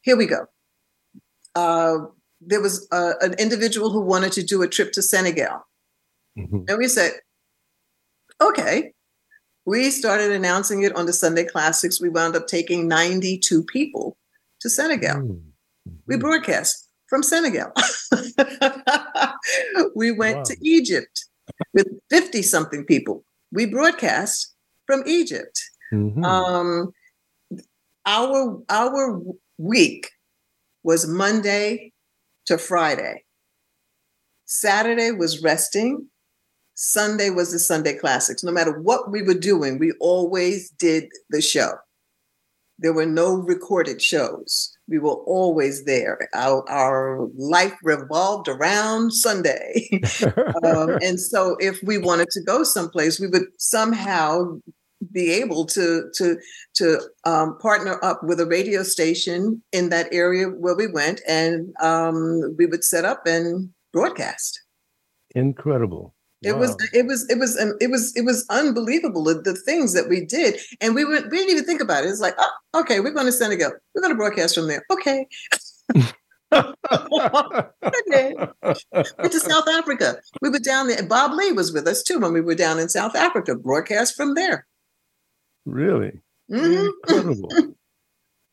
Here 0.00 0.16
we 0.16 0.26
go. 0.26 0.46
Uh, 1.54 1.98
there 2.40 2.60
was 2.60 2.88
uh, 2.90 3.12
an 3.20 3.34
individual 3.34 3.90
who 3.90 4.00
wanted 4.00 4.32
to 4.32 4.42
do 4.42 4.60
a 4.62 4.66
trip 4.66 4.90
to 4.94 5.02
Senegal, 5.02 5.64
mm-hmm. 6.36 6.64
and 6.66 6.78
we 6.78 6.88
said, 6.88 7.12
"Okay." 8.40 8.92
We 9.66 9.92
started 9.92 10.32
announcing 10.32 10.82
it 10.82 10.96
on 10.96 11.06
the 11.06 11.12
Sunday 11.12 11.44
Classics. 11.44 12.00
We 12.00 12.08
wound 12.08 12.34
up 12.34 12.48
taking 12.48 12.88
92 12.88 13.62
people 13.62 14.16
to 14.62 14.68
Senegal. 14.68 15.14
Mm-hmm. 15.14 15.92
We 16.08 16.16
broadcast 16.16 16.89
from 17.10 17.22
Senegal. 17.24 17.72
we 19.94 20.12
went 20.12 20.38
wow. 20.38 20.42
to 20.44 20.56
Egypt 20.62 21.26
with 21.74 21.88
50 22.08 22.40
something 22.42 22.86
people. 22.86 23.24
We 23.52 23.66
broadcast 23.66 24.54
from 24.86 25.02
Egypt. 25.04 25.60
Mm-hmm. 25.92 26.24
Um, 26.24 26.92
our, 28.06 28.62
our 28.70 29.20
week 29.58 30.10
was 30.84 31.06
Monday 31.06 31.92
to 32.46 32.56
Friday. 32.56 33.24
Saturday 34.46 35.10
was 35.10 35.42
resting. 35.42 36.06
Sunday 36.74 37.28
was 37.30 37.52
the 37.52 37.58
Sunday 37.58 37.94
Classics. 37.94 38.42
No 38.42 38.52
matter 38.52 38.80
what 38.80 39.10
we 39.10 39.22
were 39.22 39.34
doing, 39.34 39.78
we 39.78 39.92
always 40.00 40.70
did 40.70 41.08
the 41.28 41.42
show. 41.42 41.72
There 42.78 42.94
were 42.94 43.04
no 43.04 43.34
recorded 43.34 44.00
shows 44.00 44.74
we 44.90 44.98
were 44.98 45.14
always 45.24 45.84
there. 45.84 46.28
Our, 46.34 46.68
our 46.68 47.28
life 47.36 47.74
revolved 47.82 48.48
around 48.48 49.12
Sunday. 49.12 49.88
um, 50.64 50.98
and 51.00 51.18
so 51.18 51.56
if 51.60 51.80
we 51.82 51.96
wanted 51.96 52.28
to 52.30 52.42
go 52.42 52.64
someplace, 52.64 53.20
we 53.20 53.28
would 53.28 53.46
somehow 53.58 54.58
be 55.12 55.32
able 55.32 55.64
to 55.64 56.10
to 56.14 56.36
to 56.74 57.00
um, 57.24 57.56
partner 57.58 57.98
up 58.04 58.22
with 58.22 58.38
a 58.38 58.44
radio 58.44 58.82
station 58.82 59.62
in 59.72 59.88
that 59.88 60.12
area 60.12 60.48
where 60.48 60.76
we 60.76 60.86
went, 60.88 61.22
and 61.26 61.72
um, 61.80 62.54
we 62.58 62.66
would 62.66 62.84
set 62.84 63.06
up 63.06 63.26
and 63.26 63.70
broadcast. 63.92 64.60
Incredible. 65.34 66.14
It 66.42 66.52
wow. 66.52 66.60
was 66.60 66.76
it 66.94 67.06
was 67.06 67.28
it 67.28 67.38
was 67.38 67.58
um, 67.58 67.74
it 67.80 67.90
was 67.90 68.16
it 68.16 68.24
was 68.24 68.46
unbelievable 68.48 69.24
the, 69.24 69.34
the, 69.34 69.54
things 69.54 69.92
that 69.92 70.08
we 70.08 70.24
did, 70.24 70.58
and 70.80 70.94
we 70.94 71.04
were 71.04 71.20
we 71.30 71.36
didn't 71.36 71.50
even 71.50 71.64
think 71.66 71.82
about 71.82 72.04
it. 72.04 72.08
It's 72.08 72.20
like, 72.20 72.34
oh, 72.38 72.80
okay, 72.80 73.00
we're 73.00 73.10
going 73.10 73.26
to 73.26 73.32
Senegal. 73.32 73.72
We're 73.94 74.00
going 74.00 74.14
to 74.14 74.16
broadcast 74.16 74.54
from 74.54 74.66
there. 74.66 74.82
Okay. 74.90 75.26
okay. 76.54 78.34
Went 78.72 79.32
to 79.32 79.40
South 79.40 79.68
Africa. 79.68 80.16
We 80.40 80.48
were 80.48 80.58
down 80.58 80.88
there. 80.88 81.02
Bob 81.02 81.32
Lee 81.34 81.52
was 81.52 81.74
with 81.74 81.86
us 81.86 82.02
too 82.02 82.18
when 82.18 82.32
we 82.32 82.40
were 82.40 82.54
down 82.54 82.78
in 82.78 82.88
South 82.88 83.14
Africa. 83.14 83.54
Broadcast 83.54 84.16
from 84.16 84.34
there. 84.34 84.66
Really 85.66 86.22
mm-hmm. 86.50 86.86
incredible. 87.10 87.50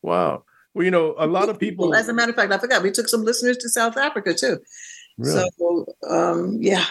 wow. 0.02 0.44
Well, 0.74 0.84
you 0.84 0.90
know, 0.90 1.14
a 1.18 1.26
lot 1.26 1.48
of 1.48 1.58
people. 1.58 1.94
As 1.94 2.10
a 2.10 2.12
matter 2.12 2.30
of 2.30 2.36
fact, 2.36 2.52
I 2.52 2.58
forgot 2.58 2.82
we 2.82 2.90
took 2.90 3.08
some 3.08 3.24
listeners 3.24 3.56
to 3.58 3.70
South 3.70 3.96
Africa 3.96 4.34
too. 4.34 4.58
Really? 5.16 5.48
So, 5.58 5.86
um, 6.06 6.58
yeah 6.60 6.84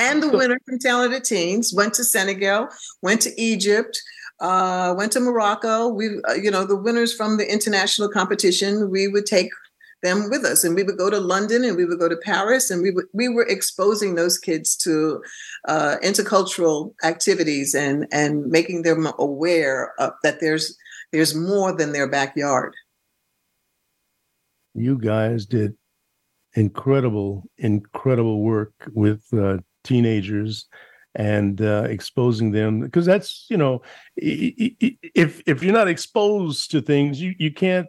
and 0.00 0.22
the 0.22 0.30
winner 0.30 0.58
from 0.66 0.78
Talented 0.78 1.24
Teens 1.24 1.72
went 1.74 1.94
to 1.94 2.04
Senegal, 2.04 2.68
went 3.02 3.20
to 3.22 3.40
Egypt, 3.40 4.00
uh, 4.40 4.94
went 4.96 5.12
to 5.12 5.20
Morocco. 5.20 5.88
We, 5.88 6.08
uh, 6.28 6.34
you 6.34 6.50
know, 6.50 6.64
the 6.64 6.76
winners 6.76 7.14
from 7.14 7.36
the 7.36 7.50
international 7.50 8.08
competition, 8.08 8.90
we 8.90 9.08
would 9.08 9.26
take 9.26 9.50
them 10.02 10.30
with 10.30 10.44
us, 10.44 10.64
and 10.64 10.74
we 10.74 10.82
would 10.82 10.96
go 10.96 11.10
to 11.10 11.20
London, 11.20 11.62
and 11.62 11.76
we 11.76 11.84
would 11.84 11.98
go 11.98 12.08
to 12.08 12.16
Paris, 12.16 12.70
and 12.70 12.82
we 12.82 12.90
would, 12.90 13.04
we 13.12 13.28
were 13.28 13.46
exposing 13.46 14.14
those 14.14 14.38
kids 14.38 14.74
to 14.78 15.22
uh, 15.68 15.96
intercultural 16.02 16.94
activities 17.04 17.74
and 17.74 18.06
and 18.10 18.46
making 18.46 18.82
them 18.82 19.08
aware 19.18 19.92
of, 19.98 20.12
that 20.22 20.40
there's 20.40 20.74
there's 21.12 21.34
more 21.34 21.76
than 21.76 21.92
their 21.92 22.08
backyard. 22.08 22.74
You 24.74 24.96
guys 24.96 25.44
did 25.44 25.74
incredible, 26.54 27.44
incredible 27.58 28.40
work 28.40 28.72
with 28.94 29.22
uh, 29.34 29.58
teenagers 29.84 30.66
and 31.14 31.60
uh, 31.60 31.84
exposing 31.88 32.52
them 32.52 32.80
because 32.80 33.04
that's 33.04 33.46
you 33.50 33.56
know 33.56 33.82
if 34.16 35.42
if 35.46 35.62
you're 35.62 35.72
not 35.72 35.88
exposed 35.88 36.70
to 36.70 36.80
things 36.80 37.20
you 37.20 37.34
you 37.38 37.52
can't 37.52 37.88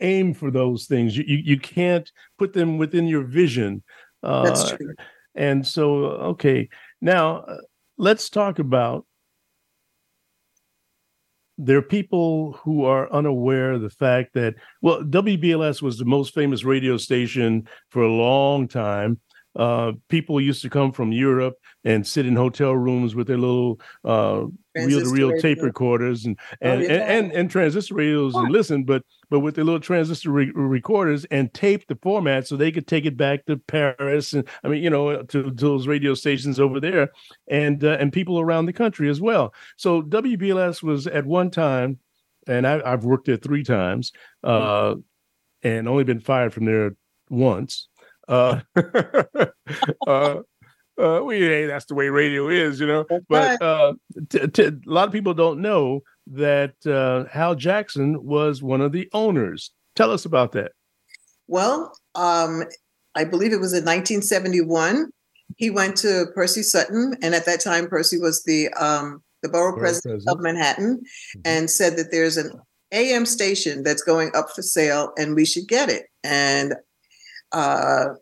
aim 0.00 0.34
for 0.34 0.50
those 0.50 0.86
things. 0.86 1.16
You 1.16 1.24
you, 1.26 1.38
you 1.38 1.58
can't 1.58 2.10
put 2.38 2.52
them 2.52 2.78
within 2.78 3.06
your 3.06 3.22
vision 3.22 3.82
uh, 4.22 4.44
that's 4.44 4.70
true. 4.70 4.94
and 5.34 5.66
so 5.66 6.06
okay 6.32 6.68
now 7.00 7.38
uh, 7.38 7.58
let's 7.98 8.28
talk 8.28 8.58
about 8.58 9.06
there 11.58 11.78
are 11.78 11.82
people 11.82 12.52
who 12.62 12.84
are 12.84 13.10
unaware 13.12 13.72
of 13.72 13.82
the 13.82 13.90
fact 13.90 14.34
that 14.34 14.54
well 14.82 15.02
WBLS 15.02 15.80
was 15.80 15.98
the 15.98 16.04
most 16.04 16.34
famous 16.34 16.64
radio 16.64 16.96
station 16.96 17.66
for 17.90 18.02
a 18.02 18.12
long 18.12 18.68
time 18.68 19.18
uh, 19.56 19.92
people 20.08 20.40
used 20.40 20.62
to 20.62 20.70
come 20.70 20.92
from 20.92 21.12
Europe 21.12 21.54
and 21.84 22.06
sit 22.06 22.26
in 22.26 22.36
hotel 22.36 22.74
rooms 22.74 23.14
with 23.14 23.26
their 23.26 23.38
little 23.38 23.80
uh, 24.04 24.44
reel-to-reel 24.74 25.32
tape 25.40 25.62
recorders 25.62 26.26
and 26.26 26.38
oh, 26.40 26.56
and, 26.60 26.82
oh, 26.82 26.84
yeah. 26.84 26.90
and, 26.90 27.26
and, 27.26 27.32
and 27.32 27.50
transistor 27.50 27.94
radios 27.94 28.34
and 28.34 28.50
listen, 28.50 28.84
but 28.84 29.02
but 29.30 29.40
with 29.40 29.54
their 29.54 29.64
little 29.64 29.80
transistor 29.80 30.30
re- 30.30 30.52
recorders 30.54 31.24
and 31.30 31.52
tape 31.54 31.86
the 31.88 31.98
format 32.02 32.46
so 32.46 32.56
they 32.56 32.70
could 32.70 32.86
take 32.86 33.06
it 33.06 33.16
back 33.16 33.44
to 33.46 33.56
Paris 33.56 34.34
and 34.34 34.46
I 34.62 34.68
mean 34.68 34.82
you 34.82 34.90
know 34.90 35.22
to, 35.22 35.42
to 35.44 35.50
those 35.50 35.86
radio 35.86 36.14
stations 36.14 36.60
over 36.60 36.78
there 36.78 37.10
and 37.48 37.82
uh, 37.82 37.96
and 37.98 38.12
people 38.12 38.38
around 38.38 38.66
the 38.66 38.72
country 38.72 39.08
as 39.08 39.20
well. 39.20 39.54
So 39.76 40.02
WBLS 40.02 40.82
was 40.82 41.06
at 41.06 41.24
one 41.24 41.50
time, 41.50 41.98
and 42.46 42.66
I, 42.66 42.88
have 42.88 43.04
worked 43.04 43.26
there 43.26 43.36
three 43.36 43.64
times, 43.64 44.12
uh, 44.44 44.96
and 45.62 45.88
only 45.88 46.04
been 46.04 46.20
fired 46.20 46.52
from 46.52 46.66
there 46.66 46.94
once. 47.30 47.88
Uh, 48.28 48.60
uh, 50.06 50.36
uh, 50.98 51.20
we 51.22 51.40
hey, 51.40 51.66
that's 51.66 51.84
the 51.86 51.94
way 51.94 52.08
radio 52.08 52.48
is, 52.48 52.80
you 52.80 52.86
know. 52.86 53.04
But 53.28 53.60
uh, 53.62 53.94
t- 54.28 54.46
t- 54.48 54.64
a 54.64 54.72
lot 54.86 55.06
of 55.06 55.12
people 55.12 55.34
don't 55.34 55.60
know 55.60 56.02
that 56.28 56.74
uh, 56.86 57.24
Hal 57.30 57.54
Jackson 57.54 58.24
was 58.24 58.62
one 58.62 58.80
of 58.80 58.92
the 58.92 59.08
owners. 59.12 59.70
Tell 59.94 60.10
us 60.10 60.24
about 60.24 60.52
that. 60.52 60.72
Well, 61.48 61.96
um, 62.14 62.64
I 63.14 63.24
believe 63.24 63.52
it 63.52 63.60
was 63.60 63.72
in 63.72 63.84
1971. 63.84 65.10
He 65.56 65.70
went 65.70 65.96
to 65.98 66.26
Percy 66.34 66.62
Sutton, 66.62 67.16
and 67.22 67.34
at 67.34 67.46
that 67.46 67.60
time, 67.60 67.88
Percy 67.88 68.18
was 68.18 68.42
the 68.44 68.68
um, 68.74 69.22
the 69.42 69.48
borough, 69.48 69.72
borough 69.72 69.80
president, 69.80 70.24
president, 70.24 70.38
of 70.38 70.42
Manhattan, 70.42 70.96
mm-hmm. 70.96 71.40
and 71.44 71.70
said 71.70 71.96
that 71.96 72.10
there's 72.10 72.36
an 72.36 72.50
AM 72.92 73.26
station 73.26 73.82
that's 73.82 74.02
going 74.02 74.30
up 74.34 74.50
for 74.54 74.62
sale, 74.62 75.12
and 75.18 75.34
we 75.34 75.44
should 75.44 75.68
get 75.68 75.88
it. 75.88 76.06
And 76.24 76.74
uh, 77.52 78.14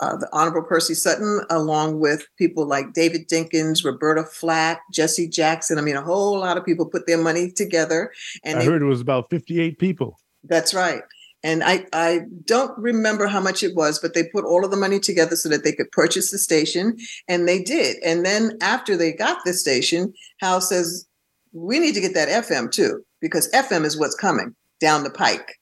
uh, 0.00 0.16
the 0.16 0.28
Honorable 0.32 0.62
Percy 0.62 0.94
Sutton, 0.94 1.42
along 1.50 2.00
with 2.00 2.26
people 2.38 2.66
like 2.66 2.94
David 2.94 3.28
Dinkins, 3.28 3.84
Roberta 3.84 4.24
Flack, 4.24 4.80
Jesse 4.92 5.28
Jackson. 5.28 5.78
I 5.78 5.82
mean, 5.82 5.96
a 5.96 6.02
whole 6.02 6.38
lot 6.38 6.56
of 6.56 6.64
people 6.64 6.86
put 6.86 7.06
their 7.06 7.18
money 7.18 7.50
together. 7.50 8.12
And 8.42 8.58
I 8.58 8.62
they, 8.62 8.66
heard 8.70 8.82
it 8.82 8.86
was 8.86 9.00
about 9.00 9.28
58 9.30 9.78
people. 9.78 10.18
That's 10.44 10.72
right. 10.72 11.02
And 11.42 11.62
I, 11.64 11.86
I 11.92 12.20
don't 12.44 12.76
remember 12.78 13.26
how 13.26 13.40
much 13.40 13.62
it 13.62 13.74
was, 13.74 13.98
but 13.98 14.14
they 14.14 14.24
put 14.24 14.44
all 14.44 14.64
of 14.64 14.70
the 14.70 14.76
money 14.76 14.98
together 14.98 15.36
so 15.36 15.48
that 15.48 15.64
they 15.64 15.72
could 15.72 15.90
purchase 15.90 16.30
the 16.30 16.38
station. 16.38 16.98
And 17.28 17.48
they 17.48 17.62
did. 17.62 17.96
And 18.04 18.26
then 18.26 18.58
after 18.60 18.96
they 18.96 19.12
got 19.12 19.38
the 19.44 19.54
station, 19.54 20.12
Hal 20.40 20.60
says, 20.60 21.06
we 21.52 21.78
need 21.78 21.94
to 21.94 22.00
get 22.00 22.14
that 22.14 22.28
FM 22.28 22.70
too, 22.70 23.02
because 23.20 23.50
FM 23.52 23.84
is 23.84 23.98
what's 23.98 24.14
coming 24.14 24.54
down 24.80 25.04
the 25.04 25.10
pike. 25.10 25.59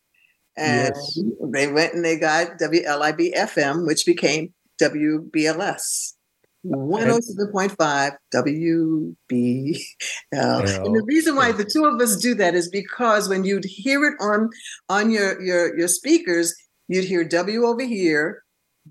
And 0.58 0.92
yes. 0.94 1.18
they 1.52 1.70
went 1.70 1.94
and 1.94 2.04
they 2.04 2.18
got 2.18 2.58
WLIB 2.58 3.34
FM, 3.34 3.86
which 3.86 4.04
became 4.04 4.52
WBLS. 4.80 6.14
107.5 6.66 8.16
WBL. 8.34 9.14
And 10.32 10.96
the 10.96 11.04
reason 11.06 11.36
why 11.36 11.52
the 11.52 11.64
two 11.64 11.84
of 11.84 12.00
us 12.00 12.16
do 12.16 12.34
that 12.34 12.54
is 12.54 12.68
because 12.68 13.28
when 13.28 13.44
you'd 13.44 13.64
hear 13.64 14.04
it 14.04 14.14
on 14.20 14.50
on 14.88 15.10
your 15.10 15.40
your 15.40 15.78
your 15.78 15.88
speakers, 15.88 16.54
you'd 16.88 17.04
hear 17.04 17.24
W 17.24 17.64
over 17.64 17.82
here, 17.82 18.42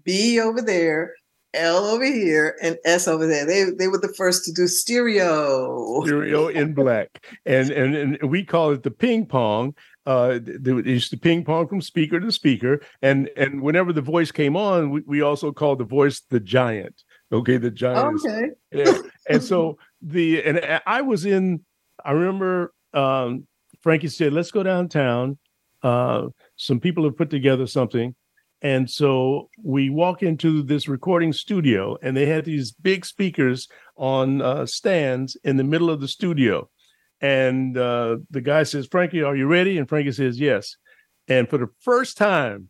B 0.04 0.40
over 0.40 0.62
there, 0.62 1.14
L 1.54 1.86
over 1.86 2.06
here, 2.06 2.56
and 2.62 2.78
S 2.86 3.08
over 3.08 3.28
there. 3.28 3.46
They 3.46 3.66
they 3.78 3.88
were 3.88 4.00
the 4.00 4.14
first 4.14 4.46
to 4.46 4.54
do 4.54 4.68
stereo. 4.68 6.04
Stereo 6.06 6.48
in 6.48 6.74
black. 6.74 7.26
And 7.46 7.70
and, 7.70 7.96
and 7.96 8.30
we 8.30 8.44
call 8.44 8.72
it 8.72 8.84
the 8.84 8.92
ping 8.92 9.26
pong 9.26 9.76
uh, 10.08 10.40
they, 10.42 10.72
used 10.72 11.12
to 11.12 11.18
ping 11.18 11.44
pong 11.44 11.68
from 11.68 11.82
speaker 11.82 12.18
to 12.18 12.32
speaker, 12.32 12.80
and 13.02 13.30
and 13.36 13.62
whenever 13.62 13.92
the 13.92 14.02
voice 14.02 14.32
came 14.32 14.56
on, 14.56 14.90
we, 14.90 15.02
we 15.06 15.22
also 15.22 15.52
called 15.52 15.80
the 15.80 15.84
voice 15.84 16.22
the 16.30 16.40
giant. 16.40 17.04
Okay, 17.30 17.58
the 17.58 17.70
giant. 17.70 18.22
Okay. 18.26 18.48
Yeah. 18.72 19.00
and 19.30 19.44
so 19.44 19.78
the 20.02 20.42
and 20.44 20.82
I 20.88 21.02
was 21.02 21.26
in. 21.26 21.60
I 22.06 22.12
remember 22.12 22.74
um, 22.94 23.48
Frankie 23.82 24.08
said, 24.08 24.32
"Let's 24.32 24.50
go 24.50 24.64
downtown." 24.64 25.38
Uh, 25.84 26.28
some 26.56 26.80
people 26.80 27.04
have 27.04 27.18
put 27.18 27.30
together 27.30 27.68
something, 27.68 28.16
and 28.62 28.90
so 28.90 29.50
we 29.62 29.90
walk 29.90 30.24
into 30.24 30.64
this 30.64 30.88
recording 30.88 31.34
studio, 31.34 31.98
and 32.02 32.16
they 32.16 32.28
had 32.28 32.46
these 32.46 32.72
big 32.72 33.06
speakers 33.06 33.68
on 33.98 34.42
uh, 34.42 34.66
stands 34.66 35.36
in 35.44 35.58
the 35.58 35.66
middle 35.66 35.90
of 35.90 36.00
the 36.00 36.08
studio 36.08 36.70
and 37.22 37.78
uh, 37.78 38.18
the 38.30 38.42
guy 38.42 38.64
says, 38.64 38.88
Frankie, 38.88 39.24
are 39.24 39.36
you 39.36 39.48
ready? 39.48 39.78
And 39.78 39.88
Frankie 39.88 40.12
says, 40.12 40.40
yes. 40.40 40.78
And 41.28 41.50
for 41.50 41.58
the 41.58 41.68
first 41.82 42.18
time, 42.18 42.70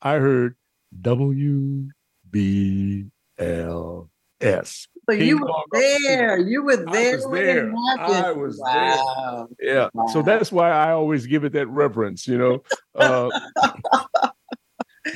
I 0.00 0.14
heard 0.14 0.56
W 1.00 1.88
B 2.30 3.06
L 3.38 4.10
S. 4.40 4.88
So 5.08 5.16
you 5.16 5.38
were 5.38 5.48
there. 5.72 6.38
You 6.38 6.64
were 6.64 6.84
there. 6.90 7.12
I 7.12 7.16
was 7.16 7.30
there. 7.32 7.72
I 7.98 8.32
was 8.32 8.58
wow. 8.58 9.48
there. 9.58 9.74
Yeah. 9.74 9.88
Wow. 9.94 10.06
So 10.08 10.22
that's 10.22 10.52
why 10.52 10.70
I 10.70 10.92
always 10.92 11.26
give 11.26 11.44
it 11.44 11.52
that 11.52 11.68
reverence, 11.68 12.26
you 12.26 12.38
know. 12.38 12.62
Uh, 12.94 13.28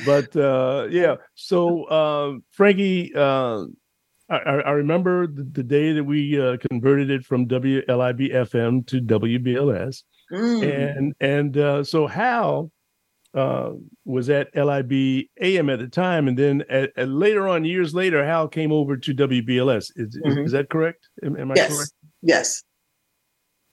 but 0.05 0.35
uh, 0.35 0.87
yeah. 0.89 1.15
So 1.35 1.83
uh, 1.85 2.37
Frankie 2.51 3.13
uh, 3.15 3.65
I, 4.29 4.35
I 4.37 4.71
remember 4.71 5.25
the, 5.25 5.43
the, 5.43 5.63
day 5.63 5.93
that 5.93 6.03
we 6.03 6.39
uh, 6.39 6.57
converted 6.69 7.09
it 7.09 7.23
from 7.23 7.47
WLIB 7.47 8.33
FM 8.33 8.85
to 8.87 9.01
WBLS, 9.01 10.03
mm. 10.31 10.97
and 10.97 11.13
and 11.21 11.57
uh, 11.57 11.83
so 11.83 12.07
Hal 12.07 12.71
uh, 13.33 13.71
was 14.03 14.29
at 14.29 14.49
LIB 14.53 15.27
AM 15.41 15.69
at 15.69 15.79
the 15.79 15.87
time, 15.87 16.27
and 16.27 16.37
then 16.37 16.63
at, 16.69 16.91
at 16.97 17.07
later 17.07 17.47
on, 17.47 17.63
years 17.63 17.93
later, 17.93 18.25
Hal 18.25 18.49
came 18.49 18.71
over 18.71 18.97
to 18.97 19.13
WBLS. 19.13 19.91
Is, 19.95 20.19
mm-hmm. 20.25 20.39
is 20.39 20.51
that 20.51 20.69
correct? 20.69 21.07
Am, 21.23 21.37
am 21.37 21.51
I 21.51 21.55
yes. 21.55 21.73
correct? 21.73 21.91
Yes. 22.21 22.63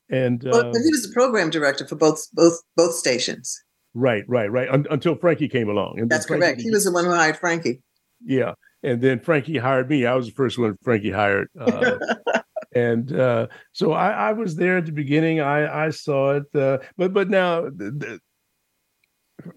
And 0.09 0.41
well, 0.45 0.71
he 0.71 0.91
was 0.91 1.07
the 1.07 1.11
program 1.13 1.49
director 1.49 1.85
for 1.85 1.95
both 1.95 2.27
both 2.31 2.61
both 2.77 2.93
stations. 2.95 3.61
Right, 3.93 4.23
right, 4.27 4.49
right. 4.51 4.69
Un- 4.69 4.85
until 4.89 5.15
Frankie 5.15 5.49
came 5.49 5.67
along. 5.67 5.99
And 5.99 6.09
That's 6.09 6.25
correct. 6.25 6.61
He 6.61 6.69
was 6.69 6.85
the 6.85 6.91
one 6.91 7.05
who 7.05 7.11
hired 7.11 7.37
Frankie. 7.37 7.81
Yeah 8.23 8.53
and 8.85 9.01
then 9.01 9.19
Frankie 9.19 9.57
hired 9.57 9.89
me. 9.89 10.05
I 10.05 10.15
was 10.15 10.27
the 10.27 10.33
first 10.33 10.57
one 10.57 10.77
Frankie 10.83 11.11
hired. 11.11 11.49
Uh, 11.59 11.97
and 12.75 13.11
uh, 13.17 13.47
so 13.73 13.93
I, 13.93 14.11
I, 14.11 14.31
was 14.33 14.55
there 14.55 14.77
at 14.77 14.85
the 14.85 14.91
beginning. 14.91 15.39
I, 15.39 15.85
I 15.87 15.89
saw 15.89 16.35
it, 16.35 16.55
uh, 16.55 16.77
but 16.97 17.13
but 17.13 17.29
now 17.29 17.61
the, 17.63 17.91
the, 17.91 18.19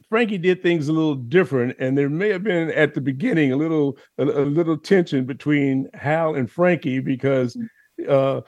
Frankie 0.09 0.39
did 0.39 0.62
things 0.62 0.89
a 0.89 0.93
little 0.93 1.14
different, 1.14 1.76
and 1.79 1.97
there 1.97 2.09
may 2.09 2.31
have 2.31 2.43
been 2.43 2.70
at 2.70 2.95
the 2.95 3.01
beginning 3.01 3.53
a 3.53 3.57
little 3.57 3.99
a, 4.16 4.24
a 4.24 4.45
little 4.45 4.79
tension 4.79 5.26
between 5.26 5.89
Hal 5.95 6.35
and 6.35 6.51
Frankie 6.51 7.01
because. 7.01 7.57
Uh, 8.09 8.43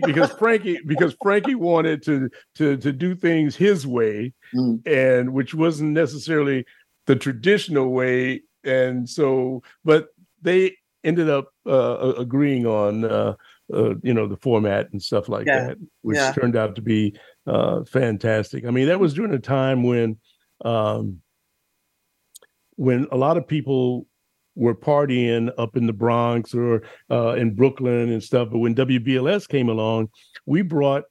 because 0.00 0.32
Frankie 0.32 0.80
because 0.86 1.14
Frankie 1.22 1.54
wanted 1.54 2.02
to 2.02 2.28
to 2.56 2.76
to 2.78 2.92
do 2.92 3.14
things 3.14 3.54
his 3.54 3.86
way, 3.86 4.32
mm. 4.52 4.84
and 4.84 5.32
which 5.32 5.54
wasn't 5.54 5.92
necessarily 5.92 6.64
the 7.06 7.14
traditional 7.14 7.90
way 7.90 8.42
and 8.66 9.08
so, 9.08 9.62
but 9.84 10.08
they 10.42 10.76
ended 11.04 11.30
up 11.30 11.48
uh, 11.66 12.14
agreeing 12.18 12.66
on 12.66 13.04
uh, 13.04 13.34
uh, 13.72 13.94
you 14.02 14.12
know 14.12 14.26
the 14.26 14.36
format 14.36 14.90
and 14.92 15.02
stuff 15.02 15.28
like 15.28 15.46
yeah. 15.46 15.68
that, 15.68 15.78
which 16.02 16.16
yeah. 16.16 16.32
turned 16.32 16.56
out 16.56 16.74
to 16.76 16.82
be 16.82 17.16
uh, 17.46 17.84
fantastic. 17.84 18.64
I 18.64 18.70
mean, 18.70 18.88
that 18.88 19.00
was 19.00 19.14
during 19.14 19.34
a 19.34 19.38
time 19.38 19.82
when 19.82 20.18
um, 20.64 21.20
when 22.76 23.06
a 23.10 23.16
lot 23.16 23.36
of 23.36 23.46
people 23.46 24.06
were 24.54 24.74
partying 24.74 25.50
up 25.58 25.76
in 25.76 25.86
the 25.86 25.92
Bronx 25.92 26.54
or 26.54 26.82
uh, 27.10 27.34
in 27.34 27.54
Brooklyn 27.54 28.10
and 28.10 28.22
stuff. 28.22 28.48
But 28.50 28.58
when 28.58 28.74
WBLS 28.74 29.48
came 29.48 29.68
along, 29.68 30.08
we 30.46 30.62
brought 30.62 31.04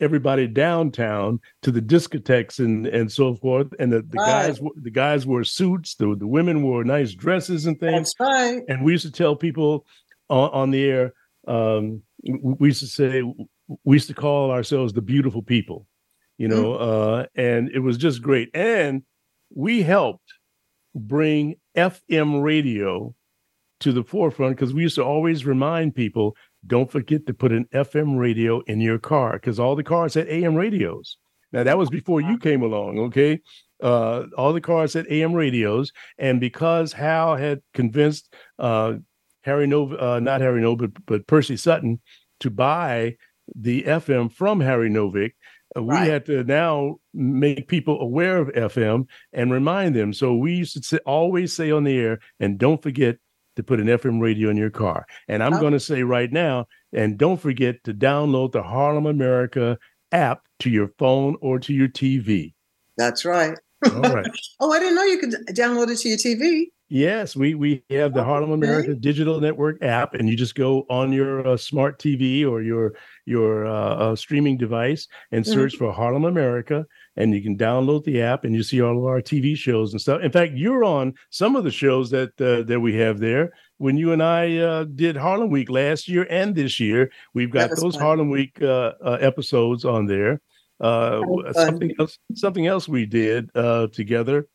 everybody 0.00 0.46
downtown 0.46 1.40
to 1.62 1.70
the 1.70 1.80
discotheques 1.80 2.58
and 2.58 2.86
and 2.86 3.10
so 3.10 3.34
forth. 3.34 3.68
And 3.78 3.92
the, 3.92 4.02
the 4.02 4.18
right. 4.18 4.46
guys 4.46 4.60
the 4.76 4.90
guys 4.90 5.26
wore 5.26 5.44
suits, 5.44 5.94
the, 5.94 6.14
the 6.16 6.26
women 6.26 6.62
wore 6.62 6.84
nice 6.84 7.14
dresses 7.14 7.66
and 7.66 7.78
things. 7.78 8.14
That's 8.18 8.30
right. 8.30 8.62
And 8.68 8.84
we 8.84 8.92
used 8.92 9.06
to 9.06 9.12
tell 9.12 9.36
people 9.36 9.86
on, 10.28 10.50
on 10.50 10.70
the 10.70 10.84
air, 10.84 11.12
um, 11.46 12.02
we 12.22 12.68
used 12.68 12.80
to 12.80 12.86
say 12.86 13.22
we 13.84 13.96
used 13.96 14.08
to 14.08 14.14
call 14.14 14.50
ourselves 14.50 14.92
the 14.92 15.02
beautiful 15.02 15.42
people, 15.42 15.86
you 16.38 16.48
know, 16.48 16.72
mm-hmm. 16.72 17.20
uh, 17.20 17.24
and 17.34 17.70
it 17.70 17.80
was 17.80 17.96
just 17.96 18.22
great. 18.22 18.50
And 18.54 19.02
we 19.54 19.82
helped 19.82 20.32
bring 20.94 21.56
FM 21.76 22.42
radio 22.42 23.14
to 23.80 23.92
the 23.92 24.04
forefront 24.04 24.56
because 24.56 24.74
we 24.74 24.82
used 24.82 24.96
to 24.96 25.04
always 25.04 25.46
remind 25.46 25.94
people 25.94 26.36
don't 26.66 26.90
forget 26.90 27.26
to 27.26 27.34
put 27.34 27.52
an 27.52 27.66
FM 27.72 28.18
radio 28.18 28.60
in 28.60 28.80
your 28.80 28.98
car 28.98 29.34
because 29.34 29.58
all 29.58 29.76
the 29.76 29.84
cars 29.84 30.14
had 30.14 30.28
AM 30.28 30.54
radios. 30.54 31.16
Now 31.52 31.64
that 31.64 31.78
was 31.78 31.90
before 31.90 32.20
you 32.20 32.38
came 32.38 32.62
along, 32.62 32.98
okay? 32.98 33.40
Uh, 33.82 34.24
all 34.36 34.52
the 34.52 34.60
cars 34.60 34.92
had 34.92 35.06
AM 35.10 35.32
radios, 35.32 35.90
and 36.18 36.38
because 36.38 36.92
Hal 36.92 37.36
had 37.36 37.60
convinced 37.74 38.32
uh, 38.58 38.94
Harry 39.42 39.66
Nova, 39.66 40.14
uh, 40.14 40.20
not 40.20 40.40
Harry 40.40 40.60
Nova, 40.60 40.88
but, 40.88 41.06
but 41.06 41.26
Percy 41.26 41.56
Sutton, 41.56 42.00
to 42.40 42.50
buy 42.50 43.16
the 43.56 43.82
FM 43.84 44.32
from 44.32 44.60
Harry 44.60 44.90
Novick, 44.90 45.32
uh, 45.76 45.82
we 45.82 45.94
right. 45.94 46.08
had 46.08 46.26
to 46.26 46.44
now 46.44 46.96
make 47.14 47.68
people 47.68 48.00
aware 48.00 48.38
of 48.38 48.48
FM 48.48 49.06
and 49.32 49.50
remind 49.50 49.94
them. 49.94 50.12
So 50.12 50.34
we 50.34 50.54
used 50.54 50.88
to 50.90 50.98
always 51.00 51.52
say 51.52 51.70
on 51.70 51.84
the 51.84 51.98
air, 51.98 52.20
and 52.38 52.58
don't 52.58 52.82
forget 52.82 53.16
to 53.60 53.64
put 53.64 53.80
an 53.80 53.86
FM 53.86 54.20
radio 54.20 54.50
in 54.50 54.56
your 54.56 54.70
car. 54.70 55.06
And 55.28 55.42
I'm 55.42 55.54
oh. 55.54 55.60
going 55.60 55.72
to 55.72 55.80
say 55.80 56.02
right 56.02 56.32
now, 56.32 56.66
and 56.92 57.18
don't 57.18 57.40
forget 57.40 57.82
to 57.84 57.94
download 57.94 58.52
the 58.52 58.62
Harlem 58.62 59.06
America 59.06 59.78
app 60.12 60.42
to 60.60 60.70
your 60.70 60.88
phone 60.98 61.36
or 61.40 61.58
to 61.60 61.72
your 61.72 61.88
TV. 61.88 62.54
That's 62.96 63.24
right. 63.24 63.56
All 63.84 64.00
right. 64.00 64.26
oh, 64.60 64.72
I 64.72 64.78
didn't 64.78 64.94
know 64.94 65.04
you 65.04 65.18
could 65.18 65.34
download 65.48 65.90
it 65.90 65.98
to 65.98 66.08
your 66.08 66.18
TV. 66.18 66.66
Yes, 66.92 67.36
we 67.36 67.54
we 67.54 67.84
have 67.90 68.14
the 68.14 68.24
Harlem 68.24 68.50
America 68.50 68.94
Digital 68.96 69.40
Network 69.40 69.80
app, 69.80 70.14
and 70.14 70.28
you 70.28 70.36
just 70.36 70.56
go 70.56 70.86
on 70.90 71.12
your 71.12 71.46
uh, 71.46 71.56
smart 71.56 72.00
TV 72.00 72.44
or 72.44 72.62
your 72.62 72.94
your 73.26 73.64
uh, 73.64 73.94
uh, 73.94 74.16
streaming 74.16 74.56
device 74.56 75.06
and 75.30 75.44
mm-hmm. 75.44 75.52
search 75.52 75.74
mm-hmm. 75.74 75.84
for 75.84 75.92
Harlem 75.92 76.24
America, 76.24 76.84
and 77.16 77.34
you 77.34 77.42
can 77.42 77.56
download 77.56 78.04
the 78.04 78.22
app, 78.22 78.44
and 78.44 78.54
you 78.54 78.62
see 78.62 78.80
all 78.80 78.98
of 78.98 79.04
our 79.04 79.20
TV 79.20 79.56
shows 79.56 79.92
and 79.92 80.00
stuff. 80.00 80.22
In 80.22 80.30
fact, 80.30 80.52
you're 80.54 80.84
on 80.84 81.14
some 81.30 81.56
of 81.56 81.64
the 81.64 81.70
shows 81.70 82.10
that 82.10 82.40
uh, 82.40 82.62
that 82.64 82.80
we 82.80 82.94
have 82.96 83.18
there. 83.18 83.50
When 83.78 83.96
you 83.96 84.12
and 84.12 84.22
I 84.22 84.58
uh, 84.58 84.84
did 84.84 85.16
Harlem 85.16 85.50
Week 85.50 85.70
last 85.70 86.08
year 86.08 86.26
and 86.30 86.54
this 86.54 86.78
year, 86.78 87.10
we've 87.34 87.50
got 87.50 87.70
those 87.70 87.94
fun. 87.94 88.02
Harlem 88.02 88.30
Week 88.30 88.60
uh, 88.62 88.92
episodes 89.20 89.84
on 89.84 90.06
there. 90.06 90.40
something 90.80 91.92
else, 91.98 92.18
something 92.34 92.66
else 92.66 92.88
we 92.88 93.06
did 93.06 93.50
together 93.92 94.46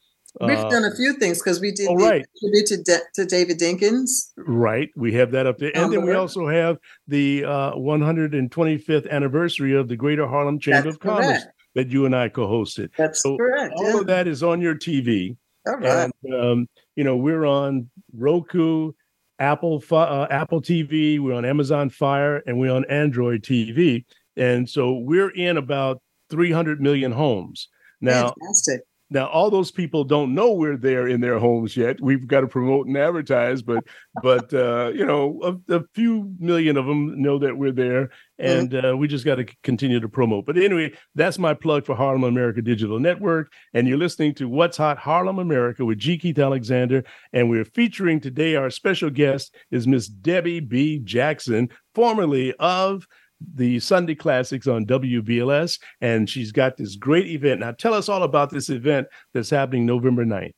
We've 0.42 0.58
uh, 0.58 0.70
done 0.70 0.84
a 0.84 0.94
few 0.94 1.14
things 1.14 1.40
because 1.40 1.62
we 1.62 1.72
did 1.72 1.88
oh, 1.90 1.96
right. 1.96 2.26
tribute 2.40 2.66
to, 2.68 2.84
De- 2.84 3.04
to 3.14 3.26
David 3.26 3.58
Dinkins. 3.58 4.32
Right. 4.38 4.90
We 4.96 5.14
have 5.14 5.32
that 5.32 5.48
up 5.48 5.58
there. 5.60 5.72
And 5.74 5.94
then 5.94 6.06
we 6.06 6.14
also 6.14 6.48
have 6.48 6.78
the 7.08 7.46
uh, 7.46 7.72
125th 7.74 9.10
anniversary 9.10 9.76
of 9.76 9.88
the 9.88 9.96
Greater 9.96 10.28
Harlem 10.28 10.60
Chamber 10.60 10.90
of. 10.90 11.00
Commerce 11.00 11.46
that 11.76 11.90
you 11.90 12.06
and 12.06 12.16
I 12.16 12.30
co 12.30 12.48
hosted. 12.48 12.90
That's 12.98 13.22
so 13.22 13.38
correct. 13.38 13.74
All 13.78 13.84
yeah. 13.86 14.00
of 14.00 14.08
that 14.08 14.28
is 14.28 14.42
on 14.42 14.62
your 14.62 14.76
TV. 14.76 15.38
All 15.68 15.78
right. 15.78 16.12
And, 16.24 16.34
um, 16.34 16.70
you 16.96 17.04
know, 17.04 17.18
we're 17.18 17.46
on 17.46 17.90
Roku, 18.14 18.94
Apple, 19.40 19.84
uh, 19.92 20.28
Apple 20.30 20.62
TV, 20.62 21.20
we're 21.20 21.34
on 21.34 21.46
Amazon 21.46 21.90
Fire, 21.90 22.38
and 22.48 22.60
we're 22.60 22.74
on 22.74 22.86
Android 22.86 23.44
TV. 23.44 24.06
And 24.38 24.70
so 24.70 24.94
we're 24.94 25.30
in 25.30 25.58
about 25.58 26.02
300 26.30 26.82
million 26.82 27.12
homes. 27.12 27.68
Now, 28.02 28.34
Fantastic 28.40 28.82
now, 29.12 29.28
all 29.28 29.52
those 29.52 29.72
people 29.72 30.04
don't 30.04 30.34
know 30.34 30.52
we're 30.54 30.78
there 30.78 31.08
in 31.08 31.22
their 31.22 31.38
homes 31.38 31.78
yet. 31.78 32.02
We've 32.02 32.26
got 32.26 32.42
to 32.42 32.48
promote 32.48 32.88
and 32.88 32.98
advertise, 32.98 33.62
but 33.62 33.84
but 34.24 34.52
uh, 34.52 34.92
you 34.96 35.06
know, 35.06 35.62
a, 35.70 35.76
a, 35.76 35.84
few 35.94 36.34
million 36.40 36.76
of 36.76 36.88
them 36.88 37.22
know 37.22 37.38
that 37.38 37.56
we're 37.56 37.72
there, 37.72 38.06
mm-hmm. 38.06 38.46
and 38.46 38.72
mm-hmm. 38.72 38.86
uh, 38.86 38.96
we 38.96 39.08
just 39.08 39.24
got 39.24 39.36
to 39.36 39.46
continue 39.62 40.00
to 40.00 40.10
promote. 40.10 40.48
But 40.48 40.58
anyway, 40.58 40.94
that's 41.14 41.38
my 41.38 41.54
plug 41.54 41.86
for 41.86 41.96
Harlem 41.96 42.24
America 42.24 42.64
Digital 42.64 43.00
Network, 43.00 43.52
and 43.76 43.88
you're 43.88 44.00
listening 44.00 44.34
to 44.36 44.50
What's 44.50 44.78
Hot 44.78 44.98
Harlem 44.98 45.38
America 45.38 45.86
with 45.86 46.00
G. 46.00 46.18
Keith 46.18 46.40
Alexander, 46.40 47.04
and 47.32 47.48
we're 47.48 47.66
featuring 47.66 48.20
today. 48.20 48.56
Our 48.56 48.72
special 48.72 49.12
guest 49.12 49.54
is 49.70 49.86
Miss 49.86 50.10
Debi 50.10 50.68
B. 50.68 50.98
Jackson, 50.98 51.70
formerly 51.94 52.56
of 52.60 53.06
the 53.54 53.80
Sunday 53.80 54.16
Classics 54.16 54.68
on 54.68 54.86
WBLS, 54.86 55.80
and 56.02 56.30
she's 56.30 56.52
got 56.52 56.78
this 56.78 56.96
great 56.96 57.28
event. 57.28 57.60
Now, 57.60 57.72
tell 57.72 57.94
us 57.94 58.10
all 58.10 58.24
about 58.24 58.50
this 58.50 58.70
event 58.70 59.08
that's 59.34 59.50
happening 59.50 59.86
November 59.86 60.26
9th. 60.26 60.54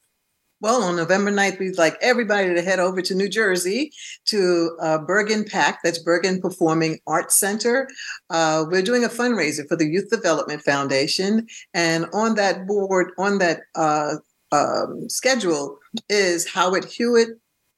Well, 0.60 0.82
on 0.82 0.96
November 0.96 1.32
9th, 1.32 1.60
we'd 1.60 1.78
like 1.78 1.98
everybody 2.02 2.52
to 2.56 2.62
head 2.64 2.80
over 2.80 3.00
to 3.04 3.14
New 3.14 3.30
Jersey 3.30 3.92
to 4.26 4.76
uh, 4.82 4.98
Bergen 4.98 5.46
PAC, 5.46 5.80
that's 5.84 6.00
Bergen 6.00 6.42
Performing 6.42 6.98
Arts 7.06 7.40
Center. 7.40 7.88
Uh, 8.32 8.66
we're 8.68 8.82
doing 8.82 9.04
a 9.04 9.10
fundraiser 9.10 9.68
for 9.68 9.76
the 9.76 9.86
Youth 9.86 10.10
Development 10.10 10.64
Foundation. 10.64 11.46
And 11.76 12.08
on 12.12 12.34
that 12.36 12.66
board, 12.66 13.12
on 13.20 13.38
that 13.38 13.62
uh, 13.76 14.16
um, 14.52 15.08
schedule 15.10 15.78
is 16.10 16.48
Howard 16.50 16.86
Hewett, 16.86 17.30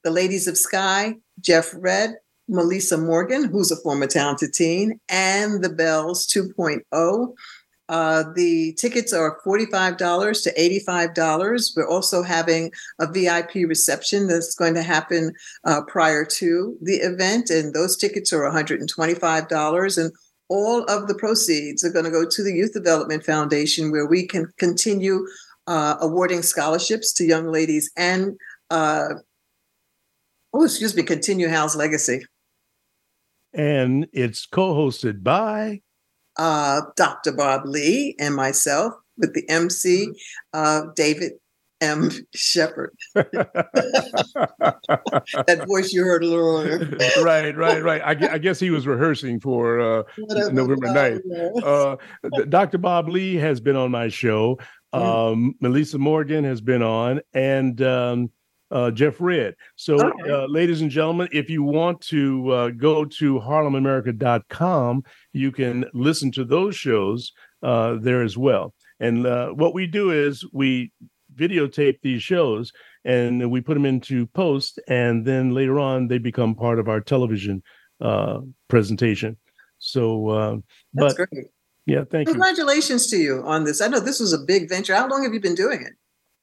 the 0.02 0.10
Ladies 0.10 0.48
of 0.48 0.54
Skyy, 0.54 1.20
Jeff 1.40 1.74
Redd, 1.76 2.14
Meli'sa 2.50 2.98
Morgan, 2.98 3.44
who's 3.44 3.70
a 3.70 3.76
former 3.76 4.06
talented 4.06 4.52
teen, 4.52 5.00
and 5.08 5.62
the 5.62 5.68
Bells 5.68 6.26
2.0. 6.26 7.34
Uh, 7.88 8.22
the 8.36 8.72
tickets 8.74 9.12
are 9.12 9.40
$45 9.44 10.42
to 10.44 10.54
$85. 10.54 11.76
We're 11.76 11.88
also 11.88 12.22
having 12.22 12.70
a 13.00 13.10
VIP 13.10 13.68
reception 13.68 14.28
that's 14.28 14.54
going 14.54 14.74
to 14.74 14.82
happen 14.82 15.32
uh, 15.64 15.82
prior 15.88 16.24
to 16.24 16.76
the 16.82 16.96
event, 16.96 17.50
and 17.50 17.74
those 17.74 17.96
tickets 17.96 18.32
are 18.32 18.42
$125. 18.42 19.98
And 19.98 20.12
all 20.48 20.84
of 20.84 21.08
the 21.08 21.16
proceeds 21.16 21.84
are 21.84 21.92
going 21.92 22.04
to 22.04 22.10
go 22.12 22.24
to 22.28 22.42
the 22.44 22.52
Youth 22.52 22.72
Development 22.72 23.24
Foundation, 23.24 23.90
where 23.90 24.06
we 24.06 24.26
can 24.26 24.52
continue 24.58 25.26
uh, 25.66 25.96
awarding 26.00 26.42
scholarships 26.42 27.12
to 27.14 27.24
young 27.24 27.46
ladies 27.46 27.90
and, 27.96 28.36
uh, 28.70 29.14
oh, 30.52 30.64
excuse 30.64 30.94
me, 30.94 31.02
continue 31.02 31.48
Hal's 31.48 31.74
legacy 31.74 32.24
and 33.52 34.06
it's 34.12 34.46
co-hosted 34.46 35.22
by 35.22 35.80
uh, 36.38 36.82
Dr. 36.96 37.32
Bob 37.32 37.66
Lee 37.66 38.16
and 38.18 38.34
myself 38.34 38.94
with 39.16 39.34
the 39.34 39.48
MC 39.48 40.06
mm-hmm. 40.06 40.12
uh, 40.54 40.92
David 40.94 41.32
M. 41.80 42.10
Shepard. 42.34 42.94
that 43.14 43.64
voice 45.66 45.92
you 45.92 46.04
heard 46.04 46.22
a 46.22 46.26
little 46.26 46.58
earlier. 46.58 46.78
right, 47.24 47.56
right, 47.56 47.82
right. 47.82 48.02
I, 48.02 48.34
I, 48.34 48.38
guess 48.38 48.60
he 48.60 48.70
was 48.70 48.86
rehearsing 48.86 49.40
for 49.40 49.80
uh, 49.80 50.02
November 50.18 50.76
9th. 50.76 51.62
Uh, 51.62 51.96
Dr. 52.44 52.76
Bob 52.78 53.08
Lee 53.08 53.34
has 53.36 53.60
been 53.60 53.76
on 53.76 53.90
my 53.90 54.08
show. 54.08 54.58
Mm. 54.94 55.32
Um, 55.32 55.54
Meli'sa 55.62 55.98
Morgan 55.98 56.44
has 56.44 56.60
been 56.60 56.82
on, 56.82 57.20
and 57.32 57.80
um, 57.80 58.30
uh, 58.70 58.90
Jeff 58.90 59.20
Redd. 59.20 59.54
So, 59.76 59.94
okay. 59.94 60.30
uh, 60.30 60.46
ladies 60.46 60.80
and 60.80 60.90
gentlemen, 60.90 61.28
if 61.32 61.50
you 61.50 61.62
want 61.62 62.00
to 62.02 62.50
uh, 62.50 62.70
go 62.70 63.04
to 63.04 63.40
harlemamerica.com, 63.40 65.04
you 65.32 65.52
can 65.52 65.84
listen 65.92 66.30
to 66.32 66.44
those 66.44 66.76
shows 66.76 67.32
uh, 67.62 67.96
there 68.00 68.22
as 68.22 68.36
well. 68.36 68.74
And 69.00 69.26
uh, 69.26 69.48
what 69.50 69.74
we 69.74 69.86
do 69.86 70.10
is 70.10 70.44
we 70.52 70.92
videotape 71.34 72.00
these 72.02 72.22
shows 72.22 72.72
and 73.04 73.50
we 73.50 73.60
put 73.60 73.74
them 73.74 73.86
into 73.86 74.26
post, 74.26 74.78
and 74.86 75.24
then 75.24 75.54
later 75.54 75.78
on 75.78 76.08
they 76.08 76.18
become 76.18 76.54
part 76.54 76.78
of 76.78 76.88
our 76.88 77.00
television 77.00 77.62
uh, 78.02 78.40
presentation. 78.68 79.38
So, 79.78 80.62
but 80.92 81.16
great. 81.16 81.46
yeah, 81.86 82.04
thank 82.10 82.28
Congratulations 82.28 82.28
you. 82.28 82.34
Congratulations 82.34 83.06
to 83.06 83.16
you 83.16 83.42
on 83.46 83.64
this. 83.64 83.80
I 83.80 83.88
know 83.88 84.00
this 84.00 84.20
was 84.20 84.34
a 84.34 84.38
big 84.38 84.68
venture. 84.68 84.94
How 84.94 85.08
long 85.08 85.22
have 85.22 85.32
you 85.32 85.40
been 85.40 85.54
doing 85.54 85.80
it? 85.80 85.94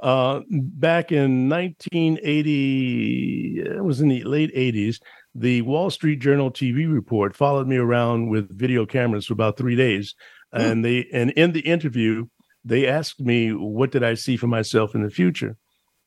uh, 0.00 0.40
back 0.50 1.12
in 1.12 1.48
1980, 1.48 3.60
it 3.60 3.84
was 3.84 4.00
in 4.00 4.08
the 4.08 4.24
late 4.24 4.54
80s. 4.54 4.98
The 5.34 5.62
Wall 5.62 5.90
Street 5.90 6.20
Journal 6.20 6.50
TV 6.50 6.92
report 6.92 7.36
followed 7.36 7.66
me 7.66 7.76
around 7.76 8.28
with 8.28 8.56
video 8.56 8.86
cameras 8.86 9.26
for 9.26 9.34
about 9.34 9.56
three 9.56 9.76
days, 9.76 10.14
mm. 10.54 10.60
and 10.60 10.84
they 10.84 11.06
and 11.12 11.30
in 11.32 11.52
the 11.52 11.60
interview 11.60 12.26
they 12.64 12.86
asked 12.86 13.20
me 13.20 13.52
what 13.52 13.92
did 13.92 14.02
I 14.02 14.14
see 14.14 14.36
for 14.36 14.46
myself 14.46 14.94
in 14.94 15.02
the 15.02 15.10
future, 15.10 15.56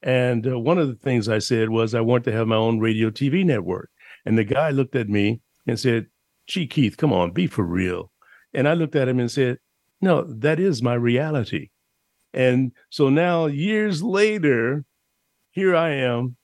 and 0.01 0.47
uh, 0.47 0.59
one 0.59 0.77
of 0.77 0.87
the 0.87 0.95
things 0.95 1.29
I 1.29 1.39
said 1.39 1.69
was 1.69 1.93
I 1.93 2.01
want 2.01 2.23
to 2.25 2.31
have 2.31 2.47
my 2.47 2.55
own 2.55 2.79
radio 2.79 3.09
TV 3.09 3.45
network. 3.45 3.89
And 4.25 4.37
the 4.37 4.43
guy 4.43 4.69
looked 4.69 4.95
at 4.95 5.09
me 5.09 5.41
and 5.67 5.79
said, 5.79 6.07
Gee, 6.47 6.67
Keith, 6.67 6.97
come 6.97 7.13
on, 7.13 7.31
be 7.31 7.47
for 7.47 7.63
real. 7.63 8.11
And 8.53 8.67
I 8.67 8.73
looked 8.73 8.95
at 8.95 9.07
him 9.07 9.19
and 9.19 9.31
said, 9.31 9.59
No, 10.01 10.23
that 10.23 10.59
is 10.59 10.81
my 10.81 10.93
reality. 10.93 11.69
And 12.33 12.71
so 12.89 13.09
now, 13.09 13.45
years 13.45 14.01
later, 14.01 14.85
here 15.51 15.75
I 15.75 15.89
am 15.91 16.35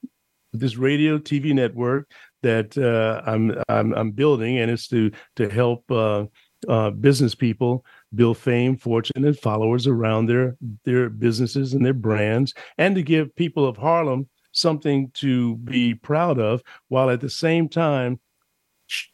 with 0.51 0.61
this 0.61 0.77
radio 0.77 1.17
TV 1.17 1.53
network 1.53 2.09
that 2.43 2.77
uh, 2.77 3.21
I'm, 3.29 3.55
I'm 3.69 3.93
I'm 3.93 4.11
building, 4.11 4.59
and 4.59 4.69
it's 4.69 4.87
to 4.89 5.11
to 5.37 5.49
help 5.49 5.89
uh, 5.89 6.25
uh, 6.67 6.91
business 6.91 7.35
people 7.35 7.85
build 8.15 8.37
fame, 8.37 8.77
fortune, 8.77 9.25
and 9.25 9.37
followers 9.37 9.87
around 9.87 10.27
their 10.27 10.55
their 10.83 11.09
businesses 11.09 11.73
and 11.73 11.85
their 11.85 11.93
brands, 11.93 12.53
and 12.77 12.95
to 12.95 13.01
give 13.01 13.35
people 13.35 13.65
of 13.65 13.77
Harlem 13.77 14.27
something 14.57 15.11
to 15.15 15.55
be 15.57 15.93
proud 15.93 16.39
of, 16.39 16.61
while 16.87 17.09
at 17.09 17.21
the 17.21 17.29
same 17.29 17.69
time 17.69 18.19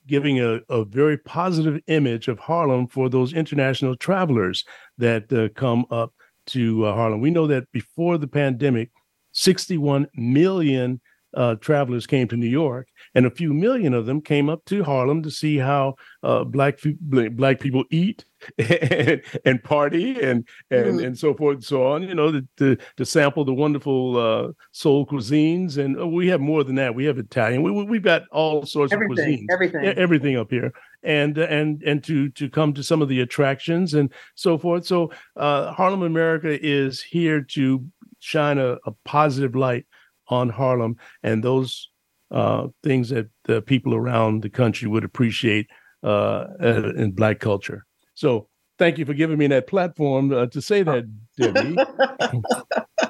giving 0.08 0.40
a, 0.40 0.60
a 0.70 0.86
very 0.86 1.18
positive 1.18 1.82
image 1.88 2.28
of 2.28 2.40
Harlem 2.40 2.88
for 2.88 3.10
those 3.10 3.34
international 3.34 3.96
travelers 3.96 4.64
that 4.98 5.32
uh, 5.34 5.50
come 5.56 5.86
up 5.90 6.14
to 6.46 6.86
uh, 6.86 6.94
Harlem. 6.94 7.22
We 7.22 7.32
know 7.32 7.48
that 7.48 7.72
before 7.72 8.18
the 8.18 8.28
pandemic, 8.28 8.92
61 9.32 10.08
million 10.16 11.02
uh, 11.36 11.56
travelers 11.56 12.06
came 12.06 12.28
to 12.28 12.38
New 12.38 12.48
York, 12.48 12.88
and 13.16 13.26
a 13.26 13.32
few 13.32 13.54
million 13.54 13.94
of 13.94 14.06
them 14.06 14.22
came 14.22 14.50
up 14.50 14.64
to 14.66 14.84
Harlem 14.84 15.24
to 15.24 15.32
see 15.32 15.58
how 15.58 15.96
uh, 16.22 16.44
black 16.44 16.80
black 17.02 17.60
people 17.60 17.84
eat 17.92 18.26
and, 18.58 19.22
and 19.46 19.64
party 19.64 20.22
and 20.22 20.48
and 20.70 21.00
mm. 21.00 21.06
and 21.06 21.18
so 21.18 21.34
forth 21.34 21.56
and 21.56 21.64
so 21.64 21.86
on. 21.88 22.04
You 22.04 22.16
know, 22.16 22.32
to 22.32 22.48
to, 22.58 22.78
to 22.98 23.06
sample 23.06 23.46
the 23.46 23.54
wonderful 23.54 24.18
uh, 24.18 24.52
soul 24.72 25.06
cuisines, 25.06 25.78
and 25.78 26.00
uh, 26.00 26.08
we 26.08 26.28
have 26.28 26.42
more 26.42 26.64
than 26.64 26.76
that. 26.76 26.96
We 26.96 27.06
have 27.06 27.18
Italian. 27.18 27.64
We 27.64 27.72
we've 27.72 28.04
got 28.04 28.24
all 28.32 28.66
sorts 28.66 28.94
everything, 28.94 29.12
of 29.12 29.26
cuisines, 29.26 29.46
everything, 29.52 29.86
everything 29.86 30.38
up 30.38 30.52
here, 30.52 30.74
and 31.04 31.38
and 31.38 31.82
and 31.84 32.04
to 32.04 32.30
to 32.30 32.50
come 32.50 32.74
to 32.74 32.84
some 32.84 33.02
of 33.02 33.10
the 33.10 33.22
attractions 33.22 33.94
and 33.94 34.12
so 34.36 34.58
forth. 34.58 34.86
So 34.86 35.12
uh, 35.36 35.72
Harlem 35.74 36.04
America 36.04 36.58
is 36.66 37.02
here 37.02 37.42
to 37.42 37.86
shine 38.20 38.58
a, 38.58 38.78
a 38.86 38.92
positive 39.04 39.56
light 39.56 39.86
on 40.28 40.50
Harlem 40.50 40.98
and 41.24 41.44
those 41.44 41.90
uh, 42.32 42.68
things 42.84 43.10
that 43.10 43.30
the 43.46 43.62
people 43.62 43.94
around 43.94 44.42
the 44.42 44.50
country 44.50 44.88
would 44.88 45.04
appreciate 45.04 45.70
uh, 46.04 46.46
in 46.60 47.12
Black 47.12 47.40
culture. 47.40 47.86
So 48.16 48.48
thank 48.78 48.98
you 48.98 49.06
for 49.06 49.14
giving 49.14 49.38
me 49.38 49.48
that 49.48 49.68
platform 49.68 50.34
uh, 50.34 50.48
to 50.48 50.62
say 50.62 50.84
that, 50.84 51.06
Debi. 51.40 51.76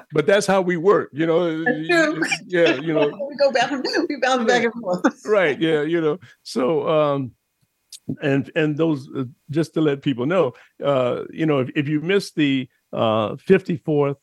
but 0.12 0.26
that's 0.26 0.46
how 0.46 0.60
we 0.60 0.76
work, 0.76 1.10
you 1.12 1.26
know. 1.26 1.48
Yeah, 2.46 2.74
you 2.76 2.92
know. 2.92 3.08
we 3.28 3.36
go 3.36 3.50
back, 3.50 3.70
we 3.70 4.16
bounce 4.20 4.46
back 4.46 4.64
and 4.64 4.72
forth. 4.74 5.22
right. 5.26 5.60
Yeah, 5.60 5.82
you 5.82 6.00
know. 6.00 6.18
So, 6.42 6.88
um, 6.88 7.32
and 8.22 8.50
and 8.54 8.76
those 8.76 9.08
uh, 9.16 9.24
just 9.50 9.74
to 9.74 9.80
let 9.80 10.02
people 10.02 10.26
know, 10.26 10.52
uh, 10.82 11.22
you 11.30 11.46
know, 11.46 11.58
if, 11.60 11.70
if 11.74 11.88
you 11.88 12.00
missed 12.00 12.36
the 12.36 12.68
uh, 12.92 13.34
54th 13.36 14.16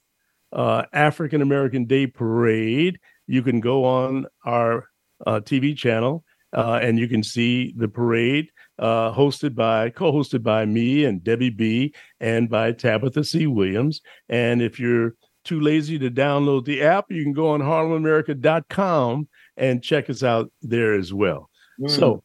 uh, 0.53 0.83
African 0.93 1.41
American 1.41 1.85
Day 1.85 2.07
Parade. 2.07 2.99
You 3.27 3.41
can 3.41 3.59
go 3.59 3.85
on 3.85 4.25
our 4.45 4.89
uh, 5.25 5.39
TV 5.39 5.75
channel 5.77 6.23
uh, 6.53 6.79
and 6.81 6.99
you 6.99 7.07
can 7.07 7.23
see 7.23 7.73
the 7.77 7.87
parade 7.87 8.49
uh, 8.79 9.13
hosted 9.13 9.55
by, 9.55 9.89
co 9.89 10.11
hosted 10.11 10.43
by 10.43 10.65
me 10.65 11.05
and 11.05 11.21
Debi 11.21 11.55
B. 11.55 11.93
and 12.19 12.49
by 12.49 12.71
Tabitha 12.71 13.23
C. 13.23 13.47
Williams. 13.47 14.01
And 14.29 14.61
if 14.61 14.79
you're 14.79 15.15
too 15.43 15.59
lazy 15.59 15.97
to 15.99 16.11
download 16.11 16.65
the 16.65 16.81
app, 16.81 17.05
you 17.09 17.23
can 17.23 17.33
go 17.33 17.49
on 17.49 17.61
harlemamerica.com 17.61 19.27
and 19.57 19.83
check 19.83 20.09
us 20.09 20.23
out 20.23 20.51
there 20.61 20.93
as 20.93 21.13
well. 21.13 21.49
Mm. 21.79 21.89
So, 21.89 22.23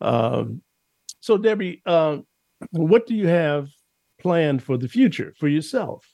um, 0.00 0.62
so 1.20 1.38
Debi, 1.38 1.80
uh, 1.86 2.18
what 2.70 3.06
do 3.06 3.14
you 3.14 3.28
have 3.28 3.68
planned 4.20 4.62
for 4.62 4.76
the 4.76 4.88
future 4.88 5.32
for 5.38 5.48
yourself? 5.48 6.04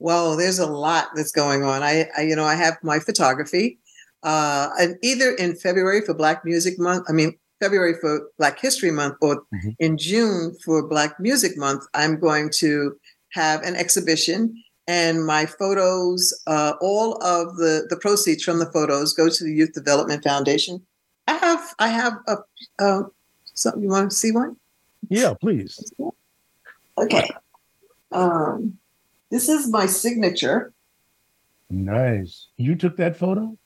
Well, 0.00 0.36
there's 0.36 0.58
a 0.58 0.66
lot 0.66 1.10
that's 1.14 1.30
going 1.30 1.62
on. 1.62 1.82
I, 1.82 2.08
I 2.16 2.22
you 2.22 2.34
know, 2.34 2.44
I 2.44 2.56
have 2.56 2.76
my 2.82 2.98
photography, 2.98 3.78
uh, 4.22 4.68
and 4.80 4.96
either 5.02 5.30
in 5.32 5.54
February 5.54 6.00
for 6.00 6.14
Black 6.14 6.44
Music 6.44 6.78
Month, 6.78 7.06
I 7.08 7.12
mean 7.12 7.38
February 7.60 7.94
for 8.00 8.28
Black 8.38 8.58
History 8.58 8.90
Month, 8.90 9.16
or 9.20 9.42
mm-hmm. 9.54 9.70
in 9.78 9.96
June 9.96 10.56
for 10.64 10.88
Black 10.88 11.20
Music 11.20 11.56
Month, 11.56 11.84
I'm 11.94 12.18
going 12.18 12.50
to 12.54 12.96
have 13.32 13.62
an 13.62 13.76
exhibition, 13.76 14.60
and 14.88 15.24
my 15.24 15.46
photos, 15.46 16.34
uh, 16.48 16.72
all 16.80 17.22
of 17.22 17.56
the 17.56 17.86
the 17.88 17.96
proceeds 17.96 18.42
from 18.42 18.58
the 18.58 18.72
photos 18.72 19.12
go 19.12 19.28
to 19.28 19.44
the 19.44 19.52
Youth 19.52 19.74
Development 19.74 20.24
Foundation. 20.24 20.84
I 21.28 21.34
have 21.34 21.74
I 21.78 21.88
have 21.88 22.14
a 22.26 22.38
uh, 22.78 23.02
something 23.60 23.82
you 23.82 23.88
want 23.88 24.10
to 24.10 24.16
see 24.16 24.32
one? 24.32 24.56
Yeah, 25.08 25.34
please. 25.40 25.92
Okay. 26.98 27.30
Um, 28.12 28.78
this 29.30 29.48
is 29.48 29.68
my 29.68 29.86
signature. 29.86 30.72
Nice. 31.70 32.48
You 32.56 32.74
took 32.74 32.96
that 32.96 33.16
photo? 33.16 33.56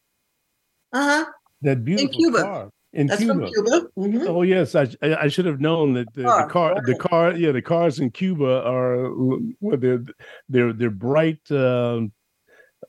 Uh 0.93 1.25
huh. 1.25 1.25
That 1.63 1.85
beautiful 1.85 2.09
in 2.09 2.15
Cuba. 2.15 2.43
car 2.43 2.71
in 2.95 3.07
That's 3.09 3.21
Cuba. 3.21 3.49
Cuba. 3.49 3.89
Mm-hmm. 3.99 4.29
Oh 4.29 4.43
yes, 4.43 4.75
I 4.75 4.89
I 5.03 5.29
should 5.29 5.47
have 5.47 5.61
known 5.61 5.95
that 5.95 6.13
the, 6.15 6.23
the 6.23 6.49
car 6.49 6.75
right. 6.75 6.85
the 6.85 6.97
car 6.97 7.33
yeah 7.33 7.53
the 7.53 7.63
cars 7.63 7.99
in 7.99 8.11
Cuba 8.11 8.63
are 8.65 9.13
well, 9.61 9.77
they're 9.77 10.05
they're 10.49 10.73
they're 10.73 10.91
bright 10.91 11.51
um, 11.51 12.13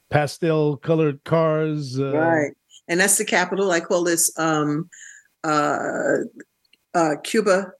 pastel 0.10 0.78
colored 0.78 1.24
cars. 1.24 2.00
Uh, 2.00 2.16
right, 2.16 2.52
and 2.88 3.00
that's 3.00 3.18
the 3.18 3.26
capital. 3.26 3.72
I 3.72 3.80
call 3.80 4.04
this 4.04 4.32
um, 4.38 4.90
uh, 5.44 6.18
uh, 6.94 7.16
Cuba 7.24 7.72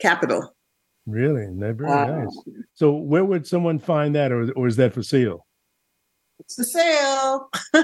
capital. 0.00 0.55
Really? 1.06 1.46
They're 1.52 1.72
very 1.72 1.90
uh, 1.90 2.24
nice. 2.24 2.38
So 2.74 2.92
where 2.92 3.24
would 3.24 3.46
someone 3.46 3.78
find 3.78 4.14
that 4.16 4.32
or, 4.32 4.50
or 4.52 4.66
is 4.66 4.76
that 4.76 4.92
for 4.92 5.02
sale? 5.02 5.46
It's 6.40 6.56
for 6.56 6.64
sale. 6.64 7.48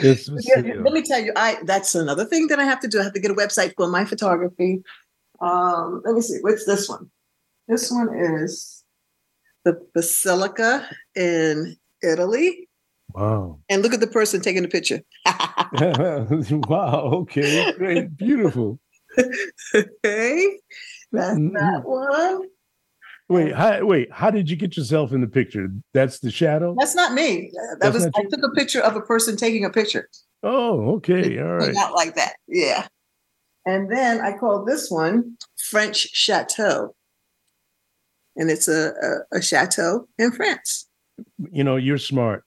it's 0.00 0.28
for 0.28 0.40
sale. 0.40 0.82
Let 0.82 0.92
me 0.92 1.02
tell 1.02 1.20
you, 1.20 1.32
I 1.36 1.58
that's 1.64 1.94
another 1.94 2.24
thing 2.24 2.48
that 2.48 2.58
I 2.58 2.64
have 2.64 2.80
to 2.80 2.88
do. 2.88 3.00
I 3.00 3.04
have 3.04 3.12
to 3.12 3.20
get 3.20 3.30
a 3.30 3.34
website 3.34 3.74
for 3.76 3.86
my 3.88 4.04
photography. 4.04 4.82
Um, 5.40 6.02
let 6.04 6.14
me 6.14 6.20
see, 6.20 6.38
what's 6.40 6.64
this 6.64 6.88
one? 6.88 7.10
This 7.68 7.90
one 7.90 8.08
is 8.14 8.84
the 9.64 9.80
Basilica 9.94 10.88
in 11.14 11.76
Italy. 12.02 12.68
Wow. 13.14 13.60
And 13.68 13.82
look 13.82 13.94
at 13.94 14.00
the 14.00 14.06
person 14.06 14.40
taking 14.40 14.62
the 14.62 14.68
picture. 14.68 15.00
wow. 16.68 17.10
Okay. 17.12 17.72
Great. 17.72 18.16
Beautiful. 18.16 18.80
okay. 19.74 20.58
That's 21.12 21.38
mm-hmm. 21.38 21.54
that 21.54 21.82
one. 21.84 22.48
Wait, 23.28 23.54
how, 23.54 23.84
wait. 23.84 24.12
How 24.12 24.30
did 24.30 24.50
you 24.50 24.56
get 24.56 24.76
yourself 24.76 25.12
in 25.12 25.20
the 25.20 25.26
picture? 25.26 25.68
That's 25.94 26.18
the 26.18 26.30
shadow. 26.30 26.74
That's 26.78 26.94
not 26.94 27.14
me. 27.14 27.50
That 27.54 27.78
That's 27.80 27.94
was 27.94 28.06
I 28.06 28.24
took 28.24 28.44
a 28.44 28.54
picture 28.54 28.80
of 28.80 28.96
a 28.96 29.00
person 29.00 29.36
taking 29.36 29.64
a 29.64 29.70
picture. 29.70 30.08
Oh, 30.42 30.96
okay, 30.96 31.38
all 31.38 31.54
right. 31.54 31.72
Not 31.72 31.94
like 31.94 32.16
that. 32.16 32.34
Yeah. 32.46 32.86
And 33.64 33.90
then 33.90 34.20
I 34.20 34.36
called 34.36 34.68
this 34.68 34.90
one 34.90 35.38
French 35.70 35.96
Chateau, 36.12 36.94
and 38.36 38.50
it's 38.50 38.68
a, 38.68 38.92
a, 39.32 39.38
a 39.38 39.42
chateau 39.42 40.06
in 40.18 40.32
France. 40.32 40.86
You 41.50 41.64
know, 41.64 41.76
you're 41.76 41.96
smart. 41.96 42.44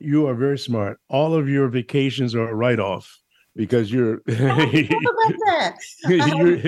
You 0.00 0.26
are 0.26 0.34
very 0.34 0.58
smart. 0.58 0.98
All 1.08 1.34
of 1.34 1.48
your 1.48 1.68
vacations 1.68 2.34
are 2.34 2.48
a 2.48 2.54
write 2.54 2.80
off 2.80 3.16
because 3.54 3.92
you're 3.92 4.22
um, 4.28 4.70
you're, 6.08 6.58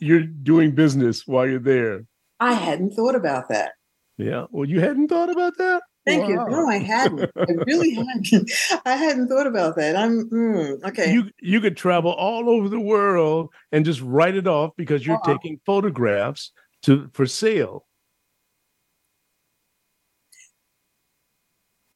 you're 0.00 0.22
doing 0.22 0.74
business 0.74 1.26
while 1.26 1.48
you're 1.48 1.58
there. 1.58 2.04
I 2.40 2.52
hadn't 2.52 2.94
thought 2.94 3.14
about 3.14 3.48
that. 3.48 3.72
Yeah. 4.16 4.46
Well, 4.50 4.68
you 4.68 4.80
hadn't 4.80 5.08
thought 5.08 5.30
about 5.30 5.58
that? 5.58 5.82
Thank 6.06 6.22
wow. 6.22 6.28
you. 6.28 6.50
No, 6.50 6.66
I 6.66 6.78
hadn't. 6.78 7.30
I 7.36 7.52
really 7.66 7.94
hadn't. 7.94 8.50
I 8.86 8.96
hadn't 8.96 9.28
thought 9.28 9.46
about 9.46 9.76
that. 9.76 9.94
I'm 9.94 10.28
mm, 10.30 10.82
okay. 10.84 11.12
You 11.12 11.30
you 11.40 11.60
could 11.60 11.76
travel 11.76 12.12
all 12.12 12.48
over 12.48 12.68
the 12.68 12.80
world 12.80 13.50
and 13.72 13.84
just 13.84 14.00
write 14.00 14.34
it 14.34 14.46
off 14.46 14.72
because 14.76 15.06
you're 15.06 15.16
uh-huh. 15.16 15.34
taking 15.34 15.60
photographs 15.66 16.52
to 16.82 17.10
for 17.12 17.26
sale. 17.26 17.84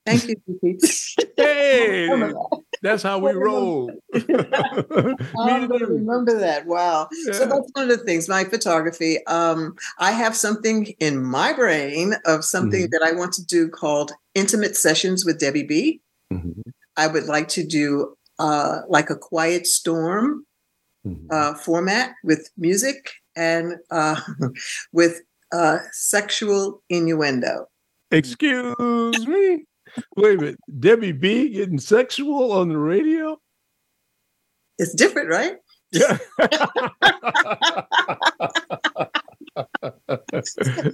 Thank 0.05 0.27
you, 0.27 0.37
hey, 1.37 2.33
that's 2.83 3.05
how 3.05 3.21
we 3.21 3.33
roll. 3.33 3.93
I'm 4.13 5.69
going 5.69 5.79
to 5.79 5.87
remember 5.87 6.39
that. 6.41 6.67
Wow. 6.67 7.09
Yeah. 7.27 7.33
So 7.35 7.47
that's 7.47 7.71
one 7.73 7.89
of 7.89 7.99
the 7.99 8.05
things. 8.05 8.29
My 8.29 8.43
photography. 8.43 9.25
Um, 9.27 9.77
I 10.01 10.11
have 10.11 10.37
something 10.37 10.87
in 10.99 11.23
my 11.23 11.53
brain 11.53 12.15
of 12.27 12.45
something 12.45 12.83
mm-hmm. 12.83 12.91
that 12.91 13.03
I 13.09 13.13
want 13.13 13.33
to 13.35 13.45
do 13.45 13.69
called 13.69 14.11
intimate 14.35 14.77
sessions 14.77 15.25
with 15.25 15.41
Debi 15.41 15.69
B. 15.69 16.01
Mm-hmm. 16.33 16.63
I 16.97 17.07
would 17.07 17.27
like 17.27 17.47
to 17.49 17.65
do 17.65 18.17
uh, 18.41 18.81
like 18.89 19.09
a 19.09 19.17
quiet 19.17 19.69
storm 19.69 20.45
mm-hmm. 21.07 21.27
uh, 21.31 21.55
format 21.55 22.15
with 22.25 22.51
music 22.57 23.13
and 23.37 23.75
uh, 23.93 24.21
with 24.93 25.23
uh, 25.53 25.79
sexual 25.93 26.83
innuendo. 26.89 27.67
Excuse 28.11 29.27
me. 29.27 29.65
Wait 30.17 30.39
a 30.39 30.41
minute, 30.41 30.59
Debi 30.71 31.19
B 31.19 31.51
getting 31.51 31.79
sexual 31.79 32.53
on 32.53 32.69
the 32.69 32.79
radio? 32.79 33.39
It's 34.79 34.95
different, 34.95 35.29
right? 35.31 35.57
Yeah. 35.93 36.19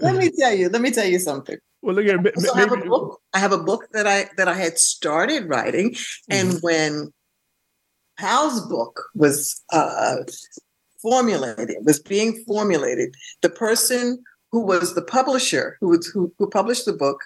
let 0.00 0.16
me 0.16 0.30
tell 0.38 0.52
you. 0.52 0.68
Let 0.68 0.82
me 0.82 0.90
tell 0.90 1.06
you 1.06 1.18
something. 1.18 1.56
Well, 1.82 1.94
look 1.94 2.06
at 2.06 2.40
so 2.40 2.54
I 2.54 2.60
have 2.60 2.72
a 2.72 2.76
book. 2.84 3.20
I 3.32 3.38
have 3.38 3.52
a 3.52 3.58
book 3.58 3.84
that 3.92 4.06
I 4.06 4.28
that 4.36 4.48
I 4.48 4.54
had 4.54 4.78
started 4.78 5.48
writing, 5.48 5.94
and 6.28 6.48
mm-hmm. 6.48 6.58
when 6.58 7.12
Hal's 8.16 8.66
book 8.66 9.00
was 9.14 9.62
uh, 9.72 10.16
formulated, 11.00 11.76
was 11.82 12.00
being 12.00 12.42
formulated, 12.46 13.14
the 13.42 13.50
person 13.50 14.22
who 14.50 14.60
was 14.60 14.94
the 14.94 15.02
publisher, 15.02 15.76
who 15.80 15.88
was 15.88 16.06
who, 16.08 16.32
who 16.38 16.48
published 16.48 16.84
the 16.84 16.92
book, 16.92 17.20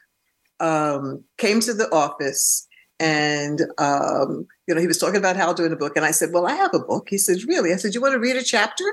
um, 0.62 1.24
came 1.36 1.60
to 1.60 1.74
the 1.74 1.92
office 1.92 2.66
and 3.02 3.62
um, 3.78 4.46
you 4.68 4.74
know 4.74 4.80
he 4.80 4.86
was 4.86 4.96
talking 4.96 5.16
about 5.16 5.36
how 5.36 5.52
doing 5.52 5.72
a 5.72 5.76
book, 5.76 5.96
and 5.96 6.04
I 6.04 6.12
said, 6.12 6.30
"Well, 6.32 6.46
I 6.46 6.54
have 6.54 6.72
a 6.72 6.78
book." 6.78 7.08
He 7.10 7.18
said, 7.18 7.38
"Really?" 7.48 7.72
I 7.72 7.76
said, 7.76 7.94
"You 7.94 8.00
want 8.00 8.12
to 8.12 8.20
read 8.20 8.36
a 8.36 8.44
chapter?" 8.44 8.84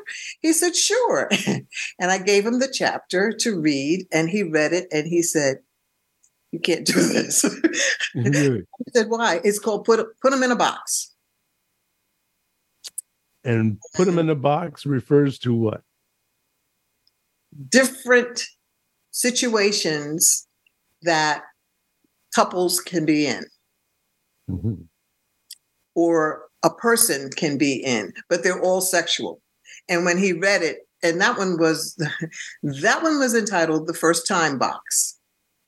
He 0.42 0.52
said, 0.52 0.76
"Sure." 0.76 1.30
and 2.00 2.12
I 2.12 2.18
gave 2.18 2.44
him 2.44 2.60
the 2.60 2.72
chapter 2.74 3.32
to 3.32 3.60
read, 3.60 4.08
and 4.12 4.28
he 4.30 4.42
read 4.42 4.74
it, 4.74 4.88
and 4.92 5.08
he 5.08 5.22
said, 5.22 5.58
"You 6.52 6.60
can't 6.60 6.88
do 6.88 6.94
this." 6.94 7.46
I 8.16 8.64
said, 8.96 9.10
"Why?" 9.10 9.42
It's 9.44 9.60
called 9.60 9.86
put 9.86 10.04
put 10.22 10.32
them 10.32 10.42
in 10.42 10.52
a 10.52 10.56
box. 10.56 11.14
And 13.44 13.80
put 13.96 14.06
them 14.06 14.20
in 14.20 14.30
a 14.30 14.36
box 14.36 14.86
refers 14.86 15.40
to 15.40 15.54
what? 15.54 15.84
Different 17.70 18.44
situations 19.12 20.48
that 21.04 21.44
couples 22.40 22.80
can 22.80 23.06
be 23.06 23.26
in 23.26 23.44
mm-hmm. 24.50 24.76
or 25.96 26.46
a 26.64 26.70
person 26.70 27.30
can 27.32 27.58
be 27.58 27.74
in, 27.74 28.14
but 28.30 28.44
they're 28.44 28.62
all 28.62 28.82
sexual. 28.82 29.42
And 29.90 30.06
when 30.06 30.18
he 30.18 30.32
read 30.34 30.62
it, 30.62 30.88
and 31.04 31.20
that 31.22 31.38
one 31.38 31.58
was 31.58 31.96
that 32.64 33.04
one 33.04 33.20
was 33.20 33.36
entitled 33.36 33.88
The 33.88 33.94
First 33.94 34.28
Time 34.28 34.58
Box. 34.58 35.18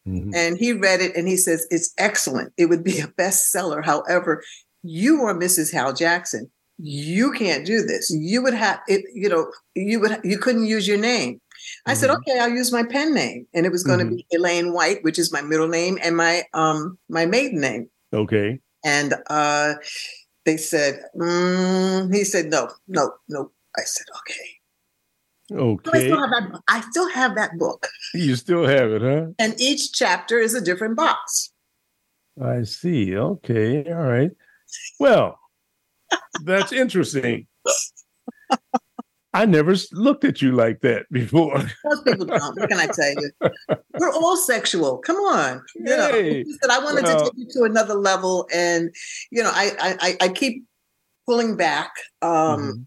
Mm-hmm. 0.07 0.31
And 0.33 0.57
he 0.57 0.73
read 0.73 1.01
it 1.01 1.15
and 1.15 1.27
he 1.27 1.37
says, 1.37 1.67
It's 1.69 1.93
excellent. 1.97 2.53
It 2.57 2.67
would 2.67 2.83
be 2.83 2.99
a 2.99 3.07
bestseller. 3.07 3.83
However, 3.83 4.41
you 4.81 5.21
are 5.23 5.35
Mrs. 5.35 5.71
Hal 5.71 5.93
Jackson. 5.93 6.49
You 6.79 7.31
can't 7.33 7.65
do 7.65 7.83
this. 7.83 8.09
You 8.09 8.41
would 8.41 8.55
have 8.55 8.79
it, 8.87 9.05
you 9.13 9.29
know, 9.29 9.51
you 9.75 9.99
would 9.99 10.19
you 10.23 10.37
couldn't 10.39 10.65
use 10.65 10.87
your 10.87 10.97
name. 10.97 11.39
I 11.85 11.91
mm-hmm. 11.91 11.99
said, 11.99 12.09
okay, 12.09 12.39
I'll 12.39 12.49
use 12.49 12.71
my 12.71 12.83
pen 12.83 13.13
name. 13.13 13.47
And 13.53 13.65
it 13.65 13.71
was 13.71 13.83
going 13.83 13.99
to 13.99 14.05
mm-hmm. 14.05 14.15
be 14.15 14.25
Elaine 14.31 14.73
White, 14.73 15.03
which 15.03 15.19
is 15.19 15.31
my 15.31 15.41
middle 15.41 15.67
name 15.67 15.97
and 16.03 16.15
my 16.15 16.43
um 16.53 16.97
my 17.09 17.25
maiden 17.25 17.61
name. 17.61 17.89
Okay. 18.13 18.59
And 18.83 19.13
uh, 19.29 19.75
they 20.45 20.57
said, 20.57 21.01
mm, 21.15 22.13
he 22.13 22.23
said, 22.23 22.47
no, 22.47 22.69
no, 22.87 23.11
no. 23.29 23.51
I 23.77 23.81
said, 23.83 24.05
okay. 24.19 25.59
Okay. 25.59 25.91
I 25.93 26.03
still, 26.03 26.19
have 26.19 26.29
that, 26.29 26.61
I 26.67 26.81
still 26.81 27.09
have 27.09 27.35
that 27.35 27.57
book. 27.57 27.87
You 28.13 28.35
still 28.35 28.65
have 28.65 28.91
it, 28.91 29.01
huh? 29.01 29.27
And 29.37 29.59
each 29.59 29.91
chapter 29.93 30.39
is 30.39 30.53
a 30.53 30.61
different 30.61 30.95
box. 30.97 31.51
I 32.41 32.63
see. 32.63 33.15
Okay. 33.15 33.83
All 33.91 34.01
right. 34.01 34.31
Well, 34.99 35.37
that's 36.43 36.71
interesting. 36.71 37.47
I 39.33 39.45
never 39.45 39.75
looked 39.93 40.25
at 40.25 40.41
you 40.41 40.51
like 40.51 40.81
that 40.81 41.05
before. 41.11 41.57
Most 41.85 42.05
people 42.05 42.25
don't. 42.25 42.59
What 42.59 42.69
can 42.69 42.79
I 42.79 42.87
tell 42.87 43.11
you? 43.11 43.31
We're 43.97 44.11
all 44.11 44.35
sexual. 44.35 44.97
Come 44.97 45.15
on. 45.17 45.63
You 45.75 45.85
hey. 45.85 46.43
know, 46.45 46.69
I 46.69 46.79
wanted 46.83 47.05
well, 47.05 47.17
to 47.17 47.23
take 47.25 47.33
you 47.37 47.47
to 47.53 47.63
another 47.63 47.93
level, 47.93 48.47
and 48.53 48.93
you 49.31 49.41
know, 49.41 49.51
I 49.53 49.97
I, 50.01 50.17
I 50.19 50.27
keep 50.29 50.65
pulling 51.25 51.55
back, 51.55 51.91
um, 52.21 52.29
mm-hmm. 52.29 52.81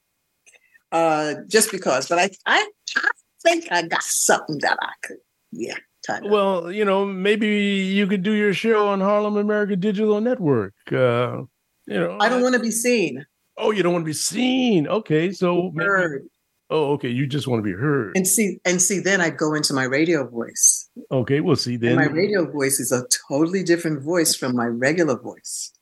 uh, 0.92 1.34
just 1.49 1.70
because. 1.72 2.09
But 2.09 2.18
I, 2.18 2.30
I 2.47 2.68
I 2.97 3.11
think 3.42 3.68
I 3.70 3.82
got 3.82 4.03
something 4.03 4.59
that 4.59 4.76
I 4.82 4.92
could, 5.03 5.18
yeah. 5.53 5.76
Well, 6.24 6.70
you 6.70 6.84
know, 6.84 7.07
maybe 7.07 7.49
you 7.49 8.07
could 8.07 8.22
do 8.22 8.32
your 8.32 8.53
show 8.53 8.88
on 8.88 9.01
Harlem 9.01 9.38
America 9.38 9.74
Digital 9.74 10.20
Network. 10.20 10.74
Uh, 10.92 11.45
you 11.86 11.99
know, 11.99 12.18
I 12.20 12.28
don't 12.28 12.42
want 12.42 12.55
to 12.55 12.61
be 12.61 12.70
seen. 12.70 13.24
Oh, 13.57 13.70
you 13.70 13.82
don't 13.82 13.95
want 13.95 14.05
to 14.05 14.11
be 14.11 14.12
seen. 14.12 14.86
Okay, 14.86 15.32
so 15.32 15.70
maybe, 15.72 16.26
Oh, 16.70 16.92
okay. 16.92 17.08
You 17.08 17.26
just 17.26 17.46
want 17.46 17.60
to 17.60 17.62
be 17.62 17.78
heard. 17.78 18.16
And 18.16 18.26
see, 18.26 18.58
and 18.64 18.80
see, 18.80 19.00
then 19.00 19.20
I 19.20 19.30
go 19.30 19.54
into 19.54 19.74
my 19.74 19.84
radio 19.84 20.26
voice. 20.28 20.88
Okay, 21.10 21.40
we'll 21.40 21.56
see 21.56 21.76
then. 21.76 21.92
And 21.92 22.00
my 22.00 22.12
radio 22.12 22.50
voice 22.50 22.80
is 22.80 22.90
a 22.90 23.04
totally 23.28 23.62
different 23.62 24.02
voice 24.02 24.34
from 24.34 24.56
my 24.56 24.66
regular 24.66 25.18
voice. 25.18 25.72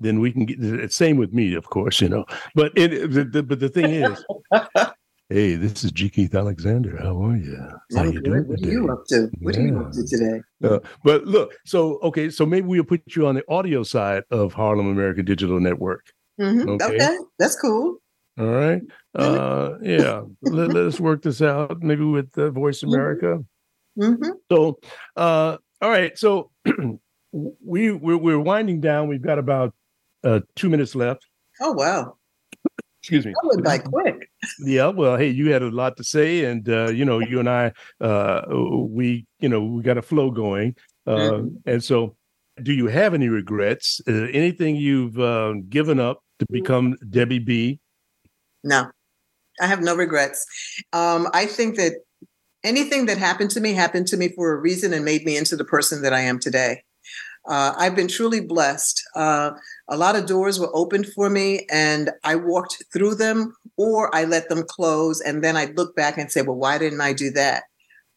Then 0.00 0.20
we 0.20 0.30
can 0.30 0.46
get 0.46 0.60
the 0.60 0.88
same 0.90 1.16
with 1.16 1.32
me, 1.32 1.54
of 1.54 1.70
course, 1.70 2.00
you 2.00 2.08
know. 2.08 2.24
But 2.54 2.72
it, 2.76 3.10
the, 3.10 3.24
the, 3.24 3.42
but 3.42 3.58
the 3.58 3.68
thing 3.68 3.86
is, 3.86 4.24
hey, 5.28 5.56
this 5.56 5.82
is 5.82 5.90
G. 5.90 6.08
Keith 6.08 6.36
Alexander. 6.36 6.96
How 7.02 7.20
are 7.24 7.36
you? 7.36 7.58
How 7.96 8.04
you 8.04 8.20
doing? 8.20 8.46
What 8.46 8.62
are 8.62 8.70
you 8.70 8.92
up 8.92 9.04
to? 9.08 9.28
What 9.40 9.56
yeah. 9.56 9.62
are 9.62 9.66
you 9.66 9.80
up 9.80 9.90
to 9.92 10.06
today? 10.06 10.40
Uh, 10.62 10.78
but 11.02 11.24
look, 11.24 11.52
so 11.66 11.98
okay, 12.04 12.30
so 12.30 12.46
maybe 12.46 12.68
we'll 12.68 12.84
put 12.84 13.02
you 13.16 13.26
on 13.26 13.34
the 13.34 13.44
audio 13.48 13.82
side 13.82 14.22
of 14.30 14.52
Harlem 14.52 14.86
America 14.86 15.24
Digital 15.24 15.58
Network. 15.58 16.06
Mm-hmm. 16.40 16.68
Okay? 16.68 16.84
okay, 16.84 17.16
that's 17.40 17.60
cool. 17.60 17.98
All 18.38 18.46
right. 18.46 18.82
Uh, 19.14 19.74
yeah. 19.82 20.22
let, 20.42 20.68
let, 20.68 20.84
us 20.84 21.00
work 21.00 21.22
this 21.22 21.42
out. 21.42 21.82
Maybe 21.82 22.04
with 22.04 22.36
uh, 22.38 22.50
Voice 22.50 22.80
mm-hmm. 22.80 22.94
America. 22.94 23.44
Mm-hmm. 23.98 24.30
So, 24.50 24.78
uh, 25.16 25.56
all 25.82 25.90
right. 25.90 26.16
So 26.16 26.50
we 27.32 27.90
we're, 27.90 28.16
we're, 28.16 28.38
winding 28.38 28.80
down. 28.80 29.08
We've 29.08 29.22
got 29.22 29.40
about 29.40 29.74
uh, 30.22 30.40
two 30.54 30.68
minutes 30.68 30.94
left. 30.94 31.26
Oh 31.60 31.72
wow. 31.72 32.16
Excuse 33.02 33.26
me. 33.26 33.32
That 33.32 33.48
went 33.48 33.64
by 33.64 33.78
quick. 33.78 34.30
Yeah. 34.60 34.88
Well, 34.88 35.16
hey, 35.16 35.30
you 35.30 35.50
had 35.50 35.62
a 35.62 35.70
lot 35.70 35.96
to 35.96 36.04
say, 36.04 36.44
and 36.44 36.68
uh, 36.68 36.90
you 36.90 37.04
know, 37.04 37.18
you 37.18 37.40
and 37.40 37.48
I, 37.48 37.72
uh, 38.00 38.42
we, 38.50 39.26
you 39.40 39.48
know, 39.48 39.64
we 39.64 39.82
got 39.82 39.98
a 39.98 40.02
flow 40.02 40.30
going, 40.30 40.76
uh, 41.06 41.16
mm-hmm. 41.16 41.48
and 41.66 41.82
so. 41.82 42.14
Do 42.60 42.72
you 42.72 42.88
have 42.88 43.14
any 43.14 43.28
regrets? 43.28 44.00
Uh, 44.08 44.26
anything 44.32 44.74
you've 44.74 45.16
uh, 45.16 45.54
given 45.68 46.00
up 46.00 46.24
to 46.40 46.44
mm-hmm. 46.44 46.54
become 46.54 46.96
Debi 47.08 47.44
B? 47.44 47.78
No, 48.64 48.90
I 49.60 49.66
have 49.66 49.82
no 49.82 49.96
regrets. 49.96 50.46
Um, 50.92 51.28
I 51.34 51.46
think 51.46 51.76
that 51.76 51.94
anything 52.64 53.06
that 53.06 53.18
happened 53.18 53.50
to 53.52 53.60
me 53.60 53.74
happened 53.74 54.06
to 54.08 54.16
me 54.16 54.30
for 54.30 54.52
a 54.52 54.60
reason 54.60 54.92
and 54.92 55.04
made 55.04 55.24
me 55.24 55.36
into 55.36 55.56
the 55.56 55.64
person 55.64 56.02
that 56.02 56.14
I 56.14 56.20
am 56.20 56.38
today. 56.38 56.82
Uh, 57.48 57.74
I've 57.78 57.96
been 57.96 58.08
truly 58.08 58.40
blessed. 58.40 59.02
Uh, 59.16 59.52
a 59.88 59.96
lot 59.96 60.16
of 60.16 60.26
doors 60.26 60.60
were 60.60 60.74
opened 60.74 61.06
for 61.14 61.30
me, 61.30 61.66
and 61.70 62.10
I 62.24 62.36
walked 62.36 62.84
through 62.92 63.16
them, 63.16 63.54
or 63.78 64.14
I 64.14 64.24
let 64.24 64.48
them 64.48 64.64
close, 64.68 65.20
and 65.22 65.44
then 65.44 65.56
I 65.56 65.66
look 65.76 65.96
back 65.96 66.18
and 66.18 66.30
say, 66.30 66.42
"Well, 66.42 66.56
why 66.56 66.78
didn't 66.78 67.00
I 67.00 67.14
do 67.14 67.30
that?" 67.32 67.64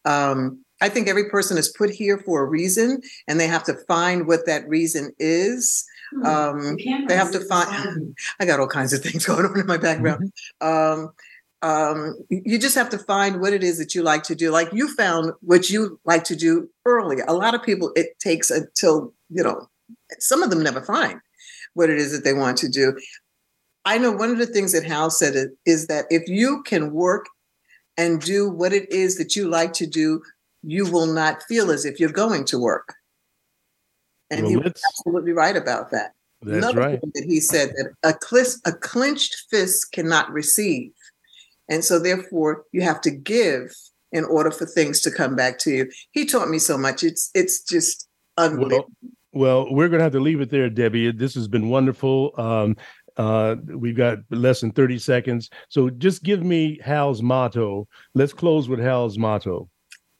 Um, 0.04 0.64
I 0.80 0.88
think 0.88 1.08
every 1.08 1.30
person 1.30 1.58
is 1.58 1.74
put 1.78 1.90
here 1.90 2.18
for 2.18 2.42
a 2.42 2.46
reason, 2.46 3.00
and 3.28 3.40
they 3.40 3.48
have 3.48 3.64
to 3.64 3.74
find 3.88 4.26
what 4.26 4.46
that 4.46 4.68
reason 4.68 5.12
is. 5.18 5.84
Hmm. 6.12 6.26
Um, 6.26 6.76
they 7.08 7.16
have 7.16 7.32
to 7.32 7.40
find. 7.40 8.16
I 8.40 8.44
got 8.44 8.60
all 8.60 8.66
kinds 8.66 8.92
of 8.92 9.02
things 9.02 9.26
going 9.26 9.44
on 9.46 9.58
in 9.58 9.66
my 9.66 9.78
background. 9.78 10.32
Mm-hmm. 10.62 11.02
Um, 11.02 11.12
um, 11.62 12.16
you 12.28 12.58
just 12.58 12.74
have 12.74 12.90
to 12.90 12.98
find 12.98 13.40
what 13.40 13.52
it 13.52 13.62
is 13.62 13.78
that 13.78 13.94
you 13.94 14.02
like 14.02 14.24
to 14.24 14.34
do. 14.34 14.50
Like 14.50 14.72
you 14.72 14.92
found 14.94 15.32
what 15.40 15.70
you 15.70 16.00
like 16.04 16.24
to 16.24 16.36
do 16.36 16.68
early. 16.84 17.18
A 17.26 17.34
lot 17.34 17.54
of 17.54 17.62
people, 17.62 17.92
it 17.94 18.18
takes 18.18 18.50
until 18.50 19.12
you 19.30 19.42
know. 19.42 19.68
Some 20.18 20.42
of 20.42 20.50
them 20.50 20.62
never 20.62 20.82
find 20.82 21.20
what 21.74 21.88
it 21.88 21.98
is 21.98 22.12
that 22.12 22.24
they 22.24 22.34
want 22.34 22.58
to 22.58 22.68
do. 22.68 22.98
I 23.84 23.98
know 23.98 24.12
one 24.12 24.30
of 24.30 24.38
the 24.38 24.46
things 24.46 24.72
that 24.72 24.84
Hal 24.84 25.10
said 25.10 25.34
is 25.64 25.86
that 25.86 26.04
if 26.10 26.28
you 26.28 26.62
can 26.62 26.92
work 26.92 27.26
and 27.96 28.20
do 28.20 28.48
what 28.48 28.72
it 28.72 28.90
is 28.90 29.16
that 29.18 29.36
you 29.36 29.48
like 29.48 29.72
to 29.74 29.86
do, 29.86 30.22
you 30.62 30.90
will 30.90 31.06
not 31.06 31.42
feel 31.44 31.70
as 31.70 31.84
if 31.84 31.98
you're 31.98 32.10
going 32.10 32.44
to 32.46 32.58
work. 32.58 32.94
And 34.32 34.42
well, 34.42 34.50
he 34.50 34.56
was 34.56 34.72
absolutely 34.88 35.32
right 35.32 35.56
about 35.56 35.90
that. 35.90 36.12
That's 36.40 36.56
Another 36.56 36.80
right. 36.80 37.00
That 37.00 37.24
he 37.26 37.38
said 37.38 37.68
that 37.76 37.92
a, 38.02 38.14
clis- 38.14 38.60
a 38.64 38.72
clenched 38.72 39.44
fist 39.50 39.92
cannot 39.92 40.32
receive. 40.32 40.90
And 41.68 41.84
so 41.84 41.98
therefore 41.98 42.64
you 42.72 42.80
have 42.82 43.00
to 43.02 43.10
give 43.10 43.74
in 44.10 44.24
order 44.24 44.50
for 44.50 44.66
things 44.66 45.00
to 45.02 45.10
come 45.10 45.36
back 45.36 45.58
to 45.60 45.70
you. 45.70 45.90
He 46.12 46.24
taught 46.24 46.48
me 46.48 46.58
so 46.58 46.76
much. 46.76 47.02
It's 47.04 47.30
it's 47.34 47.62
just 47.62 48.08
unbelievable. 48.38 48.88
Well, 49.32 49.64
well 49.64 49.74
we're 49.74 49.88
going 49.88 50.00
to 50.00 50.04
have 50.04 50.12
to 50.12 50.20
leave 50.20 50.40
it 50.40 50.50
there, 50.50 50.70
Debi. 50.70 51.16
This 51.16 51.34
has 51.34 51.46
been 51.46 51.68
wonderful. 51.68 52.32
Um, 52.38 52.76
uh, 53.16 53.56
we've 53.66 53.96
got 53.96 54.18
less 54.30 54.60
than 54.62 54.72
30 54.72 54.98
seconds. 54.98 55.50
So 55.68 55.90
just 55.90 56.22
give 56.22 56.42
me 56.42 56.78
Hal's 56.82 57.22
motto. 57.22 57.86
Let's 58.14 58.32
close 58.32 58.68
with 58.68 58.80
Hal's 58.80 59.18
motto. 59.18 59.68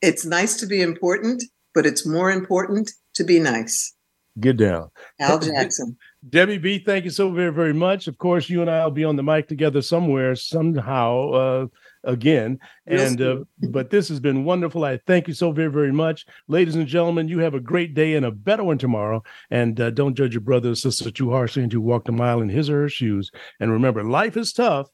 It's 0.03 0.27
nice 0.27 0.57
to 0.57 0.67
be 0.67 0.83
important, 0.83 1.43
but 1.75 1.87
it's 1.87 2.07
more 2.07 2.31
important 2.31 2.91
to 3.15 3.25
be 3.25 3.39
nice. 3.39 3.95
Get 4.41 4.57
down. 4.57 4.89
Al 5.21 5.39
Jackson. 5.39 5.97
Debbie 6.29 6.59
B, 6.59 6.79
thank 6.79 7.05
you 7.05 7.11
so 7.11 7.31
very, 7.33 7.53
very 7.53 7.75
much. 7.75 8.07
Of 8.07 8.17
course, 8.17 8.49
you 8.49 8.63
and 8.63 8.71
I 8.71 8.85
will 8.85 8.93
be 8.93 9.05
on 9.05 9.17
the 9.17 9.23
mic 9.23 9.49
together 9.49 9.83
somewhere, 9.83 10.35
somehow, 10.37 11.31
uh, 11.31 11.67
again. 12.05 12.59
And 12.87 13.21
uh, 13.21 13.45
but 13.69 13.91
this 13.91 14.09
has 14.09 14.21
been 14.21 14.45
wonderful. 14.45 14.85
I 14.85 15.01
thank 15.07 15.29
you 15.29 15.35
so 15.35 15.53
very, 15.53 15.71
very 15.71 15.93
much, 15.93 16.25
ladies 16.49 16.77
and 16.77 16.87
gentlemen. 16.87 17.29
You 17.29 17.41
have 17.41 17.55
a 17.55 17.61
great 17.61 17.95
day 17.95 18.15
and 18.15 18.25
a 18.25 18.31
better 18.31 18.65
one 18.65 18.79
tomorrow. 18.79 19.23
And 19.51 19.79
uh, 19.81 19.91
don't 19.91 20.15
judge 20.15 20.33
your 20.33 20.41
brother 20.41 20.71
or 20.71 20.77
sister 20.77 21.11
too 21.11 21.31
harshly 21.31 21.65
until 21.65 21.81
you 21.81 21.87
walk 21.87 22.09
a 22.09 22.13
mile 22.13 22.41
in 22.41 22.49
his 22.49 22.71
or 22.71 22.83
her 22.83 22.89
shoes. 22.89 23.31
And 23.61 23.71
remember, 23.71 24.03
life 24.03 24.37
is 24.37 24.53
tough, 24.53 24.89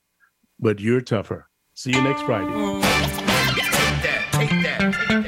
but 0.59 0.81
you're 0.81 1.01
tougher. 1.01 1.49
See 1.75 1.93
you 1.93 2.03
next 2.03 2.23
Friday. 2.23 2.51
Take 2.51 3.63
that, 4.03 4.29
take 4.33 4.51
that, 4.51 4.95
take 4.95 5.09
that. 5.09 5.28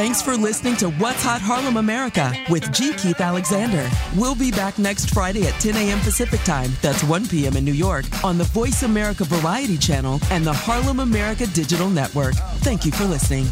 Thanks 0.00 0.22
for 0.22 0.34
listening 0.34 0.76
to 0.76 0.88
What's 0.92 1.22
Hot 1.24 1.42
Harlem 1.42 1.76
America 1.76 2.32
with 2.48 2.72
G. 2.72 2.94
Keith 2.94 3.20
Alexander. 3.20 3.86
We'll 4.16 4.34
be 4.34 4.50
back 4.50 4.78
next 4.78 5.10
Friday 5.10 5.46
at 5.46 5.52
10 5.60 5.76
a.m. 5.76 6.00
Pacific 6.00 6.40
Time. 6.40 6.70
That's 6.80 7.04
1 7.04 7.28
p.m. 7.28 7.54
in 7.54 7.66
New 7.66 7.74
York 7.74 8.06
on 8.24 8.38
the 8.38 8.44
Voice 8.44 8.82
America 8.82 9.24
Variety 9.24 9.76
Channel 9.76 10.18
and 10.30 10.42
the 10.42 10.54
Harlem 10.54 11.00
America 11.00 11.46
Digital 11.48 11.90
Network. 11.90 12.34
Thank 12.62 12.86
you 12.86 12.92
for 12.92 13.04
listening. 13.04 13.44